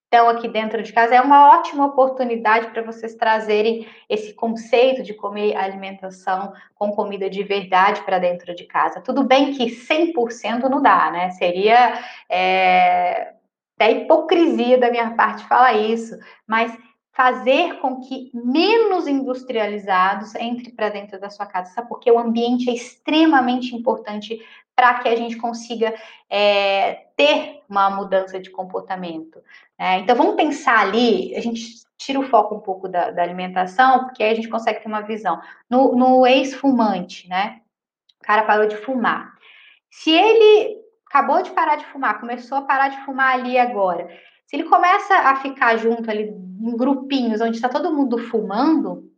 estão 0.05 0.29
aqui 0.31 0.49
dentro 0.49 0.83
de 0.83 0.91
casa, 0.91 1.15
é 1.15 1.21
uma 1.21 1.55
ótima 1.55 1.85
oportunidade 1.85 2.69
para 2.69 2.83
vocês 2.83 3.15
trazerem 3.15 3.87
esse 4.09 4.33
conceito 4.33 5.03
de 5.03 5.13
comer 5.13 5.55
alimentação 5.55 6.53
com 6.75 6.93
comida 6.93 7.29
de 7.29 7.43
verdade 7.43 8.01
para 8.03 8.19
dentro 8.19 8.55
de 8.55 8.65
casa. 8.65 9.03
Tudo 9.03 9.23
bem 9.23 9.53
que 9.53 9.67
100% 9.67 10.63
não 10.71 10.81
dá, 10.81 11.11
né? 11.11 11.31
Seria 11.33 12.03
é, 12.27 13.35
até 13.77 13.93
hipocrisia 13.93 14.79
da 14.79 14.91
minha 14.91 15.11
parte 15.11 15.45
falar 15.45 15.75
isso, 15.75 16.19
mas 16.47 16.75
fazer 17.19 17.81
com 17.81 18.01
que 18.01 18.31
menos 18.33 19.09
industrializados 19.09 20.37
entre 20.37 20.71
para 20.71 20.89
dentro 20.89 21.19
da 21.19 21.29
sua 21.29 21.47
casa, 21.47 21.73
sabe? 21.73 21.89
Porque 21.89 22.09
o 22.09 22.17
ambiente 22.17 22.71
é 22.71 22.73
extremamente 22.73 23.75
importante 23.75 24.41
para 24.77 25.01
que 25.01 25.09
a 25.09 25.17
gente 25.17 25.35
consiga 25.37 25.93
é, 26.31 27.07
ter 27.17 27.65
uma 27.69 27.91
mudança 27.91 28.39
de 28.39 28.51
comportamento. 28.51 29.43
Né? 29.77 29.99
Então, 29.99 30.15
vamos 30.15 30.37
pensar 30.37 30.79
ali, 30.79 31.35
a 31.35 31.41
gente 31.41 31.83
tira 31.97 32.21
o 32.21 32.29
foco 32.29 32.55
um 32.55 32.61
pouco 32.61 32.89
da, 32.89 33.11
da 33.11 33.21
alimentação, 33.21 34.05
porque 34.05 34.23
aí 34.23 34.31
a 34.31 34.37
gente 34.37 34.49
consegue 34.49 34.79
ter 34.79 34.87
uma 34.87 35.01
visão. 35.01 35.43
No, 35.69 35.97
no 35.97 36.25
ex-fumante, 36.25 37.29
né? 37.29 37.63
O 38.23 38.25
cara 38.25 38.45
parou 38.45 38.69
de 38.69 38.77
fumar. 38.77 39.35
Se 39.91 40.13
ele 40.13 40.79
acabou 41.09 41.43
de 41.43 41.51
parar 41.51 41.75
de 41.75 41.87
fumar, 41.87 42.21
começou 42.21 42.59
a 42.59 42.63
parar 42.63 42.91
de 42.91 43.05
fumar 43.05 43.35
ali 43.35 43.59
agora, 43.59 44.09
se 44.49 44.57
ele 44.57 44.65
começa 44.65 45.15
a 45.15 45.37
ficar 45.37 45.77
junto 45.77 46.11
ali 46.11 46.23
em 46.23 46.75
grupinhos 46.75 47.41
onde 47.43 47.57
está 47.57 47.69
todo 47.69 47.95
mundo 47.95 48.17
fumando, 48.17 49.13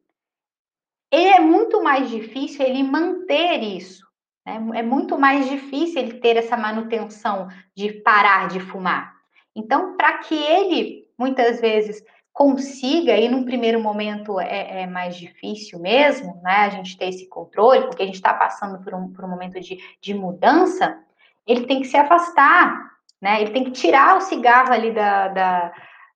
é 1.09 1.39
muito 1.39 1.83
mais 1.83 2.11
difícil 2.11 2.67
ele 2.67 2.83
manter 2.83 3.63
isso. 3.63 4.05
Né? 4.45 4.81
É 4.81 4.83
muito 4.83 5.17
mais 5.17 5.49
difícil 5.49 6.03
ele 6.03 6.15
ter 6.15 6.37
essa 6.37 6.57
manutenção 6.57 7.47
de 7.77 7.93
parar 7.93 8.49
de 8.49 8.59
fumar. 8.59 9.15
Então, 9.55 9.97
para 9.97 10.19
que 10.19 10.35
ele 10.35 11.09
muitas 11.17 11.61
vezes 11.61 12.03
consiga, 12.33 13.17
e 13.17 13.29
num 13.29 13.45
primeiro 13.45 13.81
momento 13.81 14.41
é, 14.41 14.83
é, 14.83 14.87
mais 14.87 15.15
difícil 15.15 15.79
mesmo, 15.79 16.41
né? 16.43 16.57
A 16.57 16.71
gente 16.71 16.97
ter 16.97 17.09
esse 17.09 17.29
controle, 17.29 17.87
porque 17.87 18.03
a 18.03 18.07
gente 18.07 18.17
está 18.17 18.35
passando 18.35 18.83
por 18.83 18.95
um, 18.95 19.13
por 19.13 19.25
um 19.25 19.29
momento 19.29 19.61
de, 19.61 19.79
de 20.01 20.13
mudança, 20.13 20.99
ele 21.47 21.67
tem 21.67 21.81
que 21.81 21.87
se 21.87 21.97
afastar 21.97 22.91
né? 23.21 23.41
Ele 23.41 23.51
tem 23.51 23.65
que 23.65 23.73
tirar 23.73 24.17
o 24.17 24.21
cigarro 24.21 24.73
ali 24.73 24.93
da, 24.93 25.29
da, 25.29 25.73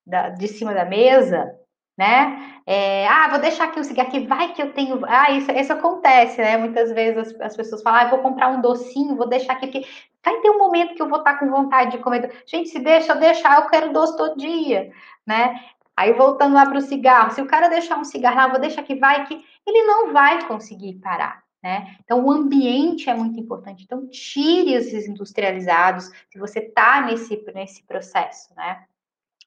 da 0.06 0.28
de 0.30 0.48
cima 0.48 0.72
da 0.74 0.84
mesa, 0.84 1.54
né? 1.96 2.60
É, 2.66 3.06
ah, 3.06 3.28
vou 3.28 3.38
deixar 3.38 3.64
aqui 3.64 3.78
o 3.78 3.84
cigarro 3.84 4.08
aqui, 4.08 4.26
vai 4.26 4.52
que 4.52 4.62
eu 4.62 4.72
tenho. 4.72 5.00
Ah, 5.06 5.30
isso, 5.32 5.50
isso 5.52 5.72
acontece, 5.72 6.40
né? 6.40 6.56
Muitas 6.56 6.92
vezes 6.92 7.34
as, 7.34 7.40
as 7.40 7.56
pessoas 7.56 7.82
falam, 7.82 8.00
ah, 8.00 8.10
vou 8.10 8.20
comprar 8.20 8.48
um 8.48 8.60
docinho, 8.60 9.16
vou 9.16 9.28
deixar 9.28 9.52
aqui, 9.52 9.66
porque 9.66 9.86
vai 10.24 10.40
ter 10.40 10.50
um 10.50 10.58
momento 10.58 10.94
que 10.94 11.02
eu 11.02 11.08
vou 11.08 11.18
estar 11.18 11.38
com 11.38 11.50
vontade 11.50 11.92
de 11.92 11.98
comer. 11.98 12.42
Gente, 12.46 12.70
se 12.70 12.78
deixa 12.78 13.12
eu 13.12 13.20
deixar, 13.20 13.60
eu 13.60 13.68
quero 13.68 13.92
doce 13.92 14.16
todo 14.16 14.38
dia, 14.38 14.90
né? 15.26 15.60
Aí 15.96 16.12
voltando 16.12 16.54
lá 16.54 16.66
para 16.66 16.78
o 16.78 16.82
cigarro, 16.82 17.30
se 17.32 17.40
o 17.40 17.46
cara 17.46 17.68
deixar 17.68 17.98
um 17.98 18.04
cigarro 18.04 18.36
lá, 18.36 18.48
vou 18.48 18.60
deixar 18.60 18.82
que 18.82 18.96
vai, 18.96 19.26
que 19.26 19.44
ele 19.66 19.82
não 19.84 20.12
vai 20.12 20.44
conseguir 20.46 20.94
parar. 20.94 21.43
Né? 21.64 21.96
Então, 22.04 22.22
o 22.22 22.30
ambiente 22.30 23.08
é 23.08 23.14
muito 23.14 23.40
importante. 23.40 23.84
Então, 23.84 24.06
tire 24.06 24.74
esses 24.74 25.08
industrializados 25.08 26.10
se 26.28 26.38
você 26.38 26.58
está 26.58 27.00
nesse, 27.00 27.42
nesse 27.54 27.82
processo, 27.84 28.54
né? 28.54 28.84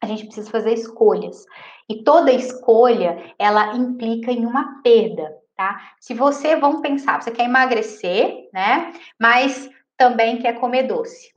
A 0.01 0.07
gente 0.07 0.25
precisa 0.25 0.49
fazer 0.49 0.73
escolhas. 0.73 1.45
E 1.87 2.03
toda 2.03 2.31
escolha, 2.31 3.35
ela 3.37 3.75
implica 3.75 4.31
em 4.31 4.47
uma 4.47 4.81
perda, 4.81 5.31
tá? 5.55 5.91
Se 5.99 6.15
você, 6.15 6.55
vamos 6.55 6.81
pensar, 6.81 7.21
você 7.21 7.29
quer 7.29 7.45
emagrecer, 7.45 8.49
né? 8.51 8.93
Mas 9.19 9.69
também 9.95 10.39
quer 10.39 10.59
comer 10.59 10.87
doce. 10.87 11.31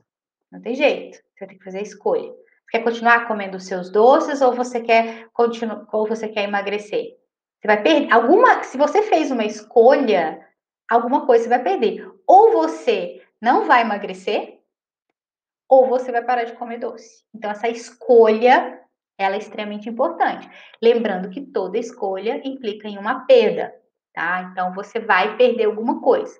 Não 0.51 0.59
tem 0.59 0.73
jeito. 0.73 1.19
Você 1.37 1.45
tem 1.45 1.59
que 1.59 1.63
fazer 1.63 1.83
escolha. 1.83 2.31
Você 2.31 2.71
quer 2.71 2.83
continuar 2.83 3.27
comendo 3.27 3.57
os 3.57 3.67
seus 3.67 3.91
doces 3.91 4.41
ou 4.41 4.51
você 4.51 4.81
quer 4.81 5.27
continuar 5.31 5.85
ou 5.91 6.07
você 6.07 6.27
quer 6.27 6.45
emagrecer? 6.45 7.17
Você 7.59 7.67
vai 7.67 7.83
perder 7.83 8.11
alguma, 8.11 8.63
se 8.63 8.79
você 8.79 9.03
fez 9.03 9.29
uma 9.29 9.45
escolha, 9.45 10.43
alguma 10.91 11.25
coisa 11.25 11.45
você 11.45 11.49
vai 11.49 11.63
perder. 11.63 12.11
Ou 12.27 12.51
você 12.51 13.23
não 13.39 13.65
vai 13.65 13.81
emagrecer, 13.81 14.59
ou 15.67 15.87
você 15.87 16.11
vai 16.11 16.21
parar 16.21 16.43
de 16.43 16.53
comer 16.53 16.79
doce. 16.79 17.23
Então, 17.33 17.49
essa 17.49 17.69
escolha, 17.69 18.81
ela 19.17 19.35
é 19.35 19.39
extremamente 19.39 19.87
importante. 19.87 20.49
Lembrando 20.81 21.29
que 21.29 21.39
toda 21.39 21.77
escolha 21.77 22.41
implica 22.43 22.89
em 22.89 22.97
uma 22.97 23.21
perda, 23.21 23.73
tá? 24.13 24.49
Então, 24.51 24.73
você 24.73 24.99
vai 24.99 25.37
perder 25.37 25.65
alguma 25.65 26.01
coisa. 26.01 26.37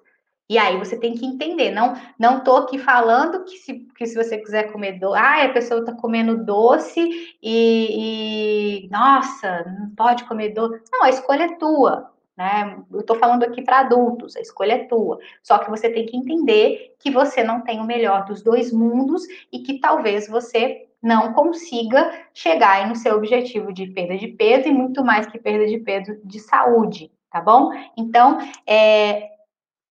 E 0.50 0.58
aí 0.58 0.78
você 0.78 1.00
tem 1.00 1.14
que 1.14 1.26
entender, 1.26 1.72
não 1.72 1.94
não 2.20 2.44
tô 2.44 2.58
aqui 2.58 2.78
falando 2.78 3.46
que 3.46 3.56
se, 3.56 3.88
que 3.96 4.06
se 4.06 4.16
você 4.16 4.38
quiser 4.38 4.70
comer 4.70 5.00
doce, 5.00 5.18
ah, 5.18 5.46
a 5.46 5.54
pessoa 5.54 5.86
tá 5.86 5.94
comendo 5.94 6.44
doce 6.44 7.00
e, 7.42 8.84
e 8.84 8.90
nossa, 8.90 9.64
não 9.80 9.96
pode 9.96 10.26
comer 10.26 10.50
doce. 10.50 10.82
Não, 10.92 11.04
a 11.06 11.10
escolha 11.10 11.44
é 11.44 11.56
tua. 11.56 12.12
Né? 12.42 12.76
Eu 12.92 13.02
estou 13.02 13.16
falando 13.18 13.44
aqui 13.44 13.62
para 13.62 13.82
adultos, 13.82 14.36
a 14.36 14.42
escolha 14.42 14.74
é 14.74 14.86
tua. 14.86 15.20
Só 15.44 15.60
que 15.60 15.70
você 15.70 15.92
tem 15.92 16.08
que 16.08 16.18
entender 16.18 16.96
que 16.98 17.12
você 17.12 17.44
não 17.44 17.62
tem 17.62 17.80
o 17.80 17.84
melhor 17.84 18.26
dos 18.26 18.42
dois 18.42 18.74
mundos 18.74 19.22
e 19.52 19.60
que 19.60 19.80
talvez 19.80 20.28
você 20.28 20.88
não 21.00 21.34
consiga 21.34 22.12
chegar 22.34 22.90
no 22.90 22.96
seu 22.96 23.16
objetivo 23.16 23.72
de 23.72 23.86
perda 23.86 24.18
de 24.18 24.30
peso 24.30 24.68
e 24.68 24.72
muito 24.72 25.06
mais 25.06 25.28
que 25.28 25.38
perda 25.38 25.68
de 25.68 25.78
peso 25.78 26.18
de 26.24 26.40
saúde, 26.40 27.12
tá 27.30 27.40
bom? 27.40 27.70
Então, 27.96 28.40
é, 28.66 29.30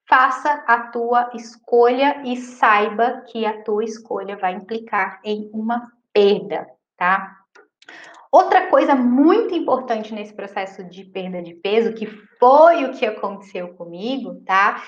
faça 0.08 0.64
a 0.66 0.88
tua 0.88 1.30
escolha 1.34 2.20
e 2.24 2.36
saiba 2.36 3.22
que 3.28 3.46
a 3.46 3.62
tua 3.62 3.84
escolha 3.84 4.36
vai 4.36 4.54
implicar 4.54 5.20
em 5.22 5.48
uma 5.52 5.92
perda, 6.12 6.68
tá? 6.96 7.36
Outra 8.32 8.68
coisa 8.68 8.94
muito 8.94 9.54
importante 9.54 10.14
nesse 10.14 10.32
processo 10.32 10.84
de 10.84 11.04
perda 11.04 11.42
de 11.42 11.54
peso, 11.54 11.94
que 11.94 12.06
foi 12.38 12.84
o 12.84 12.92
que 12.92 13.04
aconteceu 13.04 13.74
comigo, 13.74 14.40
tá? 14.46 14.82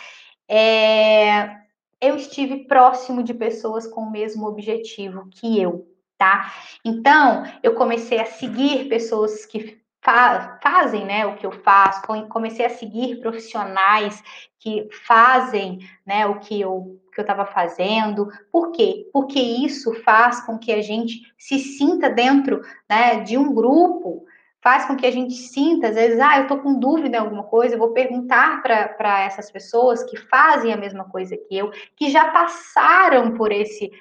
É, 0.48 1.56
eu 2.00 2.16
estive 2.16 2.66
próximo 2.66 3.22
de 3.22 3.34
pessoas 3.34 3.86
com 3.86 4.02
o 4.02 4.10
mesmo 4.10 4.46
objetivo 4.46 5.28
que 5.30 5.60
eu, 5.60 5.86
tá? 6.16 6.52
Então, 6.84 7.44
eu 7.62 7.74
comecei 7.74 8.20
a 8.20 8.26
seguir 8.26 8.88
pessoas 8.88 9.44
que 9.44 9.81
fa 10.02 10.58
fazem, 10.62 11.06
né, 11.06 11.24
o 11.24 11.36
que 11.36 11.46
eu 11.46 11.52
faço, 11.52 12.02
comecei 12.28 12.66
a 12.66 12.70
seguir 12.70 13.20
profissionais 13.20 14.22
que 14.58 14.88
fazem, 15.06 15.78
né, 16.04 16.26
o 16.26 16.40
que 16.40 16.60
eu 16.60 16.98
que 17.12 17.20
eu 17.20 17.22
estava 17.22 17.44
fazendo. 17.44 18.28
Por 18.50 18.72
quê? 18.72 19.06
Porque 19.12 19.38
isso 19.38 19.92
faz 20.02 20.40
com 20.46 20.58
que 20.58 20.72
a 20.72 20.80
gente 20.80 21.20
se 21.36 21.58
sinta 21.58 22.08
dentro 22.08 22.62
né, 22.88 23.20
de 23.20 23.36
um 23.36 23.52
grupo, 23.52 24.24
faz 24.62 24.86
com 24.86 24.96
que 24.96 25.04
a 25.04 25.10
gente 25.10 25.34
sinta, 25.34 25.88
às 25.88 25.94
vezes, 25.94 26.18
ah, 26.20 26.38
eu 26.38 26.44
estou 26.44 26.58
com 26.60 26.78
dúvida 26.78 27.16
em 27.16 27.20
alguma 27.20 27.42
coisa, 27.42 27.74
eu 27.74 27.78
vou 27.78 27.92
perguntar 27.92 28.62
para 28.62 29.20
essas 29.20 29.50
pessoas 29.50 30.04
que 30.04 30.16
fazem 30.16 30.72
a 30.72 30.76
mesma 30.76 31.04
coisa 31.04 31.36
que 31.36 31.54
eu, 31.54 31.70
que 31.96 32.08
já 32.10 32.30
passaram 32.30 33.32
por 33.32 33.52
esse 33.52 33.92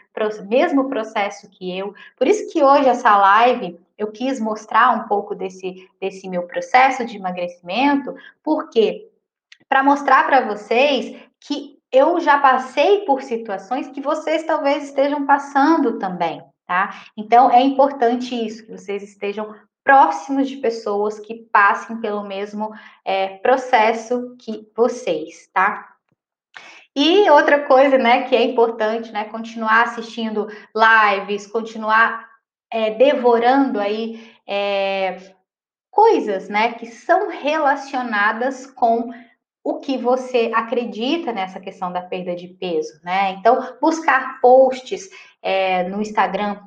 mesmo 0.47 0.87
processo 0.87 1.49
que 1.49 1.77
eu. 1.77 1.93
Por 2.15 2.27
isso 2.27 2.49
que 2.49 2.63
hoje 2.63 2.87
essa 2.87 3.17
live 3.17 3.77
eu 4.01 4.11
quis 4.11 4.39
mostrar 4.39 4.91
um 4.91 5.07
pouco 5.07 5.35
desse, 5.35 5.87
desse 5.99 6.27
meu 6.27 6.47
processo 6.47 7.05
de 7.05 7.17
emagrecimento, 7.17 8.15
porque 8.43 9.07
para 9.69 9.83
mostrar 9.83 10.25
para 10.25 10.41
vocês 10.41 11.15
que 11.39 11.77
eu 11.91 12.19
já 12.19 12.39
passei 12.39 13.05
por 13.05 13.21
situações 13.21 13.89
que 13.89 14.01
vocês 14.01 14.43
talvez 14.43 14.85
estejam 14.85 15.25
passando 15.25 15.99
também, 15.99 16.41
tá? 16.65 17.03
Então 17.15 17.51
é 17.51 17.61
importante 17.61 18.33
isso, 18.33 18.65
que 18.65 18.71
vocês 18.71 19.03
estejam 19.03 19.53
próximos 19.83 20.49
de 20.49 20.57
pessoas 20.57 21.19
que 21.19 21.35
passem 21.51 21.97
pelo 21.97 22.23
mesmo 22.23 22.71
é, 23.05 23.37
processo 23.37 24.35
que 24.39 24.67
vocês, 24.75 25.47
tá? 25.53 25.95
E 26.95 27.29
outra 27.29 27.63
coisa, 27.65 27.97
né, 27.97 28.23
que 28.23 28.35
é 28.35 28.43
importante, 28.43 29.11
né, 29.11 29.25
continuar 29.25 29.83
assistindo 29.83 30.47
lives, 30.75 31.47
continuar 31.47 32.30
é, 32.71 32.91
devorando 32.91 33.79
aí 33.79 34.31
é, 34.47 35.17
coisas, 35.91 36.47
né, 36.47 36.73
que 36.73 36.87
são 36.87 37.29
relacionadas 37.29 38.65
com 38.65 39.11
o 39.63 39.79
que 39.79 39.97
você 39.97 40.51
acredita 40.55 41.31
nessa 41.31 41.59
questão 41.59 41.91
da 41.91 42.01
perda 42.01 42.35
de 42.35 42.47
peso, 42.47 42.99
né? 43.03 43.31
Então, 43.33 43.77
buscar 43.79 44.39
posts 44.41 45.07
é, 45.41 45.83
no 45.83 46.01
Instagram, 46.01 46.59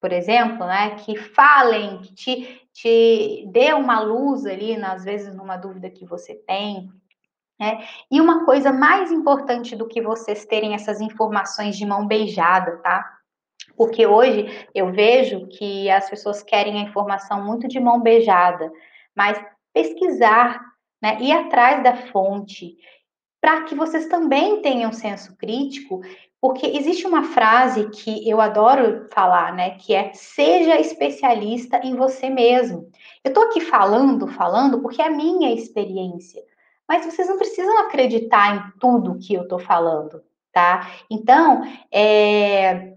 por 0.00 0.12
exemplo, 0.12 0.66
né, 0.66 0.96
que 0.96 1.16
falem, 1.16 2.00
que 2.00 2.12
te, 2.14 2.68
te 2.72 3.48
dê 3.52 3.72
uma 3.72 4.00
luz 4.00 4.44
ali, 4.46 4.74
às 4.82 5.04
vezes, 5.04 5.32
numa 5.34 5.56
dúvida 5.56 5.88
que 5.88 6.04
você 6.04 6.34
tem. 6.34 6.90
Né? 7.58 7.86
E 8.10 8.20
uma 8.20 8.44
coisa 8.44 8.72
mais 8.72 9.12
importante 9.12 9.76
do 9.76 9.86
que 9.86 10.02
vocês 10.02 10.44
terem 10.44 10.74
essas 10.74 11.00
informações 11.00 11.76
de 11.76 11.86
mão 11.86 12.04
beijada, 12.04 12.78
tá? 12.78 13.13
Porque 13.76 14.06
hoje 14.06 14.66
eu 14.74 14.92
vejo 14.92 15.46
que 15.48 15.90
as 15.90 16.08
pessoas 16.08 16.42
querem 16.42 16.78
a 16.78 16.82
informação 16.82 17.44
muito 17.44 17.66
de 17.66 17.80
mão 17.80 18.00
beijada, 18.00 18.70
mas 19.14 19.42
pesquisar 19.72 20.60
né? 21.04 21.18
Ir 21.20 21.32
atrás 21.32 21.82
da 21.82 21.94
fonte, 21.94 22.78
para 23.38 23.64
que 23.64 23.74
vocês 23.74 24.06
também 24.06 24.62
tenham 24.62 24.90
senso 24.90 25.36
crítico, 25.36 26.00
porque 26.40 26.66
existe 26.66 27.06
uma 27.06 27.24
frase 27.24 27.90
que 27.90 28.26
eu 28.26 28.40
adoro 28.40 29.06
falar, 29.12 29.52
né, 29.52 29.72
que 29.72 29.94
é 29.94 30.14
seja 30.14 30.80
especialista 30.80 31.78
em 31.84 31.94
você 31.94 32.30
mesmo. 32.30 32.88
Eu 33.22 33.28
estou 33.28 33.44
aqui 33.44 33.60
falando, 33.60 34.26
falando, 34.28 34.80
porque 34.80 35.02
é 35.02 35.08
a 35.08 35.10
minha 35.10 35.52
experiência. 35.52 36.42
Mas 36.88 37.04
vocês 37.04 37.28
não 37.28 37.36
precisam 37.36 37.78
acreditar 37.80 38.56
em 38.56 38.78
tudo 38.80 39.18
que 39.18 39.34
eu 39.34 39.42
estou 39.42 39.58
falando, 39.58 40.22
tá? 40.54 40.90
Então, 41.10 41.64
é, 41.92 42.93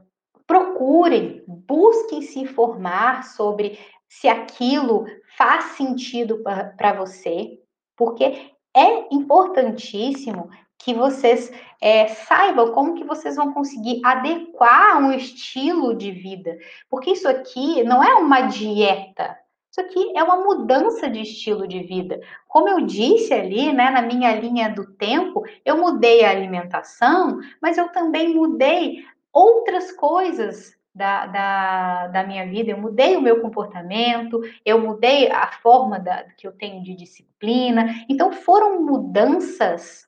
procurem, 0.48 1.44
busquem 1.46 2.22
se 2.22 2.40
informar 2.40 3.26
sobre 3.26 3.78
se 4.08 4.28
aquilo 4.30 5.06
faz 5.38 5.76
sentido 5.76 6.42
para 6.78 6.94
você, 6.94 7.60
porque 7.96 8.52
é 8.74 9.14
importantíssimo 9.14 10.50
que 10.80 10.94
vocês 10.94 11.52
é, 11.82 12.08
saibam 12.08 12.72
como 12.72 12.96
que 12.96 13.04
vocês 13.04 13.36
vão 13.36 13.52
conseguir 13.52 14.00
adequar 14.06 15.04
um 15.04 15.12
estilo 15.12 15.94
de 15.94 16.12
vida, 16.12 16.58
porque 16.90 17.12
isso 17.12 17.28
aqui 17.28 17.84
não 17.84 18.02
é 18.02 18.16
uma 18.16 18.42
dieta, 18.42 19.38
isso 19.70 19.82
aqui 19.82 20.14
é 20.16 20.24
uma 20.24 20.38
mudança 20.38 21.10
de 21.10 21.22
estilo 21.22 21.68
de 21.68 21.82
vida. 21.82 22.20
Como 22.48 22.70
eu 22.70 22.82
disse 22.82 23.34
ali, 23.34 23.72
né, 23.74 23.90
na 23.90 24.02
minha 24.02 24.34
linha 24.34 24.70
do 24.70 24.88
tempo, 24.94 25.44
eu 25.66 25.78
mudei 25.78 26.24
a 26.24 26.32
alimentação, 26.32 27.40
mas 27.62 27.78
eu 27.78 27.90
também 27.90 28.34
mudei 28.34 29.04
outras 29.38 29.92
coisas 29.92 30.76
da, 30.94 31.28
da, 31.28 32.08
da, 32.08 32.24
minha 32.24 32.48
vida, 32.48 32.72
eu 32.72 32.78
mudei 32.78 33.16
o 33.16 33.22
meu 33.22 33.40
comportamento, 33.40 34.42
eu 34.66 34.82
mudei 34.82 35.30
a 35.32 35.52
forma 35.62 36.00
da, 36.00 36.24
que 36.36 36.48
eu 36.48 36.52
tenho 36.52 36.84
de 36.84 36.96
disciplina. 36.96 38.04
Então, 38.10 38.32
foram 38.32 38.82
mudanças 38.82 40.08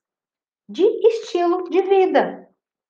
de 0.68 0.84
estilo 0.84 1.70
de 1.70 1.82
vida. 1.84 2.50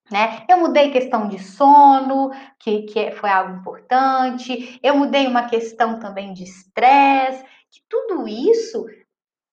Né? 0.09 0.45
Eu 0.49 0.59
mudei 0.59 0.91
questão 0.91 1.27
de 1.27 1.39
sono, 1.39 2.31
que, 2.57 2.83
que 2.83 3.11
foi 3.11 3.29
algo 3.29 3.57
importante, 3.57 4.79
eu 4.81 4.95
mudei 4.95 5.27
uma 5.27 5.49
questão 5.49 5.99
também 5.99 6.33
de 6.33 6.43
estresse, 6.43 7.43
que 7.69 7.81
tudo 7.89 8.27
isso 8.27 8.85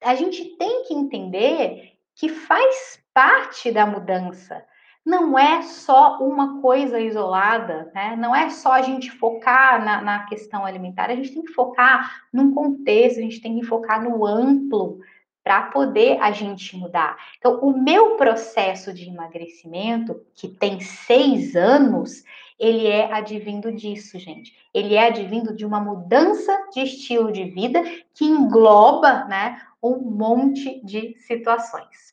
a 0.02 0.14
gente 0.14 0.56
tem 0.56 0.84
que 0.84 0.94
entender 0.94 1.94
que 2.14 2.28
faz 2.28 3.02
parte 3.12 3.72
da 3.72 3.84
mudança. 3.84 4.64
Não 5.06 5.38
é 5.38 5.62
só 5.62 6.18
uma 6.18 6.60
coisa 6.60 6.98
isolada, 6.98 7.92
né? 7.94 8.16
não 8.16 8.34
é 8.34 8.50
só 8.50 8.72
a 8.72 8.82
gente 8.82 9.08
focar 9.08 9.84
na, 9.84 10.02
na 10.02 10.24
questão 10.26 10.66
alimentar, 10.66 11.08
a 11.08 11.14
gente 11.14 11.32
tem 11.32 11.44
que 11.44 11.52
focar 11.52 12.24
num 12.32 12.52
contexto, 12.52 13.18
a 13.18 13.22
gente 13.22 13.40
tem 13.40 13.56
que 13.56 13.64
focar 13.64 14.02
no 14.02 14.26
amplo 14.26 14.98
para 15.44 15.62
poder 15.62 16.18
a 16.20 16.32
gente 16.32 16.76
mudar. 16.76 17.16
Então, 17.38 17.60
o 17.60 17.80
meu 17.80 18.16
processo 18.16 18.92
de 18.92 19.08
emagrecimento, 19.08 20.20
que 20.34 20.48
tem 20.48 20.80
seis 20.80 21.54
anos, 21.54 22.24
ele 22.58 22.88
é 22.88 23.12
advindo 23.12 23.70
disso, 23.70 24.18
gente. 24.18 24.56
Ele 24.74 24.96
é 24.96 25.06
advindo 25.06 25.54
de 25.54 25.64
uma 25.64 25.78
mudança 25.78 26.52
de 26.72 26.80
estilo 26.80 27.30
de 27.30 27.44
vida 27.44 27.80
que 28.12 28.24
engloba, 28.24 29.24
né, 29.26 29.62
um 29.80 29.98
monte 29.98 30.84
de 30.84 31.14
situações. 31.20 32.12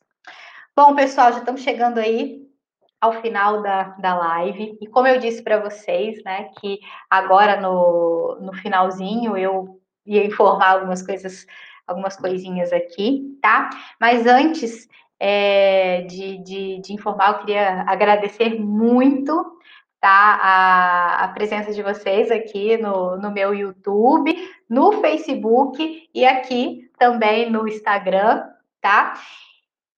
Bom, 0.76 0.94
pessoal, 0.94 1.32
já 1.32 1.40
estamos 1.40 1.62
chegando 1.62 1.98
aí 1.98 2.43
ao 3.04 3.12
final 3.22 3.62
da, 3.62 3.84
da 4.00 4.16
live. 4.16 4.78
E 4.80 4.88
como 4.88 5.10
eu 5.10 5.20
disse 5.20 5.44
para 5.44 5.60
vocês, 5.60 6.24
né, 6.24 6.46
que 6.58 6.80
agora 7.10 7.60
no, 7.60 8.38
no 8.40 8.54
finalzinho 8.54 9.36
eu 9.36 9.78
ia 10.06 10.26
informar 10.26 10.70
algumas 10.70 11.06
coisas 11.06 11.46
algumas 11.86 12.16
coisinhas 12.16 12.72
aqui, 12.72 13.38
tá? 13.42 13.70
Mas 14.00 14.26
antes 14.26 14.88
é, 15.20 16.04
de, 16.04 16.38
de, 16.38 16.80
de, 16.80 16.94
informar, 16.94 17.32
eu 17.32 17.40
queria 17.40 17.82
agradecer 17.82 18.58
muito 18.58 19.60
tá, 20.00 20.40
a, 20.42 21.24
a 21.26 21.28
presença 21.28 21.74
de 21.74 21.84
vocês 21.84 22.32
aqui 22.32 22.78
no, 22.78 23.18
no 23.18 23.32
meu 23.32 23.54
YouTube, 23.54 24.34
no 24.70 25.02
Facebook 25.02 26.10
e 26.14 26.26
aqui 26.26 26.90
também 26.98 27.52
no 27.52 27.68
Instagram, 27.68 28.48
tá? 28.80 29.16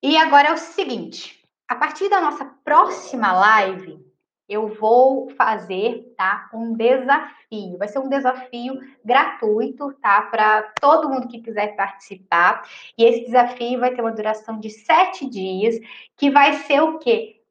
E 0.01 0.17
agora 0.17 0.47
é 0.47 0.53
o 0.53 0.57
seguinte, 0.57 1.44
a 1.67 1.75
partir 1.75 2.09
da 2.09 2.21
nossa 2.21 2.45
próxima 2.63 3.31
live, 3.31 4.05
eu 4.47 4.67
vou 4.67 5.29
fazer, 5.31 6.13
tá, 6.15 6.49
um 6.53 6.73
desafio. 6.73 7.77
Vai 7.77 7.87
ser 7.87 7.99
um 7.99 8.09
desafio 8.09 8.79
gratuito, 9.03 9.91
tá, 9.93 10.21
para 10.21 10.61
todo 10.79 11.09
mundo 11.09 11.27
que 11.27 11.41
quiser 11.41 11.75
participar. 11.75 12.67
E 12.97 13.03
esse 13.03 13.25
desafio 13.25 13.79
vai 13.79 13.93
ter 13.93 14.01
uma 14.01 14.11
duração 14.11 14.59
de 14.59 14.69
sete 14.69 15.27
dias, 15.27 15.75
que 16.15 16.29
vai 16.29 16.53
ser 16.53 16.81
o 16.81 16.99
quê? 16.99 17.41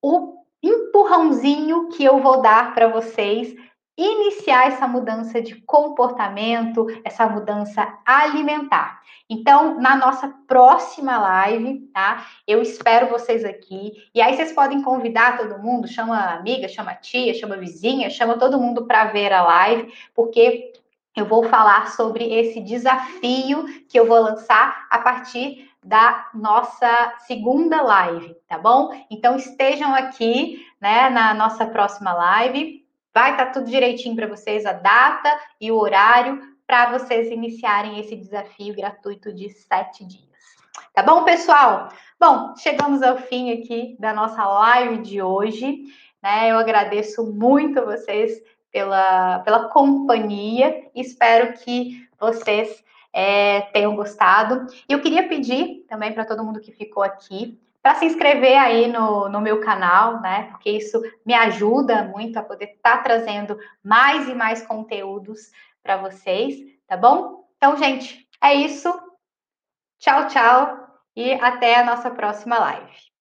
O 0.00 0.44
empurrãozinho 0.62 1.88
que 1.88 2.04
eu 2.04 2.20
vou 2.20 2.40
dar 2.40 2.72
para 2.74 2.88
vocês 2.88 3.54
iniciar 3.96 4.66
essa 4.66 4.88
mudança 4.88 5.40
de 5.40 5.54
comportamento, 5.62 6.86
essa 7.04 7.26
mudança 7.26 7.86
alimentar. 8.04 9.00
Então, 9.30 9.80
na 9.80 9.96
nossa 9.96 10.28
próxima 10.46 11.16
live, 11.18 11.80
tá? 11.92 12.26
Eu 12.46 12.60
espero 12.60 13.08
vocês 13.08 13.44
aqui. 13.44 13.92
E 14.14 14.20
aí 14.20 14.36
vocês 14.36 14.52
podem 14.52 14.82
convidar 14.82 15.38
todo 15.38 15.62
mundo, 15.62 15.88
chama 15.88 16.18
amiga, 16.34 16.68
chama 16.68 16.94
tia, 16.94 17.32
chama 17.34 17.56
vizinha, 17.56 18.10
chama 18.10 18.36
todo 18.36 18.60
mundo 18.60 18.86
para 18.86 19.06
ver 19.06 19.32
a 19.32 19.42
live, 19.42 19.92
porque 20.14 20.72
eu 21.16 21.24
vou 21.24 21.44
falar 21.44 21.92
sobre 21.92 22.32
esse 22.34 22.60
desafio 22.60 23.64
que 23.88 23.98
eu 23.98 24.06
vou 24.06 24.20
lançar 24.20 24.86
a 24.90 24.98
partir 24.98 25.70
da 25.82 26.28
nossa 26.34 27.14
segunda 27.26 27.80
live, 27.82 28.34
tá 28.48 28.58
bom? 28.58 28.90
Então 29.10 29.36
estejam 29.36 29.94
aqui, 29.94 30.66
né, 30.80 31.10
na 31.10 31.32
nossa 31.34 31.66
próxima 31.66 32.12
live 32.12 32.83
Vai 33.14 33.30
estar 33.30 33.46
tá 33.46 33.52
tudo 33.52 33.70
direitinho 33.70 34.16
para 34.16 34.26
vocês, 34.26 34.66
a 34.66 34.72
data 34.72 35.30
e 35.60 35.70
o 35.70 35.76
horário, 35.76 36.42
para 36.66 36.98
vocês 36.98 37.30
iniciarem 37.30 38.00
esse 38.00 38.16
desafio 38.16 38.74
gratuito 38.74 39.32
de 39.32 39.50
sete 39.50 40.04
dias. 40.04 40.24
Tá 40.92 41.00
bom, 41.00 41.22
pessoal? 41.22 41.90
Bom, 42.18 42.56
chegamos 42.56 43.02
ao 43.02 43.18
fim 43.18 43.52
aqui 43.52 43.96
da 44.00 44.12
nossa 44.12 44.44
live 44.44 44.98
de 44.98 45.22
hoje. 45.22 45.84
Né? 46.20 46.50
Eu 46.50 46.58
agradeço 46.58 47.24
muito 47.24 47.78
a 47.78 47.84
vocês 47.84 48.42
pela, 48.72 49.38
pela 49.40 49.68
companhia. 49.68 50.90
Espero 50.92 51.52
que 51.52 52.08
vocês 52.18 52.82
é, 53.12 53.60
tenham 53.72 53.94
gostado. 53.94 54.66
E 54.88 54.92
eu 54.92 55.00
queria 55.00 55.28
pedir 55.28 55.84
também 55.88 56.12
para 56.12 56.24
todo 56.24 56.42
mundo 56.42 56.60
que 56.60 56.72
ficou 56.72 57.04
aqui 57.04 57.60
para 57.84 57.96
se 57.96 58.06
inscrever 58.06 58.56
aí 58.56 58.90
no, 58.90 59.28
no 59.28 59.42
meu 59.42 59.60
canal, 59.60 60.18
né? 60.22 60.44
Porque 60.44 60.70
isso 60.70 61.02
me 61.24 61.34
ajuda 61.34 62.04
muito 62.04 62.38
a 62.38 62.42
poder 62.42 62.70
estar 62.76 62.96
tá 62.96 63.02
trazendo 63.02 63.58
mais 63.82 64.26
e 64.26 64.34
mais 64.34 64.66
conteúdos 64.66 65.50
para 65.82 65.98
vocês, 65.98 66.56
tá 66.86 66.96
bom? 66.96 67.46
Então, 67.58 67.76
gente, 67.76 68.26
é 68.42 68.54
isso. 68.54 68.90
Tchau, 69.98 70.28
tchau 70.28 70.78
e 71.14 71.34
até 71.34 71.78
a 71.78 71.84
nossa 71.84 72.10
próxima 72.10 72.58
live. 72.58 73.13